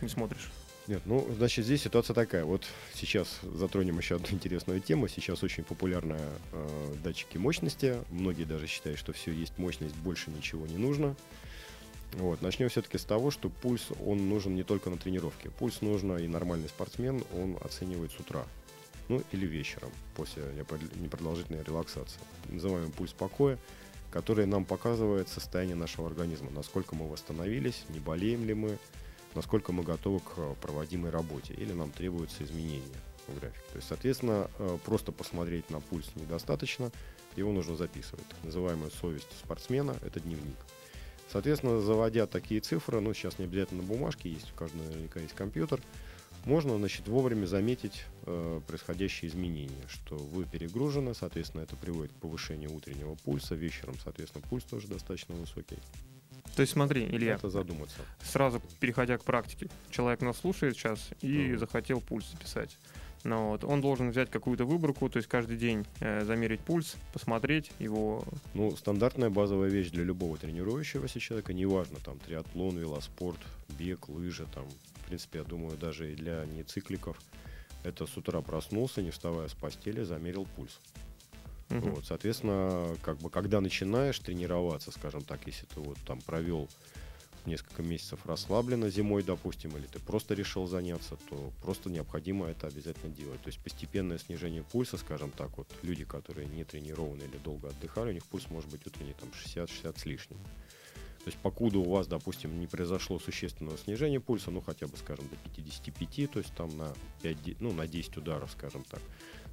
не 0.00 0.08
смотришь? 0.08 0.50
Нет, 0.88 1.02
ну, 1.04 1.28
значит, 1.36 1.66
здесь 1.66 1.82
ситуация 1.82 2.14
такая. 2.14 2.46
Вот 2.46 2.66
сейчас 2.94 3.40
затронем 3.42 3.98
еще 3.98 4.16
одну 4.16 4.28
интересную 4.30 4.80
тему. 4.80 5.06
Сейчас 5.06 5.42
очень 5.42 5.62
популярны 5.62 6.16
э, 6.52 6.94
датчики 7.04 7.36
мощности. 7.36 7.98
Многие 8.08 8.44
даже 8.44 8.66
считают, 8.66 8.98
что 8.98 9.12
все 9.12 9.30
есть 9.30 9.58
мощность, 9.58 9.94
больше 9.96 10.30
ничего 10.30 10.66
не 10.66 10.78
нужно. 10.78 11.14
Вот. 12.14 12.40
Начнем 12.40 12.70
все-таки 12.70 12.96
с 12.96 13.04
того, 13.04 13.30
что 13.30 13.50
пульс, 13.50 13.88
он 14.02 14.30
нужен 14.30 14.54
не 14.54 14.62
только 14.62 14.88
на 14.88 14.96
тренировке. 14.96 15.50
Пульс 15.50 15.82
нужно 15.82 16.16
и 16.16 16.26
нормальный 16.26 16.70
спортсмен, 16.70 17.22
он 17.36 17.58
оценивает 17.62 18.10
с 18.12 18.20
утра. 18.20 18.46
Ну, 19.08 19.22
или 19.30 19.44
вечером, 19.44 19.90
после 20.16 20.42
непрод- 20.42 20.98
непродолжительной 20.98 21.64
релаксации. 21.64 22.18
Называемый 22.48 22.90
пульс 22.92 23.12
покоя, 23.12 23.58
который 24.10 24.46
нам 24.46 24.64
показывает 24.64 25.28
состояние 25.28 25.76
нашего 25.76 26.06
организма. 26.06 26.50
Насколько 26.50 26.94
мы 26.94 27.06
восстановились, 27.06 27.84
не 27.90 28.00
болеем 28.00 28.46
ли 28.46 28.54
мы, 28.54 28.78
насколько 29.34 29.72
мы 29.72 29.82
готовы 29.82 30.20
к 30.20 30.32
э, 30.36 30.54
проводимой 30.60 31.10
работе 31.10 31.54
или 31.54 31.72
нам 31.72 31.90
требуются 31.90 32.44
изменения 32.44 33.00
в 33.26 33.38
графике. 33.38 33.64
То 33.72 33.76
есть, 33.76 33.88
соответственно, 33.88 34.50
э, 34.58 34.78
просто 34.84 35.12
посмотреть 35.12 35.68
на 35.70 35.80
пульс 35.80 36.10
недостаточно, 36.16 36.90
его 37.36 37.52
нужно 37.52 37.76
записывать. 37.76 38.26
Так 38.28 38.38
называемая 38.42 38.90
совесть 38.90 39.28
спортсмена– 39.42 39.96
это 40.02 40.20
дневник. 40.20 40.56
Соответственно, 41.30 41.80
заводя 41.80 42.26
такие 42.26 42.60
цифры, 42.60 43.00
ну, 43.00 43.12
сейчас 43.12 43.38
не 43.38 43.44
обязательно 43.44 43.82
на 43.82 43.88
бумажке, 43.88 44.30
есть, 44.30 44.50
у 44.52 44.56
каждого 44.56 44.82
наверняка 44.84 45.20
есть 45.20 45.34
компьютер, 45.34 45.80
можно, 46.44 46.76
значит, 46.78 47.06
вовремя 47.08 47.44
заметить 47.44 48.04
э, 48.24 48.60
происходящие 48.66 49.30
изменения, 49.30 49.86
что 49.88 50.16
вы 50.16 50.44
перегружены, 50.44 51.14
соответственно, 51.14 51.62
это 51.62 51.76
приводит 51.76 52.12
к 52.12 52.16
повышению 52.16 52.74
утреннего 52.74 53.14
пульса, 53.16 53.54
вечером, 53.54 53.96
соответственно, 54.02 54.44
пульс 54.48 54.64
тоже 54.64 54.88
достаточно 54.88 55.34
высокий. 55.34 55.78
То 56.56 56.62
есть 56.62 56.72
смотри, 56.72 57.04
Илья, 57.06 57.34
Это 57.34 57.50
задуматься. 57.50 57.98
сразу 58.22 58.60
переходя 58.80 59.16
к 59.18 59.24
практике, 59.24 59.68
человек 59.90 60.20
нас 60.22 60.38
слушает 60.38 60.76
сейчас 60.76 61.10
и 61.22 61.48
Мгм. 61.50 61.58
захотел 61.58 62.00
пульс 62.00 62.28
записать. 62.30 62.76
Ну, 63.24 63.48
вот, 63.48 63.64
он 63.64 63.80
должен 63.80 64.10
взять 64.10 64.30
какую-то 64.30 64.64
выборку, 64.64 65.08
то 65.08 65.16
есть 65.16 65.28
каждый 65.28 65.56
день 65.56 65.84
э, 66.00 66.24
замерить 66.24 66.60
пульс, 66.60 66.94
посмотреть 67.12 67.72
его. 67.80 68.24
Ну, 68.54 68.76
стандартная 68.76 69.28
базовая 69.28 69.68
вещь 69.70 69.90
для 69.90 70.04
любого 70.04 70.36
тренирующегося 70.38 71.18
человека, 71.18 71.52
неважно, 71.52 71.96
там, 72.04 72.18
триатлон, 72.20 72.78
велоспорт, 72.78 73.40
бег, 73.78 74.08
лыжи, 74.08 74.46
там, 74.54 74.64
в 75.02 75.06
принципе, 75.06 75.38
я 75.40 75.44
думаю, 75.44 75.76
даже 75.76 76.12
и 76.12 76.14
для 76.14 76.44
нецикликов, 76.46 77.20
это 77.82 78.06
с 78.06 78.16
утра 78.16 78.40
проснулся, 78.40 79.02
не 79.02 79.10
вставая 79.10 79.48
с 79.48 79.54
постели, 79.54 80.04
замерил 80.04 80.46
пульс. 80.56 80.78
Мгм. 81.68 81.90
Вот, 81.90 82.06
соответственно, 82.06 82.96
как 83.02 83.18
бы, 83.18 83.30
когда 83.30 83.60
начинаешь 83.60 84.18
тренироваться, 84.18 84.90
скажем 84.90 85.22
так, 85.22 85.46
если 85.46 85.66
ты 85.66 85.80
вот 85.80 85.98
там 86.06 86.20
провел 86.22 86.68
несколько 87.46 87.82
месяцев 87.82 88.20
расслабленно 88.26 88.90
зимой, 88.90 89.22
допустим, 89.22 89.76
или 89.76 89.86
ты 89.86 89.98
просто 89.98 90.34
решил 90.34 90.66
заняться, 90.66 91.16
то 91.28 91.52
просто 91.62 91.88
необходимо 91.90 92.46
это 92.46 92.66
обязательно 92.66 93.12
делать. 93.14 93.40
То 93.42 93.48
есть 93.48 93.58
постепенное 93.60 94.18
снижение 94.18 94.62
пульса, 94.62 94.96
скажем 94.98 95.30
так, 95.30 95.56
вот 95.56 95.68
люди, 95.82 96.04
которые 96.04 96.46
не 96.46 96.64
тренированы 96.64 97.22
или 97.22 97.38
долго 97.38 97.68
отдыхали, 97.68 98.10
у 98.10 98.12
них 98.12 98.24
пульс 98.26 98.48
может 98.50 98.70
быть 98.70 98.86
утренний 98.86 99.14
там 99.14 99.30
60-60 99.30 99.98
с 99.98 100.06
лишним. 100.06 100.38
То 101.24 101.30
есть 101.30 101.38
покуда 101.38 101.78
у 101.78 101.90
вас, 101.90 102.06
допустим, 102.06 102.58
не 102.58 102.66
произошло 102.66 103.18
существенного 103.18 103.76
снижения 103.76 104.20
пульса, 104.20 104.50
ну 104.50 104.60
хотя 104.62 104.86
бы, 104.86 104.96
скажем, 104.96 105.28
до 105.28 105.36
55, 105.36 106.26
то 106.30 106.38
есть 106.38 106.54
там 106.54 106.74
на 106.76 106.94
5, 107.22 107.42
де- 107.42 107.56
ну, 107.60 107.72
на 107.72 107.86
10 107.86 108.16
ударов, 108.16 108.50
скажем 108.52 108.84
так, 108.84 109.00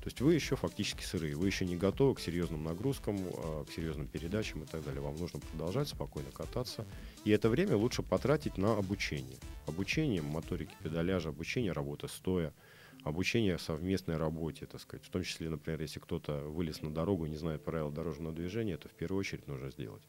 то 0.05 0.09
есть 0.09 0.21
вы 0.21 0.35
еще 0.35 0.55
фактически 0.55 1.01
сырые, 1.01 1.35
вы 1.35 1.47
еще 1.47 1.65
не 1.65 1.75
готовы 1.75 2.13
к 2.13 2.19
серьезным 2.19 2.63
нагрузкам, 2.63 3.17
а, 3.17 3.65
к 3.65 3.71
серьезным 3.71 4.05
передачам 4.05 4.61
и 4.61 4.67
так 4.67 4.83
далее. 4.83 5.01
Вам 5.01 5.17
нужно 5.17 5.39
продолжать 5.39 5.87
спокойно 5.87 6.29
кататься. 6.29 6.85
И 7.23 7.31
это 7.31 7.49
время 7.49 7.75
лучше 7.75 8.03
потратить 8.03 8.59
на 8.59 8.77
обучение. 8.77 9.39
Обучение 9.65 10.21
моторики 10.21 10.75
педаляжа, 10.83 11.29
обучение 11.29 11.71
работы 11.71 12.07
стоя, 12.07 12.53
обучение 13.03 13.57
совместной 13.57 14.17
работе, 14.17 14.67
так 14.67 14.79
сказать. 14.79 15.03
В 15.03 15.09
том 15.09 15.23
числе, 15.23 15.49
например, 15.49 15.81
если 15.81 15.99
кто-то 15.99 16.37
вылез 16.49 16.83
на 16.83 16.93
дорогу 16.93 17.25
и 17.25 17.29
не 17.31 17.37
знает 17.37 17.63
правил 17.63 17.89
дорожного 17.89 18.31
движения, 18.31 18.73
это 18.73 18.87
в 18.87 18.93
первую 18.93 19.21
очередь 19.21 19.47
нужно 19.47 19.71
сделать. 19.71 20.03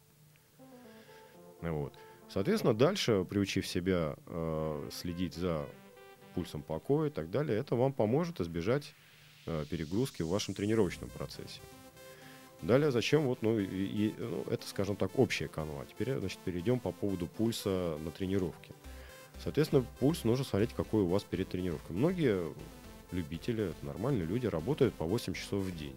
Вот. 1.61 1.97
Соответственно, 2.29 2.75
дальше, 2.75 3.25
приучив 3.27 3.65
себя 3.65 4.15
э, 4.27 4.89
следить 4.91 5.33
за 5.33 5.65
пульсом 6.35 6.61
покоя 6.61 7.09
и 7.09 7.11
так 7.11 7.31
далее, 7.31 7.57
это 7.57 7.75
вам 7.75 7.93
поможет 7.93 8.39
избежать 8.41 8.93
перегрузки 9.69 10.23
в 10.23 10.29
вашем 10.29 10.53
тренировочном 10.53 11.09
процессе. 11.09 11.59
Далее, 12.61 12.91
зачем 12.91 13.27
вот, 13.27 13.41
ну, 13.41 13.59
и- 13.59 14.13
ну, 14.17 14.43
это, 14.49 14.67
скажем 14.67 14.95
так, 14.95 15.17
общая 15.19 15.47
канва. 15.47 15.85
Теперь, 15.85 16.17
значит, 16.17 16.39
перейдем 16.39 16.79
по 16.79 16.91
поводу 16.91 17.27
пульса 17.27 17.97
на 18.03 18.09
тренировке. 18.11 18.73
Соответственно, 19.43 19.85
пульс 19.99 20.23
нужно 20.23 20.43
смотреть, 20.43 20.73
какой 20.73 21.03
у 21.03 21.07
вас 21.07 21.23
перед 21.23 21.47
тренировкой. 21.49 21.95
Многие 21.95 22.51
любители, 23.11 23.73
нормальные 23.83 24.25
люди, 24.25 24.47
работают 24.47 24.95
по 24.95 25.05
8 25.05 25.33
часов 25.33 25.63
в 25.63 25.77
день. 25.77 25.95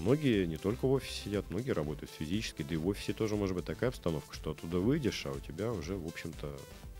Многие 0.00 0.46
не 0.46 0.56
только 0.56 0.86
в 0.86 0.92
офисе 0.92 1.24
сидят, 1.24 1.48
многие 1.50 1.70
работают 1.70 2.10
физически, 2.10 2.62
да 2.62 2.74
и 2.74 2.76
в 2.76 2.86
офисе 2.88 3.12
тоже 3.12 3.36
может 3.36 3.54
быть 3.54 3.64
такая 3.64 3.90
обстановка, 3.90 4.34
что 4.34 4.50
оттуда 4.50 4.78
выйдешь, 4.78 5.24
а 5.26 5.30
у 5.30 5.40
тебя 5.40 5.72
уже, 5.72 5.96
в 5.96 6.06
общем-то, 6.06 6.54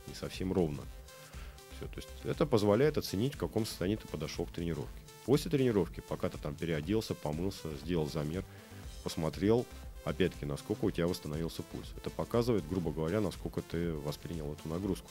не 0.07 0.15
совсем 0.15 0.53
ровно. 0.53 0.83
Все, 1.77 1.87
то 1.87 1.97
есть 1.97 2.09
это 2.25 2.47
позволяет 2.47 2.97
оценить, 2.97 3.35
в 3.35 3.39
каком 3.39 3.67
состоянии 3.67 3.97
ты 3.97 4.09
подошел 4.09 4.47
к 4.47 4.53
тренировке. 4.53 5.06
После 5.27 5.51
тренировки, 5.51 6.01
пока 6.09 6.29
ты 6.29 6.39
там 6.39 6.55
переоделся, 6.55 7.15
помылся, 7.15 7.69
сделал 7.83 8.09
замер, 8.09 8.45
посмотрел, 9.03 9.67
опять-таки, 10.05 10.47
насколько 10.47 10.85
у 10.85 10.91
тебя 10.93 11.09
восстановился 11.09 11.63
пульс. 11.65 11.93
Это 11.97 12.11
показывает, 12.11 12.67
грубо 12.69 12.93
говоря, 12.93 13.21
насколько 13.21 13.61
ты 13.61 13.93
воспринял 13.93 14.53
эту 14.53 14.69
нагрузку. 14.69 15.11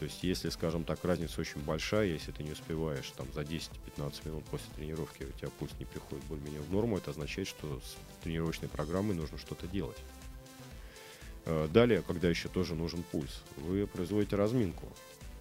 То 0.00 0.06
есть, 0.06 0.24
если, 0.24 0.48
скажем 0.48 0.82
так, 0.82 1.04
разница 1.04 1.40
очень 1.40 1.60
большая, 1.60 2.08
если 2.08 2.32
ты 2.32 2.42
не 2.42 2.50
успеваешь 2.50 3.08
там 3.16 3.28
за 3.32 3.42
10-15 3.42 4.28
минут 4.28 4.44
после 4.46 4.66
тренировки, 4.74 5.22
у 5.22 5.38
тебя 5.38 5.48
пульс 5.60 5.70
не 5.78 5.84
приходит 5.84 6.24
более-менее 6.24 6.62
в 6.62 6.72
норму, 6.72 6.96
это 6.98 7.12
означает, 7.12 7.46
что 7.46 7.80
с 7.80 7.96
тренировочной 8.24 8.68
программой 8.68 9.14
нужно 9.14 9.38
что-то 9.38 9.68
делать. 9.68 9.96
Э, 11.44 11.68
Далее, 11.72 12.02
когда 12.02 12.28
еще 12.28 12.48
тоже 12.48 12.74
нужен 12.74 13.04
пульс, 13.04 13.42
вы 13.58 13.86
производите 13.86 14.34
разминку. 14.34 14.88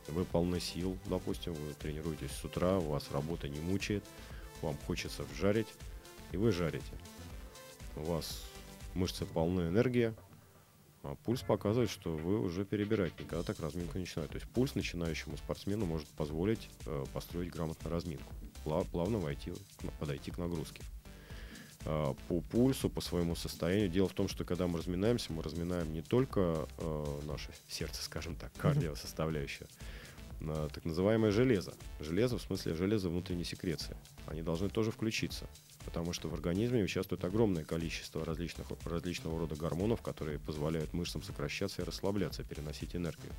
Вы 0.07 0.25
полны 0.25 0.59
сил, 0.59 0.97
допустим, 1.05 1.53
вы 1.53 1.73
тренируетесь 1.73 2.31
с 2.31 2.43
утра, 2.43 2.79
вас 2.79 3.09
работа 3.11 3.47
не 3.47 3.59
мучает, 3.59 4.03
вам 4.61 4.77
хочется 4.85 5.23
вжарить, 5.23 5.67
и 6.31 6.37
вы 6.37 6.51
жарите. 6.51 6.93
У 7.95 8.03
вас 8.03 8.43
мышцы 8.95 9.25
полны 9.25 9.69
энергии, 9.69 10.13
а 11.03 11.15
пульс 11.25 11.41
показывает, 11.41 11.89
что 11.89 12.15
вы 12.15 12.39
уже 12.39 12.63
перебираете, 12.65 13.23
никогда 13.23 13.43
так 13.43 13.59
разминку 13.59 13.97
не 13.97 14.05
начинают. 14.05 14.31
То 14.31 14.37
есть 14.37 14.49
пульс 14.51 14.75
начинающему 14.75 15.37
спортсмену 15.37 15.85
может 15.85 16.07
позволить 16.09 16.69
э, 16.85 17.05
построить 17.13 17.51
грамотно 17.51 17.89
разминку, 17.89 18.33
пла- 18.63 18.87
плавно 18.89 19.19
войти, 19.19 19.53
подойти 19.99 20.31
к 20.31 20.37
нагрузке. 20.37 20.81
А, 21.85 22.15
по 22.27 22.41
пульсу, 22.41 22.89
по 22.89 23.01
своему 23.01 23.35
состоянию. 23.35 23.89
Дело 23.89 24.07
в 24.07 24.13
том, 24.13 24.27
что 24.27 24.45
когда 24.45 24.67
мы 24.67 24.79
разминаемся, 24.79 25.33
мы 25.33 25.43
разминаем 25.43 25.91
не 25.91 26.01
только 26.01 26.67
э, 26.77 27.19
наше 27.25 27.49
сердце, 27.67 28.01
скажем 28.01 28.35
так, 28.35 28.53
кардиосоставляющее, 28.53 29.67
а, 30.41 30.69
так 30.69 30.85
называемое 30.85 31.31
железо. 31.31 31.73
Железо 31.99 32.37
в 32.37 32.41
смысле 32.41 32.75
железо 32.75 33.09
внутренней 33.09 33.43
секреции. 33.43 33.97
Они 34.27 34.41
должны 34.41 34.69
тоже 34.69 34.91
включиться, 34.91 35.45
потому 35.83 36.13
что 36.13 36.29
в 36.29 36.33
организме 36.33 36.83
участвует 36.83 37.25
огромное 37.25 37.65
количество 37.65 38.23
различных, 38.23 38.67
различного 38.85 39.39
рода 39.39 39.55
гормонов, 39.55 40.01
которые 40.01 40.39
позволяют 40.39 40.93
мышцам 40.93 41.21
сокращаться 41.21 41.81
и 41.81 41.85
расслабляться, 41.85 42.43
переносить 42.43 42.95
энергию. 42.95 43.33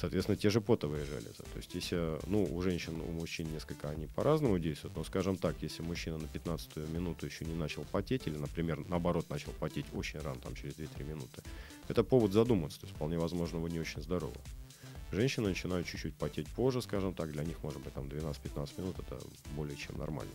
Соответственно, 0.00 0.36
те 0.36 0.48
же 0.48 0.60
потовые 0.60 1.04
железы. 1.04 1.42
То 1.52 1.56
есть, 1.56 1.74
если, 1.74 2.18
ну, 2.28 2.44
у 2.44 2.62
женщин, 2.62 3.00
у 3.00 3.10
мужчин 3.10 3.50
несколько 3.52 3.90
они 3.90 4.06
по-разному 4.06 4.58
действуют, 4.60 4.96
но, 4.96 5.02
скажем 5.02 5.36
так, 5.36 5.56
если 5.60 5.82
мужчина 5.82 6.18
на 6.18 6.28
15 6.28 6.76
минуту 6.92 7.26
еще 7.26 7.44
не 7.44 7.54
начал 7.54 7.84
потеть, 7.84 8.28
или, 8.28 8.36
например, 8.36 8.84
наоборот, 8.88 9.28
начал 9.28 9.50
потеть 9.58 9.86
очень 9.92 10.20
рано, 10.20 10.38
там, 10.40 10.54
через 10.54 10.74
2-3 10.74 11.02
минуты, 11.02 11.42
это 11.88 12.04
повод 12.04 12.32
задуматься, 12.32 12.80
то 12.80 12.86
есть, 12.86 12.94
вполне 12.94 13.18
возможно, 13.18 13.58
вы 13.58 13.70
не 13.70 13.80
очень 13.80 14.00
здоровы. 14.00 14.36
Женщины 15.10 15.48
начинают 15.48 15.86
чуть-чуть 15.88 16.14
потеть 16.14 16.46
позже, 16.48 16.80
скажем 16.80 17.12
так, 17.12 17.32
для 17.32 17.42
них, 17.42 17.60
может 17.64 17.82
быть, 17.82 17.92
там 17.92 18.04
12-15 18.04 18.80
минут, 18.80 18.98
это 19.00 19.18
более 19.56 19.76
чем 19.76 19.98
нормально. 19.98 20.34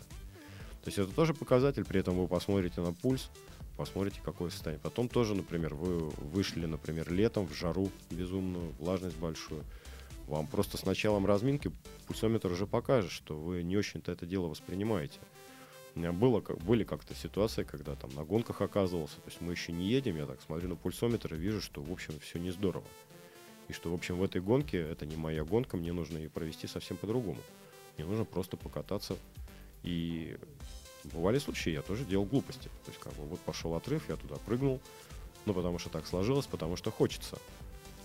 То 0.84 0.90
есть, 0.90 0.98
это 0.98 1.12
тоже 1.14 1.34
показатель, 1.34 1.86
при 1.86 2.02
этом 2.02 2.18
вы 2.18 2.28
посмотрите 2.28 2.82
на 2.82 2.92
пульс, 2.92 3.30
посмотрите, 3.84 4.22
какое 4.24 4.50
состояние. 4.50 4.82
Потом 4.82 5.10
тоже, 5.10 5.36
например, 5.36 5.76
вы 5.76 6.10
вышли, 6.10 6.66
например, 6.66 7.12
летом 7.12 7.46
в 7.46 7.54
жару 7.54 7.92
безумную, 8.10 8.72
влажность 8.80 9.18
большую. 9.18 9.64
Вам 10.28 10.48
просто 10.48 10.78
с 10.78 10.86
началом 10.86 11.26
разминки 11.26 11.70
пульсометр 12.08 12.50
уже 12.50 12.66
покажет, 12.66 13.12
что 13.12 13.36
вы 13.36 13.62
не 13.62 13.76
очень-то 13.76 14.14
это 14.14 14.26
дело 14.26 14.48
воспринимаете. 14.48 15.20
У 15.96 16.00
меня 16.00 16.14
было, 16.14 16.40
как, 16.40 16.60
были 16.60 16.86
как-то 16.86 17.14
ситуации, 17.14 17.64
когда 17.64 17.96
там 17.96 18.10
на 18.16 18.24
гонках 18.24 18.62
оказывался, 18.62 19.18
то 19.18 19.28
есть 19.28 19.42
мы 19.42 19.52
еще 19.52 19.74
не 19.74 19.90
едем, 19.90 20.16
я 20.16 20.26
так 20.28 20.42
смотрю 20.42 20.70
на 20.70 20.76
пульсометр 20.78 21.36
и 21.36 21.38
вижу, 21.38 21.60
что, 21.60 21.82
в 21.82 21.92
общем, 21.92 22.18
все 22.22 22.40
не 22.40 22.52
здорово. 22.52 22.86
И 23.68 23.74
что, 23.74 23.92
в 23.92 23.94
общем, 23.94 24.18
в 24.18 24.24
этой 24.24 24.40
гонке, 24.40 24.78
это 24.78 25.06
не 25.06 25.18
моя 25.18 25.44
гонка, 25.44 25.76
мне 25.76 25.92
нужно 25.92 26.18
ее 26.18 26.30
провести 26.30 26.68
совсем 26.68 26.96
по-другому. 26.96 27.40
Мне 27.98 28.08
нужно 28.08 28.24
просто 28.24 28.56
покататься. 28.56 29.18
И 29.84 30.38
бывали 31.06 31.40
случаи, 31.40 31.72
я 31.72 31.82
тоже 31.82 32.06
делал 32.06 32.26
глупости. 32.26 32.70
То 32.86 32.92
есть, 32.92 33.00
как 33.00 33.14
бы, 33.14 33.24
вот 33.24 33.40
пошел 33.42 33.74
отрыв, 33.76 34.10
я 34.10 34.16
туда 34.16 34.36
прыгнул, 34.46 34.80
ну, 35.46 35.54
потому 35.54 35.80
что 35.80 35.90
так 35.90 36.08
сложилось, 36.08 36.46
потому 36.46 36.76
что 36.76 36.92
хочется. 36.92 37.38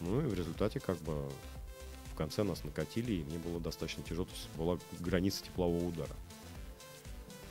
Ну, 0.00 0.20
и 0.20 0.24
в 0.24 0.34
результате, 0.34 0.80
как 0.80 0.96
бы, 0.98 1.28
в 2.12 2.16
конце 2.16 2.42
нас 2.42 2.64
накатили, 2.64 3.12
и 3.12 3.24
мне 3.24 3.38
было 3.38 3.60
достаточно 3.60 4.02
тяжело, 4.02 4.24
то 4.24 4.32
есть 4.32 4.48
была 4.56 4.78
граница 5.00 5.44
теплового 5.44 5.84
удара. 5.84 6.16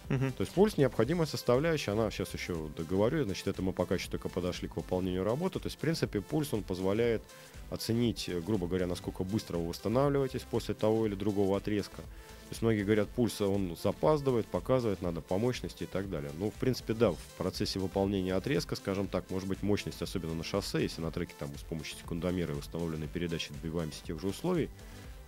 Мгм. 0.10 0.32
То 0.32 0.42
есть 0.42 0.54
пульс 0.54 0.78
необходимая 0.78 1.28
составляющая, 1.28 1.92
она 1.92 2.10
сейчас 2.12 2.34
еще 2.34 2.70
договорю, 2.78 3.26
значит, 3.26 3.48
это 3.48 3.62
мы 3.62 3.74
пока 3.74 3.96
еще 3.96 4.10
только 4.10 4.30
подошли 4.30 4.68
к 4.68 4.78
выполнению 4.78 5.24
работы. 5.24 5.60
То 5.60 5.68
есть, 5.68 5.76
в 5.76 5.80
принципе, 5.80 6.22
пульс 6.22 6.54
он 6.54 6.64
позволяет 6.64 7.22
оценить, 7.70 8.30
э, 8.30 8.40
грубо 8.40 8.68
говоря, 8.68 8.88
насколько 8.88 9.24
быстро 9.24 9.58
вы 9.58 9.70
восстанавливаетесь 9.70 10.44
после 10.50 10.74
того 10.74 11.08
или 11.08 11.16
другого 11.16 11.58
отрезка. 11.58 12.02
То 12.48 12.54
есть 12.54 12.62
многие 12.62 12.84
говорят, 12.84 13.10
пульс 13.10 13.42
он 13.42 13.76
запаздывает, 13.82 14.46
показывает, 14.46 15.02
надо 15.02 15.20
по 15.20 15.38
мощности 15.38 15.84
и 15.84 15.86
так 15.86 16.10
далее. 16.10 16.32
Ну, 16.40 16.50
в 16.50 16.54
принципе, 16.54 16.94
да, 16.94 17.12
в 17.12 17.18
процессе 17.38 17.78
выполнения 17.78 18.34
отрезка, 18.34 18.78
скажем 18.78 19.10
так, 19.10 19.30
может 19.30 19.50
быть 19.50 19.62
мощность, 19.64 20.02
особенно 20.02 20.34
на 20.34 20.46
шоссе, 20.46 20.82
если 20.82 21.02
на 21.02 21.12
треке 21.12 21.34
там 21.38 21.50
с 21.58 21.64
помощью 21.64 21.98
секундомера 21.98 22.54
и 22.54 22.58
установленной 22.58 23.08
передачи 23.08 23.52
добиваемся 23.52 24.02
тех 24.02 24.22
же 24.22 24.28
условий, 24.28 24.70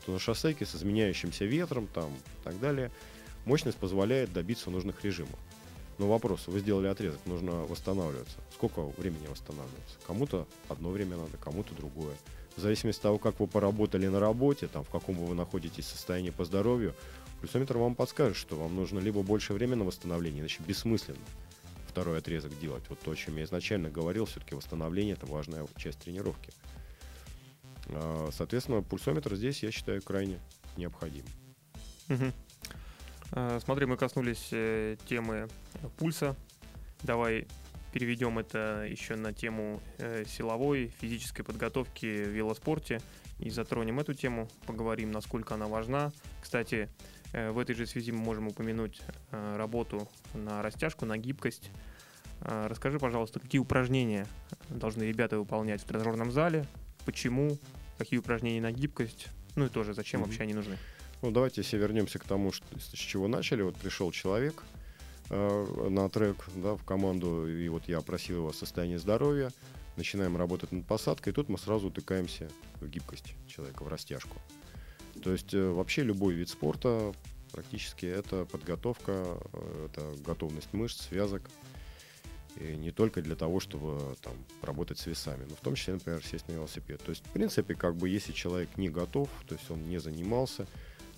то 0.06 0.14
на 0.14 0.20
шоссейке 0.20 0.66
с 0.66 0.76
изменяющимся 0.76 1.44
ветром 1.44 1.88
там 1.94 2.10
и 2.14 2.44
так 2.46 2.58
далее, 2.62 2.90
мощность 3.44 3.78
позволяет 3.78 4.32
добиться 4.32 4.70
нужных 4.70 5.04
режимов. 5.04 5.38
Но 5.98 6.08
вопрос, 6.08 6.48
вы 6.48 6.60
сделали 6.60 6.88
отрезок, 6.88 7.20
нужно 7.26 7.52
восстанавливаться. 7.66 8.38
Сколько 8.54 8.80
времени 8.98 9.28
восстанавливаться? 9.28 9.98
Кому-то 10.08 10.48
одно 10.70 10.90
время 10.90 11.18
надо, 11.18 11.36
кому-то 11.36 11.76
другое. 11.76 12.16
В 12.56 12.62
зависимости 12.62 13.00
от 13.00 13.04
того, 13.04 13.18
как 13.18 13.39
вы 13.39 13.47
поработали 13.47 14.08
на 14.08 14.20
работе, 14.20 14.68
там, 14.68 14.84
в 14.84 14.89
каком 14.89 15.16
вы 15.16 15.34
находитесь 15.34 15.88
состоянии 15.88 16.32
по 16.32 16.45
здоровью, 16.45 16.93
пульсометр 17.39 17.78
вам 17.78 17.95
подскажет, 17.95 18.36
что 18.36 18.58
вам 18.58 18.76
нужно 18.76 19.00
либо 19.00 19.22
больше 19.24 19.54
времени 19.54 19.80
на 19.80 19.86
восстановление, 19.86 20.41
иначе 20.41 20.62
бессмысленно 20.68 21.18
второй 21.89 22.20
отрезок 22.20 22.58
делать. 22.60 22.84
Вот 22.89 23.00
то, 23.00 23.12
о 23.12 23.16
чем 23.16 23.38
я 23.38 23.43
изначально 23.43 23.89
говорил, 23.89 24.26
все-таки 24.26 24.56
восстановление– 24.56 25.14
это 25.22 25.26
важная 25.26 25.68
часть 25.76 26.00
тренировки. 26.00 26.52
А, 27.88 28.30
Соответственно, 28.32 28.82
пульсометр 28.82 29.36
здесь, 29.36 29.64
я 29.64 29.72
считаю, 29.72 30.02
крайне 30.02 30.39
необходим. 30.78 31.26
А, 33.32 33.60
Смотри, 33.64 33.86
мы 33.86 33.97
коснулись 33.97 34.50
э, 34.52 34.95
темы 35.08 35.47
пульса. 35.97 36.36
Давай 37.04 37.47
переведем 37.92 38.40
это 38.40 38.86
еще 38.90 39.16
на 39.16 39.34
тему 39.34 39.82
э, 39.98 40.24
силовой, 40.28 40.92
физической 41.00 41.44
подготовки 41.44 42.06
в 42.06 42.30
велоспорте 42.30 43.02
и 43.40 43.50
затронем 43.50 44.00
эту 44.00 44.14
тему, 44.14 44.48
поговорим, 44.66 45.12
насколько 45.12 45.56
она 45.56 45.68
важна. 45.68 46.12
Кстати, 46.42 46.90
э, 47.34 47.52
в 47.52 47.58
этой 47.60 47.76
же 47.76 47.86
связи 47.86 48.12
мы 48.12 48.20
можем 48.20 48.48
упомянуть 48.48 49.02
э, 49.32 49.56
работу 49.58 50.08
на 50.34 50.62
растяжку, 50.62 51.06
на 51.06 51.18
гибкость. 51.18 51.72
Расскажи, 52.42 53.00
пожалуйста, 53.00 53.42
какие 53.42 53.60
упражнения 53.60 54.26
должны 54.70 55.04
ребята 55.04 55.38
выполнять 55.38 55.82
в 55.82 55.84
тренажерном 55.84 56.32
зале, 56.32 56.66
почему, 57.06 57.58
какие 57.98 58.18
упражнения 58.18 58.62
на 58.62 58.72
гибкость, 58.72 59.28
ну 59.58 59.66
и 59.66 59.70
тоже 59.70 59.94
зачем 59.94 60.22
Мгм. 60.22 60.30
вообще 60.30 60.44
они 60.44 60.54
нужны. 60.54 60.78
Ну, 61.22 61.32
давайте 61.32 61.64
все 61.64 61.78
вернемся 61.78 62.18
к 62.18 62.24
тому, 62.24 62.54
что, 62.54 62.66
с 62.80 62.94
чего 62.94 63.28
начали. 63.28 63.62
Вот 63.62 63.76
пришел 63.76 64.10
человек 64.14 64.64
э, 65.30 65.88
на 65.90 66.10
трек, 66.10 66.38
да, 66.56 66.76
в 66.76 66.84
команду, 66.84 67.48
и 67.48 67.68
вот 67.70 67.88
я 67.88 68.00
опросил 68.00 68.38
его 68.38 68.50
о 68.50 68.54
состоянии 68.54 68.98
здоровья. 68.98 69.52
Начинаем 69.96 70.38
работать 70.38 70.72
над 70.72 70.86
посадкой, 70.86 71.34
и 71.34 71.36
тут 71.36 71.50
мы 71.50 71.58
сразу 71.58 71.88
утыкаемся 71.88 72.50
в 72.80 72.88
гибкость 72.88 73.34
человека, 73.48 73.84
в 73.84 73.88
растяжку. 73.88 74.38
То 75.24 75.32
есть 75.32 75.54
э, 75.54 75.70
вообще 75.70 76.04
любой 76.04 76.34
вид 76.34 76.50
спорта 76.50 77.14
практически 77.52 78.06
это 78.06 78.46
подготовка, 78.46 79.12
э, 79.54 79.88
это 79.88 80.14
готовность 80.24 80.74
мышц, 80.74 81.08
связок. 81.08 81.50
И 82.58 82.76
не 82.76 82.92
только 82.92 83.22
для 83.22 83.36
того, 83.36 83.60
чтобы 83.60 84.16
там 84.22 84.34
работать 84.62 85.00
с 85.00 85.06
весами, 85.06 85.46
но 85.48 85.56
в 85.56 85.60
том 85.60 85.76
числе, 85.76 85.94
например, 85.94 86.24
сесть 86.26 86.48
на 86.48 86.54
велосипед. 86.54 87.02
То 87.04 87.12
есть, 87.12 87.26
в 87.26 87.30
принципе, 87.30 87.76
как 87.76 87.96
бы 87.96 88.10
если 88.10 88.32
человек 88.32 88.78
не 88.78 88.90
готов, 88.90 89.30
то 89.48 89.56
есть 89.56 89.70
он 89.70 89.84
не 89.84 90.00
занимался, 90.00 90.68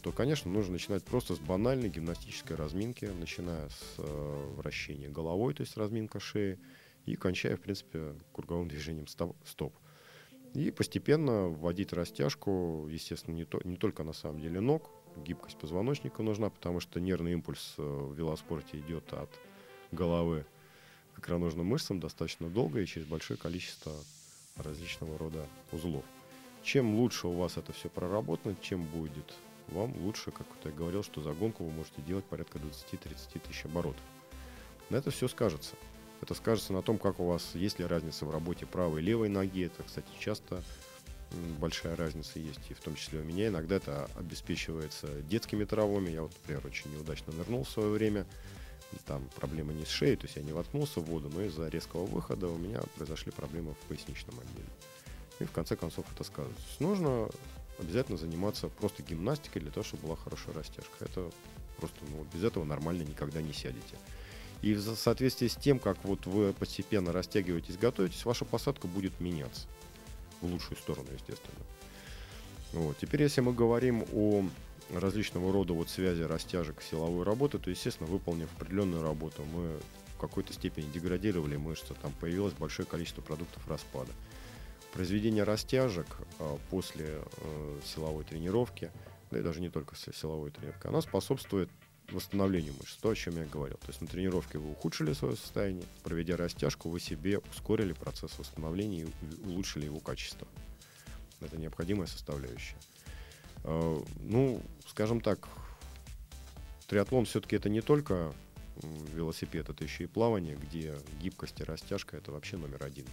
то, 0.02 0.12
конечно, 0.12 0.52
нужно 0.52 0.74
начинать 0.74 1.04
просто 1.04 1.36
с 1.36 1.40
банальной 1.40 1.90
гимнастической 1.90 2.56
разминки, 2.56 3.06
начиная 3.06 3.70
с 3.70 3.96
э, 4.00 4.54
вращения 4.56 5.10
головой, 5.10 5.54
то 5.54 5.62
есть 5.62 5.78
разминка 5.78 6.20
шеи, 6.20 6.60
и 7.06 7.16
кончая, 7.16 7.56
в 7.58 7.62
принципе, 7.62 8.14
круговым 8.34 8.68
движением 8.68 9.08
стоп. 9.08 9.74
И 10.54 10.72
постепенно 10.72 11.48
вводить 11.48 11.94
растяжку, 11.94 12.88
естественно, 12.90 13.36
не, 13.36 13.46
то, 13.46 13.62
не 13.64 13.78
только 13.78 14.04
на 14.04 14.14
самом 14.14 14.42
деле 14.42 14.60
ног, 14.60 14.90
гибкость 15.16 15.58
позвоночника 15.58 16.24
нужна, 16.24 16.50
потому 16.50 16.80
что 16.80 17.00
нервный 17.00 17.34
импульс 17.34 17.76
э, 17.78 17.82
в 17.82 18.14
велоспорте 18.16 18.80
идет 18.80 19.14
от 19.14 19.30
головы 19.92 20.46
к 21.14 21.20
икроножным 21.20 21.68
мышцам 21.68 22.00
достаточно 22.00 22.50
долго 22.50 22.82
и 22.82 22.86
через 22.86 23.08
большое 23.08 23.38
количество 23.38 23.94
различного 24.56 25.18
рода 25.18 25.46
узлов. 25.72 26.06
Чем 26.64 26.96
лучше 26.96 27.28
у 27.28 27.34
вас 27.34 27.58
это 27.58 27.72
все 27.74 27.90
проработано, 27.90 28.56
чем 28.62 28.84
будет 28.84 29.34
вам 29.72 29.96
лучше, 30.04 30.32
как 30.32 30.48
я 30.64 30.72
говорил, 30.72 31.04
что 31.04 31.22
за 31.22 31.34
гонку 31.34 31.64
вы 31.64 31.72
можете 31.72 32.02
делать 32.02 32.26
порядка 32.26 32.60
20-30 32.60 33.40
тысяч 33.40 33.66
оборотов. 33.66 34.02
На 34.90 34.98
это 34.98 35.12
все 35.12 35.28
скажется. 35.28 35.76
Это 36.22 36.34
скажется 36.34 36.74
на 36.74 36.82
том, 36.82 36.98
как 36.98 37.20
у 37.20 37.26
вас, 37.26 37.52
есть 37.56 37.80
ли 37.80 37.86
разница 37.86 38.26
в 38.26 38.32
работе 38.32 38.66
правой 38.66 39.02
и 39.02 39.06
левой 39.06 39.30
ноги. 39.30 39.66
Это, 39.66 39.84
кстати, 39.84 40.08
часто 40.20 40.64
большая 41.60 41.96
разница 41.96 42.40
есть, 42.40 42.60
и 42.70 42.74
в 42.74 42.80
том 42.80 42.96
числе 42.96 43.22
у 43.22 43.24
меня. 43.24 43.48
Иногда 43.48 43.78
это 43.78 44.10
обеспечивается 44.16 45.08
детскими 45.24 45.64
травмами. 45.64 46.12
Я 46.12 46.24
вот, 46.24 46.32
например, 46.42 46.66
очень 46.68 46.94
неудачно 46.94 47.34
нырнул 47.34 47.64
в 47.64 47.70
свое 47.70 47.90
время. 47.90 48.26
Там 49.06 49.28
проблема 49.38 49.72
не 49.72 49.86
с 49.86 49.90
шеей, 49.90 50.18
то 50.18 50.26
есть 50.26 50.36
я 50.36 50.44
не 50.44 50.52
воткнулся 50.52 51.00
в 51.00 51.06
воду, 51.06 51.30
но 51.34 51.44
из-за 51.44 51.70
резкого 51.70 52.06
выхода 52.06 52.48
у 52.48 52.58
меня 52.58 52.82
произошли 52.98 53.32
проблемы 53.32 53.74
в 53.74 53.88
поясничном 53.88 54.38
отделе. 54.38 54.68
И 55.40 55.46
в 55.46 55.52
конце 55.52 55.78
концов 55.78 56.06
это 56.14 56.26
сказывается. 56.26 56.66
Нужно 56.80 57.30
обязательно 57.82 58.18
заниматься 58.18 58.70
просто 58.70 59.04
гимнастикой 59.04 59.62
для 59.62 59.72
того, 59.72 59.84
чтобы 59.84 60.04
была 60.04 60.16
хорошая 60.16 60.56
растяжка. 60.56 60.92
Это 61.00 61.30
просто, 61.78 61.98
ну, 62.10 62.26
без 62.34 62.44
этого 62.44 62.64
нормально 62.64 63.02
никогда 63.02 63.42
не 63.42 63.54
сядете. 63.54 63.98
И 64.62 64.74
в 64.74 64.96
соответствии 64.96 65.48
с 65.48 65.56
тем, 65.56 65.80
как 65.80 65.98
вот 66.04 66.28
вы 66.28 66.54
постепенно 66.54 67.12
растягиваетесь, 67.12 67.78
готовитесь, 67.78 68.24
ваша 68.26 68.46
посадка 68.46 68.88
будет 68.88 69.20
меняться. 69.20 69.68
В 70.40 70.46
лучшую 70.46 70.78
сторону, 70.78 71.08
естественно. 71.12 71.66
Вот. 72.74 72.98
Теперь, 73.00 73.24
если 73.24 73.42
мы 73.42 73.54
говорим 73.54 74.06
о 74.14 74.46
различного 74.94 75.52
рода 75.52 75.74
вот 75.74 75.90
связи 75.90 76.22
растяжек 76.22 76.82
силовой 76.82 77.26
работы, 77.26 77.58
то, 77.58 77.70
естественно, 77.70 78.10
выполнив 78.10 78.50
определенную 78.56 79.04
работу, 79.04 79.44
мы 79.54 79.78
в 80.16 80.20
какой-то 80.20 80.54
степени 80.54 80.92
деградировали 80.92 81.58
мышцы, 81.58 81.94
там 82.02 82.12
появилось 82.20 82.54
большое 82.54 82.88
количество 82.88 83.22
продуктов 83.22 83.68
распада. 83.68 84.12
Произведение 84.94 85.44
растяжек 85.44 86.08
а, 86.40 86.58
после 86.70 87.24
э, 87.38 87.80
силовой 87.86 88.24
тренировки, 88.26 88.92
да 89.32 89.40
и 89.40 89.42
даже 89.42 89.62
не 89.62 89.70
только 89.70 89.96
силовой 89.96 90.52
тренировки, 90.52 90.88
она 90.88 91.02
способствует 91.02 91.70
восстановлению 92.12 92.74
мышц, 92.74 92.98
то, 92.98 93.10
о 93.10 93.16
чем 93.16 93.38
я 93.38 93.46
говорил. 93.46 93.78
То 93.78 93.88
есть 93.88 94.02
на 94.02 94.08
тренировке 94.08 94.58
вы 94.58 94.72
ухудшили 94.72 95.14
свое 95.14 95.38
состояние, 95.38 95.86
проведя 96.04 96.36
растяжку, 96.36 96.90
вы 96.90 97.00
себе 97.00 97.40
ускорили 97.40 97.94
процесс 97.94 98.38
восстановления 98.38 99.04
и 99.04 99.46
улучшили 99.46 99.86
его 99.86 100.00
качество. 100.00 100.48
Это 101.40 101.58
необходимая 101.58 102.08
составляющая. 102.08 102.76
Э, 103.64 104.04
Ну, 104.20 104.62
скажем 104.88 105.22
так, 105.22 105.48
триатлон 106.88 107.26
все-таки 107.26 107.56
это 107.56 107.70
не 107.70 107.82
только 107.82 108.34
велосипед, 109.14 109.70
это 109.70 109.84
еще 109.84 110.06
и 110.06 110.08
плавание, 110.08 110.56
где 110.56 110.96
гибкость 111.22 111.60
и 111.60 111.64
растяжка 111.64 112.18
это 112.18 112.32
вообще 112.32 112.58
номер 112.58 112.84
один. 112.84 113.06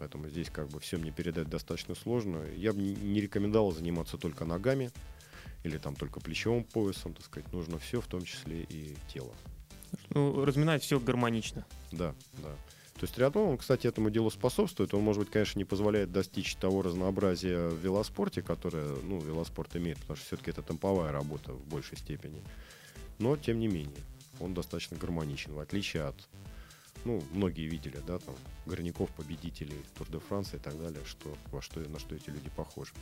Поэтому 0.00 0.28
здесь 0.30 0.48
как 0.48 0.68
бы 0.68 0.80
все 0.80 0.96
мне 0.96 1.10
передать 1.10 1.50
достаточно 1.50 1.94
сложно. 1.94 2.42
Я 2.56 2.72
бы 2.72 2.80
не- 2.80 3.20
рекомендовал 3.20 3.70
заниматься 3.70 4.16
только 4.16 4.46
ногами 4.46 4.90
или 5.62 5.76
там 5.76 5.94
только 5.94 6.20
плечевым 6.20 6.64
поясом, 6.64 7.12
так 7.12 7.26
сказать. 7.26 7.52
Нужно 7.52 7.78
все, 7.78 8.00
в 8.00 8.06
том 8.06 8.24
числе 8.24 8.62
и 8.62 8.96
тело. 9.12 9.34
Ну, 10.08 10.42
разминать 10.42 10.82
все 10.82 10.98
гармонично. 10.98 11.66
Да, 11.92 12.14
да. 12.38 12.48
То 12.94 13.02
есть 13.02 13.14
триатлон, 13.14 13.50
он, 13.50 13.58
кстати, 13.58 13.86
этому 13.86 14.08
делу 14.08 14.30
способствует. 14.30 14.94
Он, 14.94 15.02
может 15.02 15.20
быть, 15.20 15.30
конечно, 15.30 15.58
не 15.58 15.66
позволяет 15.66 16.10
достичь 16.12 16.54
того 16.56 16.80
разнообразия 16.80 17.68
в 17.68 17.76
велоспорте, 17.76 18.40
которое, 18.40 18.96
ну, 19.02 19.20
велоспорт 19.20 19.76
имеет, 19.76 19.98
потому 19.98 20.16
что 20.16 20.26
все-таки 20.26 20.50
это 20.50 20.62
темповая 20.62 21.12
работа 21.12 21.52
в 21.52 21.62
большей 21.66 21.98
степени. 21.98 22.42
Но, 23.18 23.36
тем 23.36 23.58
не 23.58 23.68
менее, 23.68 24.00
он 24.40 24.54
достаточно 24.54 24.96
гармоничен, 24.96 25.52
в 25.52 25.58
отличие 25.58 26.04
от, 26.04 26.16
ну, 27.04 27.22
многие 27.32 27.66
видели, 27.66 27.98
да, 28.06 28.18
там, 28.18 28.34
горняков, 28.66 29.10
победителей 29.10 29.78
Тур 29.96 30.08
де 30.08 30.18
Франции 30.18 30.56
и 30.56 30.60
так 30.60 30.78
далее, 30.78 31.00
что, 31.04 31.34
во 31.50 31.62
что, 31.62 31.80
на 31.80 31.98
что 31.98 32.14
эти 32.14 32.30
люди 32.30 32.50
похожи. 32.56 32.92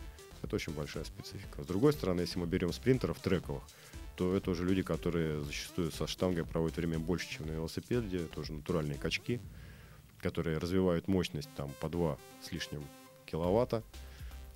Это 0.42 0.56
очень 0.56 0.72
большая 0.72 1.04
специфика. 1.04 1.62
С 1.62 1.66
другой 1.66 1.92
стороны, 1.92 2.20
если 2.20 2.38
мы 2.38 2.46
берем 2.46 2.72
спринтеров 2.72 3.18
трековых, 3.20 3.62
то 4.16 4.34
это 4.34 4.50
уже 4.50 4.64
люди, 4.64 4.82
которые 4.82 5.42
зачастую 5.44 5.90
со 5.90 6.06
штангой 6.06 6.44
проводят 6.44 6.76
время 6.76 6.98
больше, 6.98 7.28
чем 7.28 7.46
на 7.46 7.52
велосипеде. 7.52 8.24
Это 8.24 8.40
уже 8.40 8.52
натуральные 8.52 8.98
качки, 8.98 9.40
которые 10.20 10.58
развивают 10.58 11.08
мощность 11.08 11.50
там 11.56 11.70
по 11.80 11.88
2 11.88 12.18
с 12.42 12.52
лишним 12.52 12.84
киловатта. 13.26 13.82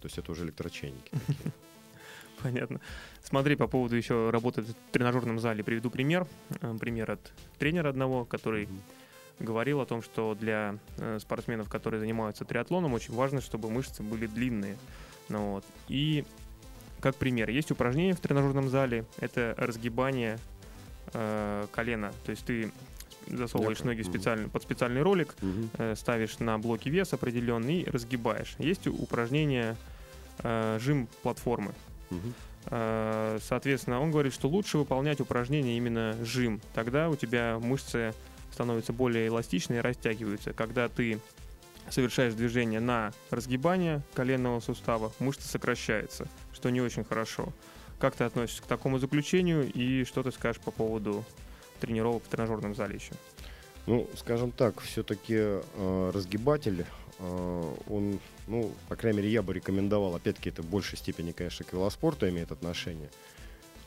То 0.00 0.06
есть 0.06 0.18
это 0.18 0.32
уже 0.32 0.44
электрочайники 0.44 1.10
такие. 1.26 1.52
Понятно. 2.42 2.80
Смотри, 3.22 3.54
по 3.54 3.68
поводу 3.68 3.94
еще 3.94 4.30
работы 4.30 4.62
в 4.62 4.74
тренажерном 4.90 5.38
зале, 5.38 5.62
приведу 5.62 5.90
пример. 5.90 6.26
Э, 6.60 6.76
Пример 6.78 7.12
от 7.12 7.32
тренера 7.58 7.88
одного, 7.90 8.24
который 8.24 8.68
говорил 9.42 9.80
о 9.80 9.86
том, 9.86 10.02
что 10.02 10.34
для 10.34 10.76
э, 10.98 11.18
спортсменов, 11.20 11.68
которые 11.68 12.00
занимаются 12.00 12.44
триатлоном, 12.44 12.94
очень 12.94 13.14
важно, 13.14 13.40
чтобы 13.40 13.70
мышцы 13.70 14.02
были 14.02 14.26
длинные. 14.26 14.76
Ну, 15.28 15.52
вот. 15.52 15.64
И 15.88 16.24
как 17.00 17.16
пример, 17.16 17.50
есть 17.50 17.70
упражнение 17.70 18.14
в 18.14 18.20
тренажерном 18.20 18.68
зале, 18.68 19.04
это 19.18 19.54
разгибание 19.58 20.38
э, 21.12 21.66
колена. 21.72 22.12
То 22.24 22.30
есть 22.30 22.44
ты 22.44 22.72
засовываешь 23.26 23.80
Я 23.80 23.86
ноги 23.86 24.02
специально, 24.02 24.48
под 24.48 24.62
специальный 24.62 25.02
ролик, 25.02 25.34
э, 25.78 25.94
ставишь 25.96 26.38
на 26.38 26.58
блоки 26.58 26.88
вес 26.88 27.12
определенный 27.12 27.80
и 27.80 27.90
разгибаешь. 27.90 28.54
Есть 28.58 28.86
упражнение 28.86 29.76
э, 30.38 30.78
жим 30.80 31.08
платформы. 31.22 31.72
Э, 32.66 33.38
Соответственно, 33.42 34.00
он 34.00 34.10
говорит, 34.10 34.32
что 34.32 34.48
лучше 34.48 34.78
выполнять 34.78 35.20
упражнение 35.20 35.76
именно 35.76 36.16
жим. 36.22 36.60
Тогда 36.74 37.08
у 37.08 37.16
тебя 37.16 37.58
мышцы 37.60 38.14
становятся 38.52 38.92
более 38.92 39.28
эластичные 39.28 39.78
и 39.78 39.82
растягиваются. 39.82 40.52
Когда 40.52 40.88
ты 40.88 41.18
совершаешь 41.90 42.34
движение 42.34 42.80
на 42.80 43.12
разгибание 43.30 44.02
коленного 44.14 44.60
сустава, 44.60 45.12
мышца 45.18 45.48
сокращается, 45.48 46.28
что 46.52 46.70
не 46.70 46.80
очень 46.80 47.04
хорошо. 47.04 47.52
Как 47.98 48.14
ты 48.16 48.24
относишься 48.24 48.62
к 48.62 48.66
такому 48.66 48.98
заключению 48.98 49.70
и 49.72 50.04
что 50.04 50.22
ты 50.22 50.32
скажешь 50.32 50.60
по 50.60 50.70
поводу 50.70 51.24
тренировок 51.80 52.24
в 52.24 52.28
тренажерном 52.28 52.74
зале 52.74 52.96
еще? 52.96 53.14
Ну, 53.86 54.08
скажем 54.16 54.52
так, 54.52 54.80
все-таки 54.80 55.60
разгибатель, 56.12 56.86
э, 57.18 57.74
он, 57.88 58.20
ну, 58.46 58.72
по 58.88 58.94
крайней 58.94 59.18
мере, 59.18 59.30
я 59.32 59.42
бы 59.42 59.52
рекомендовал, 59.54 60.14
опять-таки, 60.14 60.50
это 60.50 60.62
в 60.62 60.66
большей 60.66 60.98
степени, 60.98 61.32
конечно, 61.32 61.64
к 61.64 61.72
велоспорту 61.72 62.28
имеет 62.28 62.52
отношение. 62.52 63.10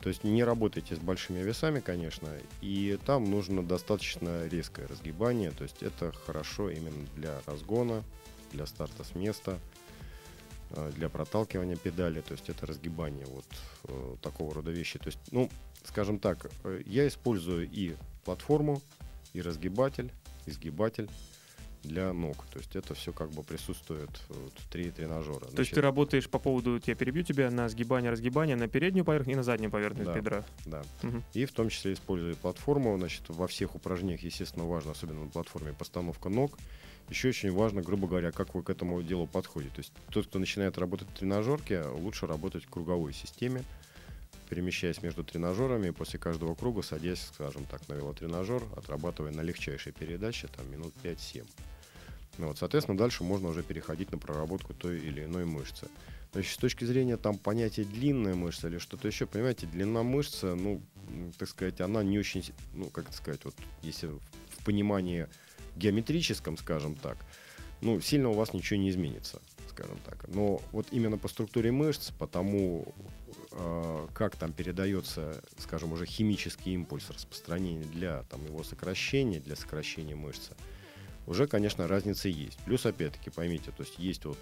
То 0.06 0.10
есть 0.10 0.24
не 0.24 0.44
работайте 0.44 0.96
с 0.96 1.00
большими 1.00 1.40
весами, 1.40 1.80
конечно, 1.80 2.30
и 2.62 3.00
там 3.08 3.24
нужно 3.24 3.64
достаточно 3.64 4.48
резкое 4.48 4.86
разгибание, 4.86 5.50
то 5.50 5.64
есть 5.64 5.82
это 5.82 6.12
хорошо 6.12 6.70
именно 6.70 7.08
для 7.16 7.42
разгона, 7.48 8.04
для 8.52 8.68
старта 8.68 9.04
с 9.04 9.16
места, 9.16 9.58
э, 10.70 10.92
для 10.96 11.10
проталкивания 11.10 11.76
педали, 11.76 12.22
то 12.22 12.34
есть 12.34 12.50
это 12.50 12.68
разгибание 12.68 13.26
вот 13.26 13.46
э, 13.86 14.16
такого 14.22 14.54
рода 14.54 14.70
вещи. 14.70 15.00
То 15.00 15.08
есть, 15.08 15.18
ну, 15.32 15.50
скажем 15.84 16.20
так, 16.20 16.52
э, 16.66 16.84
я 16.86 17.08
использую 17.08 17.68
и 17.68 17.96
платформу, 18.26 18.84
и 19.34 19.42
разгибатель, 19.42 20.12
и 20.46 20.52
сгибатель 20.52 21.10
для 21.86 22.12
ног. 22.14 22.46
То 22.52 22.60
есть 22.60 22.76
это 22.76 22.94
все 22.94 23.14
как 23.14 23.32
бы 23.32 23.44
присутствует 23.44 24.10
вот, 24.30 24.54
три 24.72 24.92
тренажера. 24.92 25.46
То 25.46 25.60
есть 25.60 25.72
ты 25.72 25.82
работаешь 25.82 26.30
по 26.30 26.40
поводу, 26.40 26.82
я 26.86 26.96
перебью 26.96 27.24
тебя, 27.24 27.50
на 27.52 27.70
сгибание, 27.70 28.12
разгибание 28.12 28.56
на 28.56 28.68
переднюю 28.68 29.06
поверхность 29.06 29.34
и 29.34 29.38
на 29.38 29.44
заднюю 29.44 29.72
поверхность 29.72 30.06
Да. 30.06 30.16
бедра. 30.16 30.46
Да. 30.66 30.84
Мгм. 31.04 31.24
И 31.34 31.46
в 31.46 31.52
том 31.52 31.70
числе 31.70 31.94
используя 31.94 32.36
платформу, 32.36 32.98
значит, 32.98 33.24
во 33.30 33.48
всех 33.48 33.76
упражнениях, 33.76 34.22
естественно, 34.22 34.66
важно, 34.66 34.92
особенно 34.92 35.24
на 35.24 35.30
платформе, 35.30 35.74
постановка 35.74 36.30
ног. 36.30 36.58
Еще 37.10 37.30
очень 37.30 37.52
важно, 37.52 37.82
грубо 37.82 38.08
говоря, 38.08 38.32
как 38.32 38.56
вы 38.56 38.64
к 38.64 38.70
этому 38.70 39.02
делу 39.04 39.28
подходите. 39.28 39.76
То 39.76 39.80
есть 39.80 39.94
тот, 40.10 40.26
кто 40.26 40.40
начинает 40.40 40.78
работать 40.78 41.08
в 41.08 41.14
тренажерке, 41.14 41.84
лучше 41.84 42.26
работать 42.26 42.66
в 42.66 42.70
круговой 42.70 43.14
системе, 43.14 43.64
перемещаясь 44.50 45.02
между 45.02 45.24
тренажерами, 45.24 45.92
после 45.92 46.20
каждого 46.20 46.56
круга 46.56 46.82
садясь, 46.82 47.22
скажем 47.34 47.66
так, 47.66 47.88
на 47.88 47.94
велотренажер, 47.94 48.64
отрабатывая 48.76 49.32
на 49.32 49.42
легчайшей 49.42 49.92
передаче, 49.92 50.48
там, 50.56 50.70
минут 50.72 50.94
5-7. 51.04 51.46
Ну, 52.38 52.48
вот, 52.48 52.58
соответственно, 52.58 52.98
дальше 52.98 53.24
можно 53.24 53.50
уже 53.50 53.64
переходить 53.64 54.12
на 54.12 54.18
проработку 54.18 54.74
той 54.74 55.00
или 55.00 55.24
иной 55.24 55.46
мышцы. 55.46 55.88
Значит, 56.34 56.54
с 56.54 56.58
точки 56.58 56.84
зрения 56.84 57.16
там 57.16 57.38
понятия 57.38 57.86
длинная 57.86 58.36
мышца 58.36 58.68
или 58.68 58.78
что-то 58.78 59.08
еще, 59.08 59.26
понимаете, 59.26 59.68
длина 59.68 60.04
мышцы, 60.04 60.54
ну, 60.54 60.82
так 61.38 61.48
сказать, 61.48 61.80
она 61.80 62.04
не 62.04 62.20
очень, 62.20 62.44
ну, 62.74 62.90
как 62.90 63.06
это 63.08 63.16
сказать, 63.16 63.40
вот 63.46 63.56
если 63.84 64.08
в- 64.08 64.20
понимании 64.66 65.28
геометрическом, 65.78 66.58
скажем 66.58 66.96
так, 66.96 67.18
ну, 67.82 68.02
сильно 68.02 68.30
у 68.30 68.34
вас 68.34 68.54
ничего 68.54 68.80
не 68.80 68.90
изменится, 68.90 69.40
скажем 69.70 69.98
так. 70.06 70.28
Но 70.28 70.62
вот 70.72 70.88
именно 70.92 71.18
по 71.18 71.28
структуре 71.28 71.72
мышц, 71.72 72.10
по 72.10 72.26
тому, 72.28 72.94
э, 73.52 74.08
как 74.14 74.36
там 74.36 74.52
передается, 74.52 75.42
скажем, 75.60 75.94
уже 75.94 76.06
химический 76.06 76.74
импульс 76.74 77.10
распространения 77.10 77.86
для 77.86 78.24
там, 78.24 78.44
его 78.44 78.64
сокращения, 78.64 79.40
для 79.40 79.56
сокращения 79.56 80.16
мышцы, 80.16 80.54
уже, 81.28 81.48
конечно, 81.48 81.88
разница 81.88 82.30
есть. 82.30 82.60
Плюс, 82.66 82.86
опять-таки, 82.86 83.30
поймите, 83.30 83.72
то 83.72 83.84
есть 83.84 83.98
есть 84.00 84.26
вот 84.26 84.38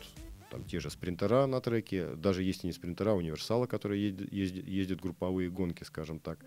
там 0.50 0.64
те 0.66 0.80
же 0.80 0.90
спринтера 0.92 1.46
на 1.48 1.62
треке, 1.62 2.14
даже 2.16 2.44
есть 2.44 2.64
и 2.64 2.68
не 2.68 2.74
спринтера, 2.74 3.12
а 3.12 3.16
универсалы, 3.16 3.68
которые 3.68 4.10
ездят, 4.10 4.68
ездят 4.68 5.02
групповые 5.02 5.50
гонки, 5.50 5.84
скажем 5.84 6.20
так, 6.20 6.40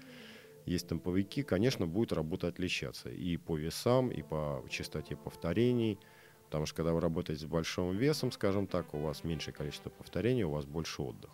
есть 0.65 0.89
темповики, 0.89 1.43
конечно, 1.43 1.87
будет 1.87 2.13
работа 2.13 2.49
отличаться 2.49 3.09
и 3.09 3.37
по 3.37 3.57
весам, 3.57 4.11
и 4.11 4.23
по 4.23 4.65
частоте 4.69 5.17
повторений, 5.17 5.99
потому 6.45 6.67
что 6.67 6.77
когда 6.77 6.93
вы 6.93 7.01
работаете 7.01 7.43
с 7.43 7.49
большим 7.49 7.97
весом, 7.97 8.31
скажем 8.33 8.67
так, 8.67 8.95
у 8.95 8.99
вас 8.99 9.25
меньшее 9.25 9.55
количество 9.55 9.91
повторений, 9.91 10.45
у 10.45 10.51
вас 10.51 10.65
больше 10.65 11.03
отдых. 11.03 11.31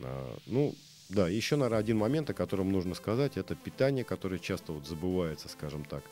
А, 0.00 0.38
ну, 0.46 0.74
да, 1.08 1.28
еще, 1.28 1.56
наверное, 1.56 1.80
один 1.80 1.98
момент, 1.98 2.30
о 2.30 2.34
котором 2.34 2.70
нужно 2.72 2.94
сказать, 2.94 3.36
это 3.36 3.54
питание, 3.54 4.04
которое 4.04 4.38
часто 4.38 4.72
вот 4.72 4.86
забывается, 4.86 5.48
скажем 5.48 5.84
так, 5.84 6.04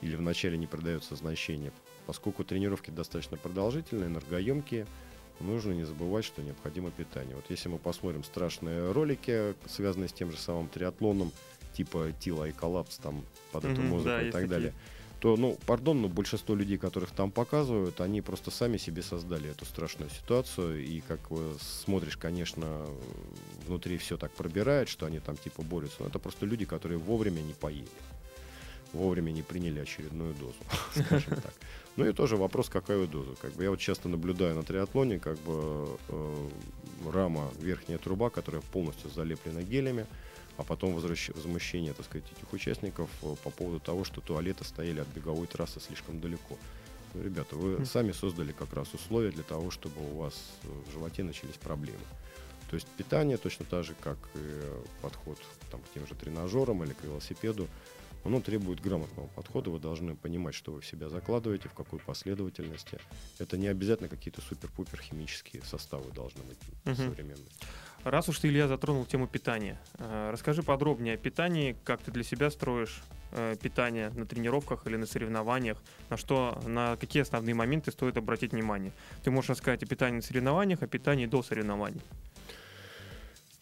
или 0.00 0.16
вначале 0.16 0.56
не 0.56 0.66
придается 0.66 1.16
значение. 1.16 1.72
Поскольку 2.06 2.44
тренировки 2.44 2.90
достаточно 2.90 3.36
продолжительные, 3.36 4.06
энергоемкие, 4.08 4.86
нужно 5.40 5.72
не 5.72 5.84
забывать, 5.84 6.24
что 6.24 6.42
необходимо 6.42 6.90
питание. 6.90 7.36
Вот 7.36 7.44
если 7.48 7.68
мы 7.68 7.78
посмотрим 7.78 8.24
страшные 8.24 8.92
ролики, 8.92 9.54
связанные 9.66 10.08
с 10.08 10.12
тем 10.12 10.30
же 10.30 10.38
самым 10.38 10.68
триатлоном, 10.68 11.32
типа 11.74 12.12
Тила 12.18 12.48
и 12.48 12.52
Коллапс 12.52 12.96
там 12.98 13.24
под 13.52 13.64
эту 13.64 13.80
Мгм, 13.82 13.90
музыку 13.90 14.08
да, 14.08 14.22
и 14.22 14.24
так 14.30 14.42
такие. 14.42 14.48
далее, 14.48 14.74
то, 15.20 15.36
ну, 15.36 15.58
пардон, 15.66 16.00
но 16.00 16.08
большинство 16.08 16.54
людей, 16.54 16.78
которых 16.78 17.10
там 17.10 17.30
показывают, 17.32 18.00
они 18.00 18.22
просто 18.22 18.50
сами 18.52 18.76
себе 18.76 19.02
создали 19.02 19.50
эту 19.50 19.64
страшную 19.64 20.10
ситуацию. 20.10 20.84
И 20.84 21.00
как 21.00 21.20
смотришь, 21.60 22.16
конечно, 22.16 22.86
внутри 23.66 23.98
все 23.98 24.16
так 24.16 24.30
пробирает, 24.32 24.88
что 24.88 25.06
они 25.06 25.18
там 25.18 25.36
типа 25.36 25.62
борются. 25.62 25.96
Но 26.02 26.06
это 26.06 26.18
просто 26.20 26.46
люди, 26.46 26.64
которые 26.64 26.98
вовремя 26.98 27.40
не 27.40 27.52
поели. 27.52 27.88
Вовремя 28.92 29.30
не 29.32 29.42
приняли 29.42 29.80
очередную 29.80 30.34
дозу, 30.34 30.56
скажем 31.06 31.40
так. 31.40 31.52
Ну 31.96 32.08
и 32.08 32.12
тоже 32.12 32.36
вопрос, 32.36 32.68
какую 32.68 33.06
дозу. 33.08 33.36
Как 33.40 33.52
бы 33.52 33.64
я 33.64 33.70
вот 33.70 33.80
часто 33.80 34.08
наблюдаю 34.08 34.54
на 34.54 34.62
триатлоне, 34.62 35.18
как 35.18 35.38
бы 35.40 35.98
э, 36.08 36.48
рама, 37.12 37.50
верхняя 37.60 37.98
труба, 37.98 38.30
которая 38.30 38.62
полностью 38.72 39.10
залеплена 39.10 39.62
гелями, 39.62 40.06
а 40.56 40.62
потом 40.64 40.94
возвращ- 40.94 41.34
возмущение, 41.34 41.92
так 41.92 42.06
сказать, 42.06 42.24
этих 42.36 42.52
участников 42.52 43.10
э, 43.22 43.34
по 43.44 43.50
поводу 43.50 43.80
того, 43.80 44.04
что 44.04 44.20
туалеты 44.20 44.64
стояли 44.64 45.00
от 45.00 45.08
беговой 45.08 45.46
трассы 45.48 45.80
слишком 45.80 46.20
далеко. 46.20 46.56
Ну, 47.14 47.22
ребята, 47.22 47.56
вы 47.56 47.76
Мгм. 47.76 47.86
сами 47.86 48.12
создали 48.12 48.52
как 48.52 48.72
раз 48.74 48.94
условия 48.94 49.30
для 49.30 49.42
того, 49.42 49.70
чтобы 49.70 50.00
у 50.12 50.16
вас 50.18 50.34
в 50.62 50.92
животе 50.92 51.24
начались 51.24 51.56
проблемы. 51.56 51.98
То 52.70 52.74
есть 52.74 52.86
питание 52.96 53.38
точно 53.38 53.64
так 53.64 53.84
же, 53.84 53.94
как 54.00 54.18
и 54.34 54.38
э, 54.38 54.82
подход 55.02 55.38
там, 55.70 55.80
к 55.80 55.92
тем 55.94 56.06
же 56.06 56.14
тренажерам 56.14 56.84
или 56.84 56.92
к 56.92 57.02
велосипеду, 57.02 57.66
оно 58.28 58.40
требует 58.40 58.80
грамотного 58.80 59.26
подхода. 59.28 59.70
Вы 59.70 59.78
должны 59.80 60.14
понимать, 60.14 60.54
что 60.54 60.72
вы 60.72 60.80
в 60.82 60.86
себя 60.86 61.08
закладываете, 61.08 61.68
в 61.68 61.72
какой 61.72 61.98
последовательности. 61.98 62.98
Это 63.38 63.56
не 63.56 63.68
обязательно 63.68 64.08
какие-то 64.08 64.42
супер-пупер 64.42 65.00
химические 65.00 65.62
составы 65.62 66.12
должны 66.12 66.42
быть 66.44 66.58
Мгм. 66.84 66.94
современные. 66.96 67.48
Раз 68.04 68.28
уж 68.28 68.38
ты, 68.38 68.48
Илья, 68.48 68.68
затронул 68.68 69.06
тему 69.06 69.26
питания, 69.26 69.80
э, 69.98 70.30
расскажи 70.32 70.62
подробнее 70.62 71.14
о 71.14 71.16
питании, 71.16 71.74
как 71.84 72.00
ты 72.02 72.10
для 72.12 72.22
себя 72.22 72.50
строишь 72.50 73.02
э, 73.32 73.56
питание 73.60 74.08
на 74.10 74.24
тренировках 74.24 74.86
или 74.86 74.96
на 74.96 75.04
соревнованиях, 75.06 75.76
на 76.08 76.16
что, 76.16 76.58
на 76.66 76.96
какие 76.96 77.22
основные 77.22 77.54
моменты 77.54 77.90
стоит 77.92 78.16
обратить 78.16 78.52
внимание. 78.52 78.92
Ты 79.22 79.30
можешь 79.30 79.50
рассказать 79.50 79.82
о 79.82 79.86
питании 79.86 80.16
на 80.16 80.22
соревнованиях, 80.22 80.82
о 80.82 80.86
питании 80.86 81.26
до 81.26 81.42
соревнований. 81.42 82.00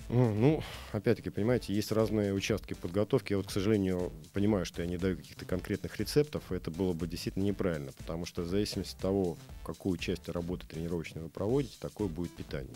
Ну, 0.09 0.63
опять-таки, 0.93 1.31
понимаете, 1.31 1.75
есть 1.75 1.91
разные 1.91 2.33
участки 2.33 2.75
подготовки. 2.75 3.33
Я 3.33 3.39
вот, 3.39 3.49
к 3.49 3.51
сожалению, 3.51 4.13
понимаю, 4.33 4.65
что 4.65 4.83
я 4.83 4.89
не 4.89 4.99
даю 4.99 5.17
каких-то 5.17 5.45
конкретных 5.45 5.99
рецептов, 5.99 6.53
это 6.53 6.71
было 6.71 6.93
бы 6.93 7.09
действительно 7.09 7.43
неправильно, 7.43 7.91
потому 7.93 8.25
что 8.25 8.43
в 8.43 8.47
зависимости 8.47 8.95
от 8.95 9.01
того, 9.01 9.37
какую 9.65 9.99
часть 9.99 10.29
работы 10.29 10.67
тренировочной 10.67 11.23
вы 11.23 11.29
проводите, 11.29 11.77
такое 11.81 12.07
будет 12.07 12.31
питание. 12.33 12.75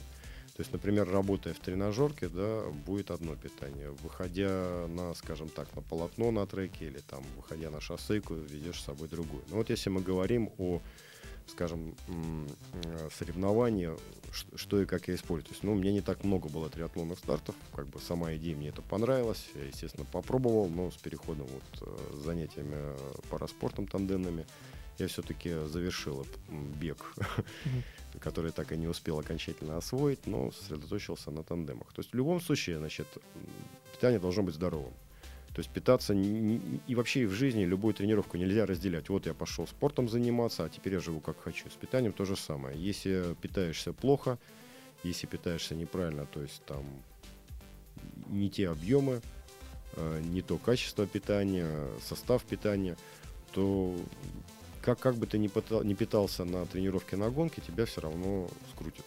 То 0.56 0.62
есть, 0.62 0.72
например, 0.72 1.08
работая 1.08 1.54
в 1.54 1.58
тренажерке, 1.58 2.28
да, 2.28 2.64
будет 2.84 3.10
одно 3.10 3.34
питание. 3.36 3.90
Выходя 4.02 4.86
на, 4.88 5.14
скажем 5.14 5.48
так, 5.48 5.74
на 5.74 5.80
полотно 5.80 6.30
на 6.32 6.46
треке 6.46 6.86
или 6.86 6.98
там, 6.98 7.24
выходя 7.36 7.70
на 7.70 7.80
шоссейку, 7.80 8.34
ведешь 8.34 8.80
с 8.80 8.84
собой 8.84 9.08
другое. 9.08 9.42
Но 9.48 9.56
вот 9.56 9.70
если 9.70 9.88
мы 9.88 10.02
говорим 10.02 10.50
о 10.58 10.82
скажем, 11.50 11.94
э, 12.08 13.08
соревнования, 13.18 13.96
что 14.54 14.80
и 14.80 14.86
как 14.86 15.08
я 15.08 15.14
использую. 15.14 15.44
То 15.44 15.50
есть, 15.52 15.62
ну, 15.62 15.72
у 15.72 15.74
меня 15.74 15.92
не 15.92 16.00
так 16.00 16.24
много 16.24 16.48
было 16.48 16.70
триатлонных 16.70 17.18
стартов, 17.18 17.54
как 17.74 17.86
бы 17.88 18.00
сама 18.00 18.34
идея 18.36 18.56
мне 18.56 18.68
это 18.68 18.82
понравилась, 18.82 19.48
я, 19.54 19.64
естественно, 19.64 20.06
попробовал, 20.10 20.68
но 20.68 20.90
с 20.90 20.96
переходом 20.96 21.46
вот 21.46 21.88
э, 21.88 22.14
с 22.14 22.24
занятиями 22.24 22.96
параспортом 23.28 23.86
тандемными 23.86 24.46
я 24.98 25.08
все-таки 25.08 25.50
завершил 25.66 26.26
бег, 26.80 27.14
который 28.20 28.52
так 28.52 28.72
и 28.72 28.76
не 28.76 28.86
успел 28.86 29.18
окончательно 29.18 29.76
освоить, 29.76 30.26
но 30.26 30.52
сосредоточился 30.52 31.30
на 31.30 31.42
тандемах. 31.42 31.92
То 31.92 32.00
есть 32.00 32.12
в 32.12 32.16
любом 32.16 32.40
случае, 32.40 32.78
значит, 32.78 33.06
питание 33.92 34.20
должно 34.20 34.42
быть 34.42 34.54
здоровым. 34.54 34.92
То 35.54 35.60
есть 35.60 35.70
питаться 35.70 36.14
не, 36.14 36.60
и 36.86 36.94
вообще 36.94 37.26
в 37.26 37.32
жизни 37.32 37.64
любую 37.64 37.92
тренировку 37.92 38.36
нельзя 38.36 38.66
разделять. 38.66 39.08
Вот 39.08 39.26
я 39.26 39.34
пошел 39.34 39.66
спортом 39.66 40.08
заниматься, 40.08 40.64
а 40.64 40.68
теперь 40.68 40.94
я 40.94 41.00
живу 41.00 41.20
как 41.20 41.40
хочу. 41.40 41.68
С 41.68 41.74
питанием 41.74 42.12
то 42.12 42.24
же 42.24 42.36
самое. 42.36 42.78
Если 42.78 43.34
питаешься 43.40 43.92
плохо, 43.92 44.38
если 45.02 45.26
питаешься 45.26 45.74
неправильно, 45.74 46.26
то 46.26 46.40
есть 46.40 46.62
там 46.66 46.84
не 48.28 48.48
те 48.48 48.68
объемы, 48.68 49.22
э, 49.96 50.20
не 50.24 50.40
то 50.42 50.56
качество 50.58 51.04
питания, 51.06 51.88
состав 52.00 52.44
питания, 52.44 52.96
то 53.52 53.96
как, 54.82 55.00
как 55.00 55.16
бы 55.16 55.26
ты 55.26 55.38
ни, 55.38 55.48
пытал, 55.48 55.82
ни 55.82 55.94
питался 55.94 56.44
на 56.44 56.64
тренировке 56.66 57.16
на 57.16 57.28
гонке, 57.28 57.60
тебя 57.60 57.86
все 57.86 58.00
равно 58.02 58.48
скрутит. 58.72 59.04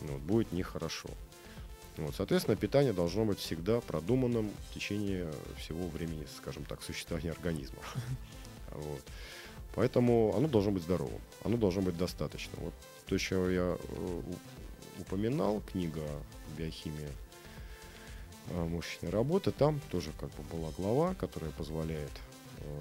Вот, 0.00 0.20
будет 0.20 0.52
нехорошо. 0.52 1.10
Вот, 1.96 2.14
соответственно, 2.16 2.56
питание 2.56 2.92
должно 2.92 3.24
быть 3.24 3.38
всегда 3.38 3.80
продуманным 3.80 4.50
в 4.70 4.74
течение 4.74 5.32
всего 5.58 5.86
времени, 5.88 6.26
скажем 6.36 6.64
так, 6.64 6.82
существования 6.82 7.32
организма. 7.32 7.78
Вот. 8.74 9.02
Поэтому 9.76 10.34
оно 10.36 10.48
должно 10.48 10.72
быть 10.72 10.82
здоровым, 10.82 11.20
оно 11.44 11.56
должно 11.56 11.82
быть 11.82 11.96
достаточно. 11.96 12.58
Вот 12.58 12.74
то, 13.06 13.18
что 13.18 13.48
я 13.48 13.76
э, 13.78 14.22
упоминал, 15.00 15.62
книга 15.70 16.00
«Биохимия 16.56 17.10
э, 18.50 18.64
мышечной 18.64 19.10
работы», 19.10 19.52
там 19.52 19.80
тоже 19.90 20.10
как 20.18 20.30
бы 20.30 20.42
была 20.56 20.70
глава, 20.76 21.14
которая 21.14 21.50
позволяет 21.52 22.10
э, 22.58 22.80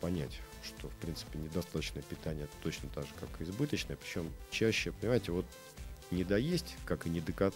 понять, 0.00 0.40
что, 0.62 0.88
в 0.88 0.94
принципе, 0.96 1.38
недостаточное 1.38 2.02
питание 2.02 2.46
точно 2.62 2.88
так 2.94 3.04
же, 3.04 3.12
как 3.20 3.40
и 3.40 3.44
избыточное. 3.44 3.96
Причем 3.96 4.30
чаще, 4.50 4.92
понимаете, 4.92 5.32
вот 5.32 5.46
не 6.10 6.24
доесть, 6.24 6.76
как 6.84 7.06
и 7.06 7.10
не 7.10 7.20
докат, 7.20 7.54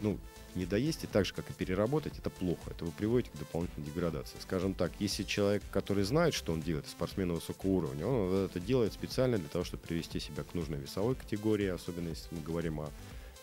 ну, 0.00 0.18
не 0.58 0.66
доесть 0.66 1.04
и 1.04 1.06
так 1.06 1.24
же, 1.24 1.32
как 1.32 1.48
и 1.50 1.52
переработать, 1.52 2.18
это 2.18 2.30
плохо. 2.30 2.70
Это 2.70 2.84
вы 2.84 2.90
приводите 2.90 3.30
к 3.30 3.38
дополнительной 3.38 3.86
деградации. 3.86 4.36
Скажем 4.40 4.74
так, 4.74 4.92
если 4.98 5.22
человек, 5.22 5.62
который 5.70 6.04
знает, 6.04 6.34
что 6.34 6.52
он 6.52 6.60
делает, 6.60 6.86
спортсмен 6.88 7.32
высокого 7.32 7.70
уровня, 7.70 8.06
он 8.06 8.44
это 8.44 8.60
делает 8.60 8.92
специально 8.92 9.38
для 9.38 9.48
того, 9.48 9.64
чтобы 9.64 9.82
привести 9.84 10.20
себя 10.20 10.42
к 10.42 10.54
нужной 10.54 10.78
весовой 10.78 11.14
категории, 11.14 11.68
особенно 11.68 12.08
если 12.08 12.34
мы 12.34 12.42
говорим 12.42 12.80
о 12.80 12.90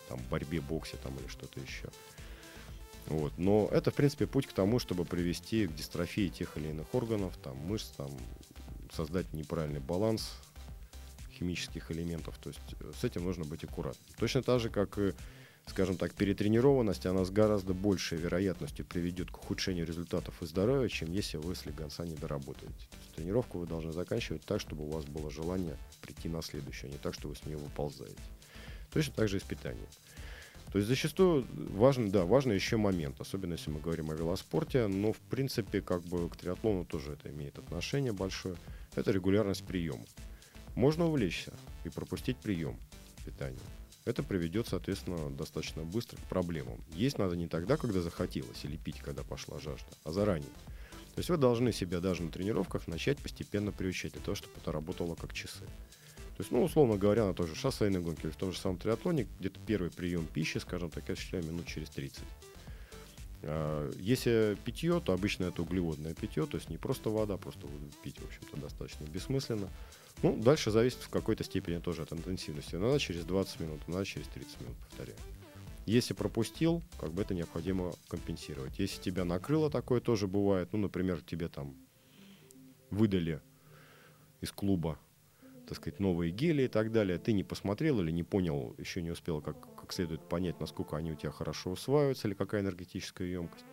там, 0.09 0.19
борьбе, 0.29 0.61
боксе 0.61 0.97
там, 1.03 1.17
или 1.17 1.27
что-то 1.27 1.59
еще. 1.59 1.89
Вот. 3.07 3.33
Но 3.37 3.69
это, 3.71 3.91
в 3.91 3.93
принципе, 3.93 4.27
путь 4.27 4.47
к 4.47 4.53
тому, 4.53 4.79
чтобы 4.79 5.05
привести 5.05 5.67
к 5.67 5.75
дистрофии 5.75 6.29
тех 6.29 6.57
или 6.57 6.69
иных 6.69 6.93
органов, 6.93 7.37
там, 7.43 7.55
мышц, 7.57 7.89
там, 7.97 8.09
создать 8.93 9.31
неправильный 9.33 9.79
баланс 9.79 10.31
химических 11.37 11.91
элементов. 11.91 12.37
То 12.41 12.49
есть 12.49 12.59
э, 12.79 12.91
с 12.99 13.03
этим 13.03 13.23
нужно 13.23 13.45
быть 13.45 13.63
аккуратным. 13.63 14.05
Точно 14.17 14.41
так 14.41 14.59
же, 14.59 14.69
как 14.69 14.97
и 14.97 15.13
скажем 15.67 15.97
так, 15.97 16.13
перетренированность, 16.13 17.05
она 17.05 17.25
с 17.25 17.31
гораздо 17.31 17.73
большей 17.73 18.17
вероятностью 18.17 18.85
приведет 18.85 19.31
к 19.31 19.37
ухудшению 19.37 19.85
результатов 19.85 20.41
и 20.41 20.45
здоровья, 20.45 20.87
чем 20.89 21.11
если 21.11 21.37
вы 21.37 21.55
слегонца 21.55 22.05
не 22.05 22.15
доработаете. 22.15 22.73
То 22.91 22.97
есть 22.97 23.15
тренировку 23.15 23.59
вы 23.59 23.67
должны 23.67 23.91
заканчивать 23.91 24.43
так, 24.43 24.61
чтобы 24.61 24.85
у 24.85 24.91
вас 24.91 25.05
было 25.05 25.31
желание 25.31 25.77
прийти 26.01 26.29
на 26.29 26.41
следующую, 26.41 26.89
а 26.89 26.93
не 26.93 26.99
так, 26.99 27.13
что 27.13 27.27
вы 27.27 27.35
с 27.35 27.45
нее 27.45 27.57
выползаете. 27.57 28.15
Точно 28.93 29.13
так 29.13 29.27
же 29.27 29.37
и 29.37 29.39
с 29.39 29.43
питанием. 29.43 29.87
То 30.71 30.79
есть 30.79 30.89
зачастую 30.89 31.47
важный, 31.53 32.09
да, 32.09 32.25
важный 32.25 32.55
еще 32.55 32.77
момент, 32.77 33.19
особенно 33.21 33.53
если 33.53 33.69
мы 33.69 33.79
говорим 33.79 34.11
о 34.11 34.15
велоспорте, 34.15 34.87
но 34.87 35.13
в 35.13 35.19
принципе 35.19 35.81
как 35.81 36.01
бы 36.03 36.29
к 36.29 36.35
триатлону 36.35 36.85
тоже 36.85 37.13
это 37.13 37.29
имеет 37.29 37.57
отношение 37.57 38.11
большое, 38.11 38.55
это 38.93 39.11
регулярность 39.11 39.63
приема. 39.65 40.05
Можно 40.75 41.05
увлечься 41.05 41.53
и 41.85 41.89
пропустить 41.89 42.37
прием 42.37 42.77
питания 43.25 43.57
это 44.05 44.23
приведет, 44.23 44.67
соответственно, 44.67 45.29
достаточно 45.31 45.83
быстро 45.83 46.17
к 46.17 46.23
проблемам. 46.29 46.79
Есть 46.93 47.17
надо 47.17 47.35
не 47.35 47.47
тогда, 47.47 47.75
когда 47.75 48.01
захотелось, 48.01 48.63
или 48.63 48.77
пить, 48.77 48.99
когда 48.99 49.23
пошла 49.23 49.59
жажда, 49.59 49.89
а 50.03 50.11
заранее. 50.11 50.49
То 51.15 51.19
есть 51.19 51.29
вы 51.29 51.37
должны 51.37 51.73
себя 51.73 51.99
даже 51.99 52.23
на 52.23 52.29
тренировках 52.29 52.87
начать 52.87 53.17
постепенно 53.17 53.71
приучать 53.71 54.13
для 54.13 54.21
того, 54.21 54.35
чтобы 54.35 54.53
это 54.57 54.71
работало 54.71 55.15
как 55.15 55.33
часы. 55.33 55.65
То 56.35 56.41
есть, 56.41 56.51
ну, 56.51 56.61
условно 56.61 56.97
говоря, 56.97 57.25
на 57.25 57.33
той 57.33 57.47
же 57.47 57.55
шоссейной 57.55 58.01
гонке 58.01 58.23
или 58.23 58.31
в 58.31 58.35
том 58.35 58.51
же 58.51 58.59
самом 58.59 58.77
триатлоне, 58.77 59.25
где-то 59.39 59.59
первый 59.65 59.89
прием 59.89 60.27
пищи, 60.27 60.57
скажем 60.57 60.89
так, 60.89 61.07
я 61.07 61.13
осуществляю 61.13 61.45
минут 61.45 61.65
через 61.65 61.89
30. 61.89 62.19
А, 63.43 63.89
если 63.97 64.57
питье, 64.65 65.01
то 65.03 65.13
обычно 65.13 65.45
это 65.45 65.61
углеводное 65.61 66.13
питье, 66.13 66.45
то 66.45 66.57
есть 66.57 66.69
не 66.69 66.77
просто 66.77 67.09
вода, 67.09 67.37
просто 67.37 67.65
пить, 68.03 68.19
в 68.19 68.25
общем-то, 68.25 68.57
достаточно 68.57 69.05
бессмысленно. 69.05 69.69
Ну, 70.25 70.35
дальше 70.35 70.71
зависит 70.71 71.01
в 71.01 71.09
какой-то 71.09 71.43
степени 71.43 71.77
тоже 71.77 72.01
от 72.01 72.11
интенсивности. 72.11 72.73
Иногда 72.73 72.97
через 72.97 73.25
20 73.25 73.59
минут, 73.59 73.81
иногда 73.85 74.03
через 74.05 74.27
30 74.29 74.61
минут, 74.61 74.75
повторяю. 74.77 75.15
Если 75.85 76.15
пропустил, 76.15 76.81
как 76.99 77.11
бы 77.11 77.21
это 77.21 77.35
необходимо 77.35 77.93
компенсировать. 78.07 78.79
Если 78.79 78.99
тебя 78.99 79.23
накрыло, 79.23 79.69
такое 79.69 80.01
тоже 80.01 80.25
бывает. 80.25 80.69
Ну, 80.71 80.79
например, 80.79 81.21
тебе 81.21 81.47
там 81.47 81.75
выдали 82.89 83.39
из 84.41 84.51
клуба, 84.51 84.97
так 85.67 85.77
сказать, 85.77 85.99
новые 85.99 86.31
гели 86.31 86.63
и 86.63 86.67
так 86.69 86.91
далее. 86.91 87.19
Ты 87.19 87.31
не 87.31 87.43
посмотрел 87.43 88.01
или 88.01 88.09
не 88.09 88.23
понял, 88.23 88.73
еще 88.79 89.03
не 89.03 89.11
успел 89.11 89.41
как, 89.41 89.57
как 89.75 89.93
следует 89.93 90.27
понять, 90.27 90.59
насколько 90.59 90.97
они 90.97 91.11
у 91.11 91.15
тебя 91.15 91.29
хорошо 91.29 91.69
усваиваются 91.69 92.27
или 92.27 92.33
какая 92.33 92.61
энергетическая 92.61 93.27
емкость. 93.27 93.65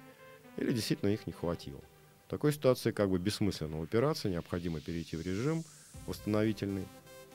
Или 0.59 0.73
действительно 0.73 1.09
их 1.09 1.27
не 1.27 1.33
хватило. 1.33 1.81
В 2.27 2.31
такой 2.31 2.53
ситуации 2.53 2.91
как 2.91 3.09
бы 3.09 3.19
бессмысленно 3.19 3.81
упираться, 3.81 4.29
необходимо 4.29 4.83
перейти 4.83 5.17
в 5.17 5.23
режим– 5.23 5.65
восстановительный 6.07 6.87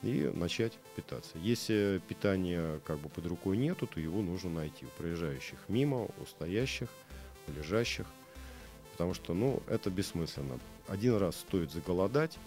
и 0.02 0.30
начать 0.34 0.72
питаться. 0.94 1.38
Если 1.38 2.00
питания 2.08 2.80
как 2.84 2.98
бы 2.98 3.08
под 3.08 3.26
рукой 3.26 3.56
нету, 3.56 3.86
то 3.86 4.00
его 4.00 4.22
нужно 4.22 4.50
найти 4.50 4.84
у 4.84 4.88
проезжающих 5.00 5.58
мимо, 5.68 6.04
у 6.04 6.26
стоящих, 6.26 6.88
у 7.48 7.52
лежащих, 7.52 8.06
потому 8.92 9.14
что, 9.14 9.34
ну, 9.34 9.62
это 9.68 9.90
бессмысленно. 9.90 10.58
Один 10.86 11.16
раз 11.16 11.36
стоит 11.36 11.72
заголодать, 11.72 12.38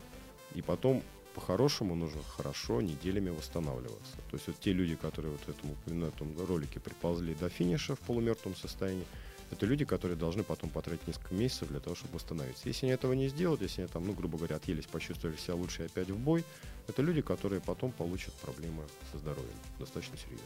и 0.55 0.61
потом 0.61 1.03
по-хорошему 1.33 1.95
нужно 1.95 2.21
хорошо 2.23 2.81
неделями 2.81 3.29
восстанавливаться. 3.29 4.17
То 4.29 4.33
есть 4.33 4.47
вот 4.47 4.59
те 4.59 4.73
люди, 4.73 4.95
которые 4.95 5.31
вот 5.31 5.41
в 5.41 5.49
этом 5.49 5.71
упомянутом 5.71 6.35
ролике 6.45 6.79
приползли 6.79 7.35
до 7.35 7.49
финиша 7.49 7.95
в 7.95 7.99
полумертвом 7.99 8.55
состоянии, 8.55 9.05
это 9.51 9.65
люди, 9.65 9.83
которые 9.85 10.17
должны 10.17 10.43
потом 10.43 10.69
потратить 10.69 11.05
несколько 11.07 11.33
месяцев 11.33 11.67
для 11.67 11.79
того, 11.79 11.95
чтобы 11.95 12.15
восстановиться. 12.15 12.67
Если 12.67 12.85
они 12.85 12.93
этого 12.93 13.13
не 13.13 13.27
сделают, 13.27 13.61
если 13.61 13.81
они 13.81 13.89
там, 13.89 14.05
ну, 14.05 14.13
грубо 14.13 14.37
говоря, 14.37 14.55
отъелись, 14.55 14.85
почувствовали 14.85 15.35
себя 15.35 15.55
лучше 15.55 15.83
и 15.83 15.85
опять 15.87 16.09
в 16.09 16.17
бой, 16.17 16.43
это 16.87 17.01
люди, 17.01 17.21
которые 17.21 17.61
потом 17.61 17.91
получат 17.91 18.33
проблемы 18.35 18.83
со 19.11 19.17
здоровьем 19.17 19.53
достаточно 19.77 20.17
серьезно. 20.17 20.45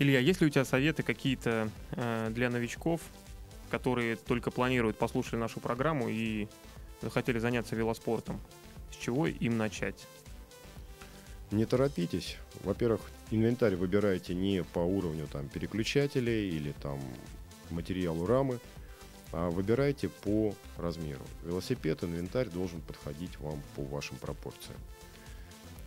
Илья, 0.00 0.18
есть 0.18 0.40
ли 0.40 0.48
у 0.48 0.50
тебя 0.50 0.64
советы 0.64 1.04
какие-то 1.04 1.70
э, 1.92 2.30
для 2.30 2.50
новичков, 2.50 3.00
которые 3.70 4.16
только 4.16 4.50
планируют, 4.50 4.98
послушали 4.98 5.38
нашу 5.38 5.60
программу 5.60 6.08
и 6.08 6.48
захотели 7.00 7.38
заняться 7.38 7.76
велоспортом? 7.76 8.40
С 8.90 8.96
чего 8.96 9.28
им 9.28 9.56
начать? 9.56 10.06
Не 11.50 11.66
торопитесь. 11.66 12.36
Во-первых, 12.62 13.00
инвентарь 13.30 13.76
выбирайте 13.76 14.34
не 14.34 14.64
по 14.64 14.80
уровню 14.80 15.26
там, 15.26 15.48
переключателей 15.48 16.50
или 16.50 16.72
там, 16.82 17.00
материалу 17.70 18.26
рамы, 18.26 18.58
а 19.32 19.50
выбирайте 19.50 20.08
по 20.08 20.54
размеру. 20.78 21.22
Велосипед, 21.44 22.02
инвентарь 22.04 22.48
должен 22.48 22.80
подходить 22.80 23.38
вам 23.40 23.60
по 23.76 23.82
вашим 23.82 24.16
пропорциям. 24.16 24.78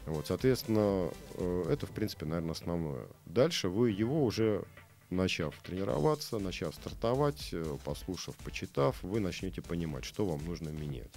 Вот, 0.05 0.27
соответственно, 0.27 1.11
э, 1.35 1.65
это, 1.69 1.85
в 1.85 1.91
принципе, 1.91 2.25
наверное, 2.25 2.51
основное. 2.51 3.07
Дальше 3.25 3.67
вы 3.67 3.91
его 3.91 4.23
уже 4.23 4.63
начав 5.09 5.55
тренироваться, 5.63 6.39
начав 6.39 6.75
стартовать, 6.75 7.49
э, 7.51 7.77
послушав, 7.83 8.35
почитав, 8.37 9.01
вы 9.03 9.19
начнете 9.19 9.61
понимать, 9.61 10.05
что 10.05 10.25
вам 10.25 10.45
нужно 10.45 10.69
менять. 10.69 11.11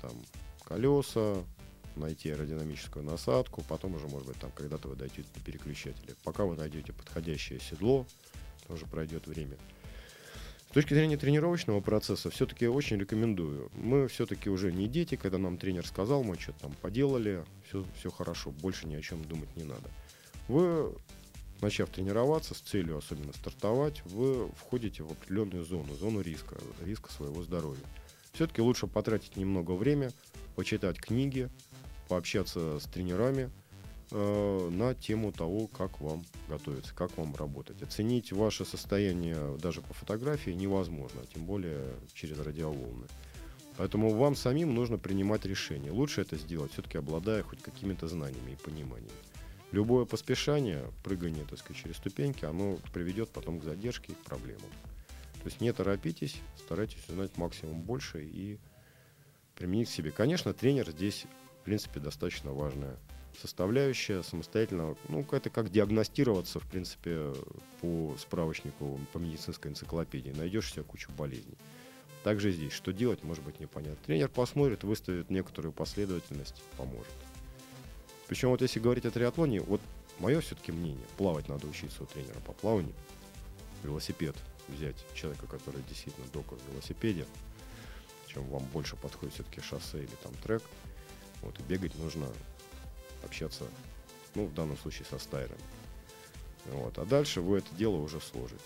Там 0.00 0.12
колеса, 0.64 1.36
найти 1.96 2.30
аэродинамическую 2.30 3.04
насадку, 3.04 3.62
потом 3.68 3.94
уже, 3.94 4.08
может 4.08 4.28
быть, 4.28 4.38
там 4.38 4.50
когда-то 4.52 4.88
вы 4.88 4.96
дойдете 4.96 5.28
до 5.34 5.40
переключателя. 5.40 6.14
Пока 6.24 6.44
вы 6.44 6.56
найдете 6.56 6.92
подходящее 6.92 7.60
седло, 7.60 8.06
тоже 8.68 8.86
пройдет 8.86 9.26
время. 9.26 9.56
С 10.70 10.74
точки 10.74 10.94
зрения 10.94 11.18
тренировочного 11.18 11.82
процесса, 11.82 12.30
все-таки 12.30 12.66
очень 12.66 12.96
рекомендую. 12.96 13.70
Мы 13.74 14.08
все-таки 14.08 14.48
уже 14.48 14.72
не 14.72 14.88
дети, 14.88 15.16
когда 15.16 15.36
нам 15.36 15.58
тренер 15.58 15.86
сказал, 15.86 16.24
мы 16.24 16.38
что-то 16.38 16.60
там 16.60 16.72
поделали, 16.80 17.44
все, 17.68 17.84
все 17.98 18.10
хорошо, 18.10 18.52
больше 18.52 18.86
ни 18.86 18.94
о 18.94 19.02
чем 19.02 19.22
думать 19.22 19.54
не 19.54 19.64
надо. 19.64 19.90
Вы, 20.48 20.94
начав 21.60 21.90
тренироваться 21.90 22.54
с 22.54 22.60
целью 22.60 22.96
особенно 22.96 23.34
стартовать, 23.34 24.02
вы 24.06 24.48
входите 24.52 25.02
в 25.02 25.12
определенную 25.12 25.62
зону, 25.66 25.94
зону 25.94 26.22
риска, 26.22 26.56
риска 26.80 27.12
своего 27.12 27.42
здоровья. 27.42 27.84
Все-таки 28.32 28.62
лучше 28.62 28.86
потратить 28.86 29.36
немного 29.36 29.72
времени, 29.72 30.10
почитать 30.56 30.98
книги, 30.98 31.50
пообщаться 32.12 32.78
с 32.78 32.84
тренерами 32.84 33.50
э, 34.10 34.68
на 34.70 34.94
тему 34.94 35.32
того, 35.32 35.66
как 35.66 35.98
вам 35.98 36.26
готовиться, 36.46 36.94
как 36.94 37.16
вам 37.16 37.34
работать. 37.34 37.80
Оценить 37.82 38.32
ваше 38.32 38.66
состояние 38.66 39.56
даже 39.56 39.80
по 39.80 39.94
фотографии 39.94 40.50
невозможно, 40.50 41.22
тем 41.32 41.46
более 41.46 41.94
через 42.12 42.38
радиоволны. 42.38 43.06
Поэтому 43.78 44.10
вам 44.10 44.36
самим 44.36 44.74
нужно 44.74 44.98
принимать 44.98 45.46
решение. 45.46 45.90
Лучше 45.90 46.20
это 46.20 46.36
сделать, 46.36 46.72
все-таки 46.72 46.98
обладая 46.98 47.42
хоть 47.42 47.62
какими-то 47.62 48.08
знаниями 48.08 48.50
и 48.50 48.56
пониманием. 48.56 49.16
Любое 49.70 50.04
поспешание, 50.04 50.84
прыгание, 51.04 51.46
так 51.48 51.60
сказать, 51.60 51.82
через 51.82 51.96
ступеньки, 51.96 52.44
оно 52.44 52.76
приведет 52.92 53.30
потом 53.30 53.58
к 53.58 53.64
задержке 53.64 54.12
и 54.12 54.16
к 54.16 54.18
проблемам. 54.18 54.70
То 55.42 55.46
есть 55.46 55.62
не 55.62 55.72
торопитесь, 55.72 56.36
старайтесь 56.58 57.08
узнать 57.08 57.38
максимум 57.38 57.80
больше 57.80 58.22
и 58.22 58.58
применить 59.54 59.88
к 59.88 59.92
себе. 59.92 60.10
Конечно, 60.10 60.52
тренер 60.52 60.90
здесь, 60.90 61.24
в 61.62 61.64
принципе, 61.64 62.00
достаточно 62.00 62.52
важная 62.52 62.96
составляющая 63.40 64.24
самостоятельно. 64.24 64.96
Ну, 65.08 65.24
это 65.30 65.48
как 65.48 65.70
диагностироваться, 65.70 66.58
в 66.58 66.66
принципе, 66.68 67.32
по 67.80 68.16
справочнику, 68.18 69.00
по 69.12 69.18
медицинской 69.18 69.70
энциклопедии. 69.70 70.30
Найдешь 70.36 70.72
себе 70.72 70.82
кучу 70.82 71.10
болезней. 71.12 71.56
Также 72.24 72.50
здесь, 72.50 72.72
что 72.72 72.92
делать, 72.92 73.22
может 73.22 73.44
быть 73.44 73.60
непонятно. 73.60 73.96
Тренер 74.04 74.28
посмотрит, 74.28 74.82
выставит 74.82 75.30
некоторую 75.30 75.72
последовательность, 75.72 76.62
поможет. 76.76 77.12
Причем 78.26 78.50
вот 78.50 78.60
если 78.60 78.80
говорить 78.80 79.06
о 79.06 79.12
триатлоне, 79.12 79.60
вот 79.60 79.80
мое 80.18 80.40
все-таки 80.40 80.72
мнение, 80.72 81.06
плавать 81.16 81.48
надо 81.48 81.68
учиться 81.68 82.02
у 82.02 82.06
тренера 82.06 82.40
по 82.40 82.52
плаванию. 82.52 82.94
Велосипед 83.84 84.34
взять 84.68 84.96
человека, 85.14 85.46
который 85.46 85.80
действительно 85.88 86.26
доктор 86.32 86.58
в 86.58 86.72
велосипеде, 86.72 87.24
чем 88.26 88.44
вам 88.48 88.64
больше 88.72 88.96
подходит 88.96 89.34
все-таки 89.34 89.60
шоссе 89.60 89.98
или 89.98 90.14
там 90.22 90.32
трек. 90.42 90.62
Вот, 91.42 91.58
и 91.58 91.62
бегать 91.62 91.96
нужно 91.98 92.28
общаться, 93.24 93.64
ну, 94.34 94.46
в 94.46 94.54
данном 94.54 94.76
случае 94.78 95.06
со 95.10 95.18
стайерами. 95.18 95.60
Вот, 96.66 96.98
а 96.98 97.04
дальше 97.04 97.40
вы 97.40 97.58
это 97.58 97.74
дело 97.74 97.96
уже 97.96 98.20
сложите. 98.20 98.60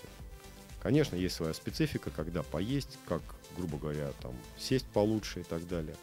Конечно, 0.81 1.15
есть 1.15 1.35
своя 1.35 1.53
специфика, 1.53 2.11
когда 2.11 2.43
поесть, 2.43 2.97
как, 3.07 3.21
грубо 3.57 3.77
говоря, 3.77 4.11
там, 4.21 4.33
сесть 4.57 4.85
получше 4.85 5.41
и 5.41 5.43
так 5.43 5.67
далее. 5.67 5.95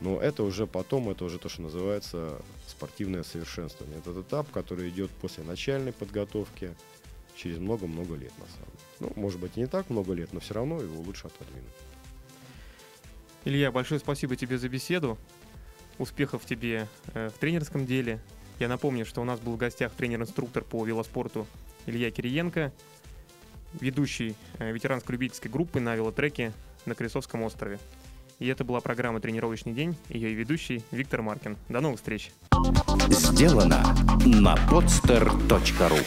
Но 0.00 0.20
это 0.20 0.42
уже 0.42 0.66
потом, 0.66 1.08
это 1.08 1.24
уже 1.24 1.38
то, 1.38 1.48
что 1.48 1.62
называется 1.62 2.40
спортивное 2.66 3.22
совершенствование. 3.22 3.98
Это 3.98 4.20
этап, 4.20 4.50
который 4.50 4.88
идет 4.90 5.10
после 5.10 5.44
начальной 5.44 5.92
подготовки 5.92 6.74
через 7.36 7.58
много-много 7.58 8.14
лет, 8.16 8.32
на 8.38 8.46
самом 8.46 8.70
деле. 8.72 8.82
Ну, 9.00 9.12
может 9.16 9.40
быть, 9.40 9.56
не 9.56 9.66
так 9.66 9.90
много 9.90 10.12
лет, 10.12 10.32
но 10.32 10.40
все 10.40 10.54
равно 10.54 10.80
его 10.80 11.00
лучше 11.00 11.28
отодвинуть. 11.28 11.72
Илья, 13.44 13.72
большое 13.72 13.98
спасибо 14.00 14.36
тебе 14.36 14.58
за 14.58 14.68
беседу. 14.68 15.18
Успехов 16.02 16.44
тебе 16.44 16.88
э, 17.14 17.30
в 17.32 17.38
тренерском 17.38 17.86
деле. 17.86 18.18
Я 18.58 18.66
напомню, 18.66 19.06
что 19.06 19.20
у 19.20 19.24
нас 19.24 19.38
был 19.38 19.52
в 19.52 19.56
гостях 19.56 19.92
тренер-инструктор 19.92 20.64
по 20.64 20.84
велоспорту 20.84 21.46
Илья 21.86 22.10
Кириенко, 22.10 22.72
ведущий 23.80 24.34
э, 24.58 24.72
ветеранско-любительской 24.72 25.48
группы 25.48 25.78
на 25.78 25.94
велотреке 25.94 26.52
на 26.86 26.96
Крестовском 26.96 27.44
острове. 27.44 27.78
И 28.40 28.48
это 28.48 28.64
была 28.64 28.80
программа 28.80 29.20
«Тренировочный 29.20 29.74
день», 29.74 29.96
ее 30.08 30.34
ведущий 30.34 30.82
Виктор 30.90 31.22
Маркин. 31.22 31.56
До 31.68 31.80
новых 31.80 31.98
встреч! 31.98 32.32
Сделано 33.08 33.94
на 34.26 34.56
podster.ru 34.68 36.02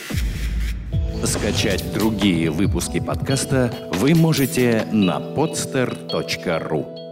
Скачать 1.25 1.93
другие 1.93 2.51
выпуски 2.51 2.99
подкаста 2.99 3.73
вы 3.93 4.13
можете 4.13 4.85
на 4.91 5.19
podster.ru 5.19 7.04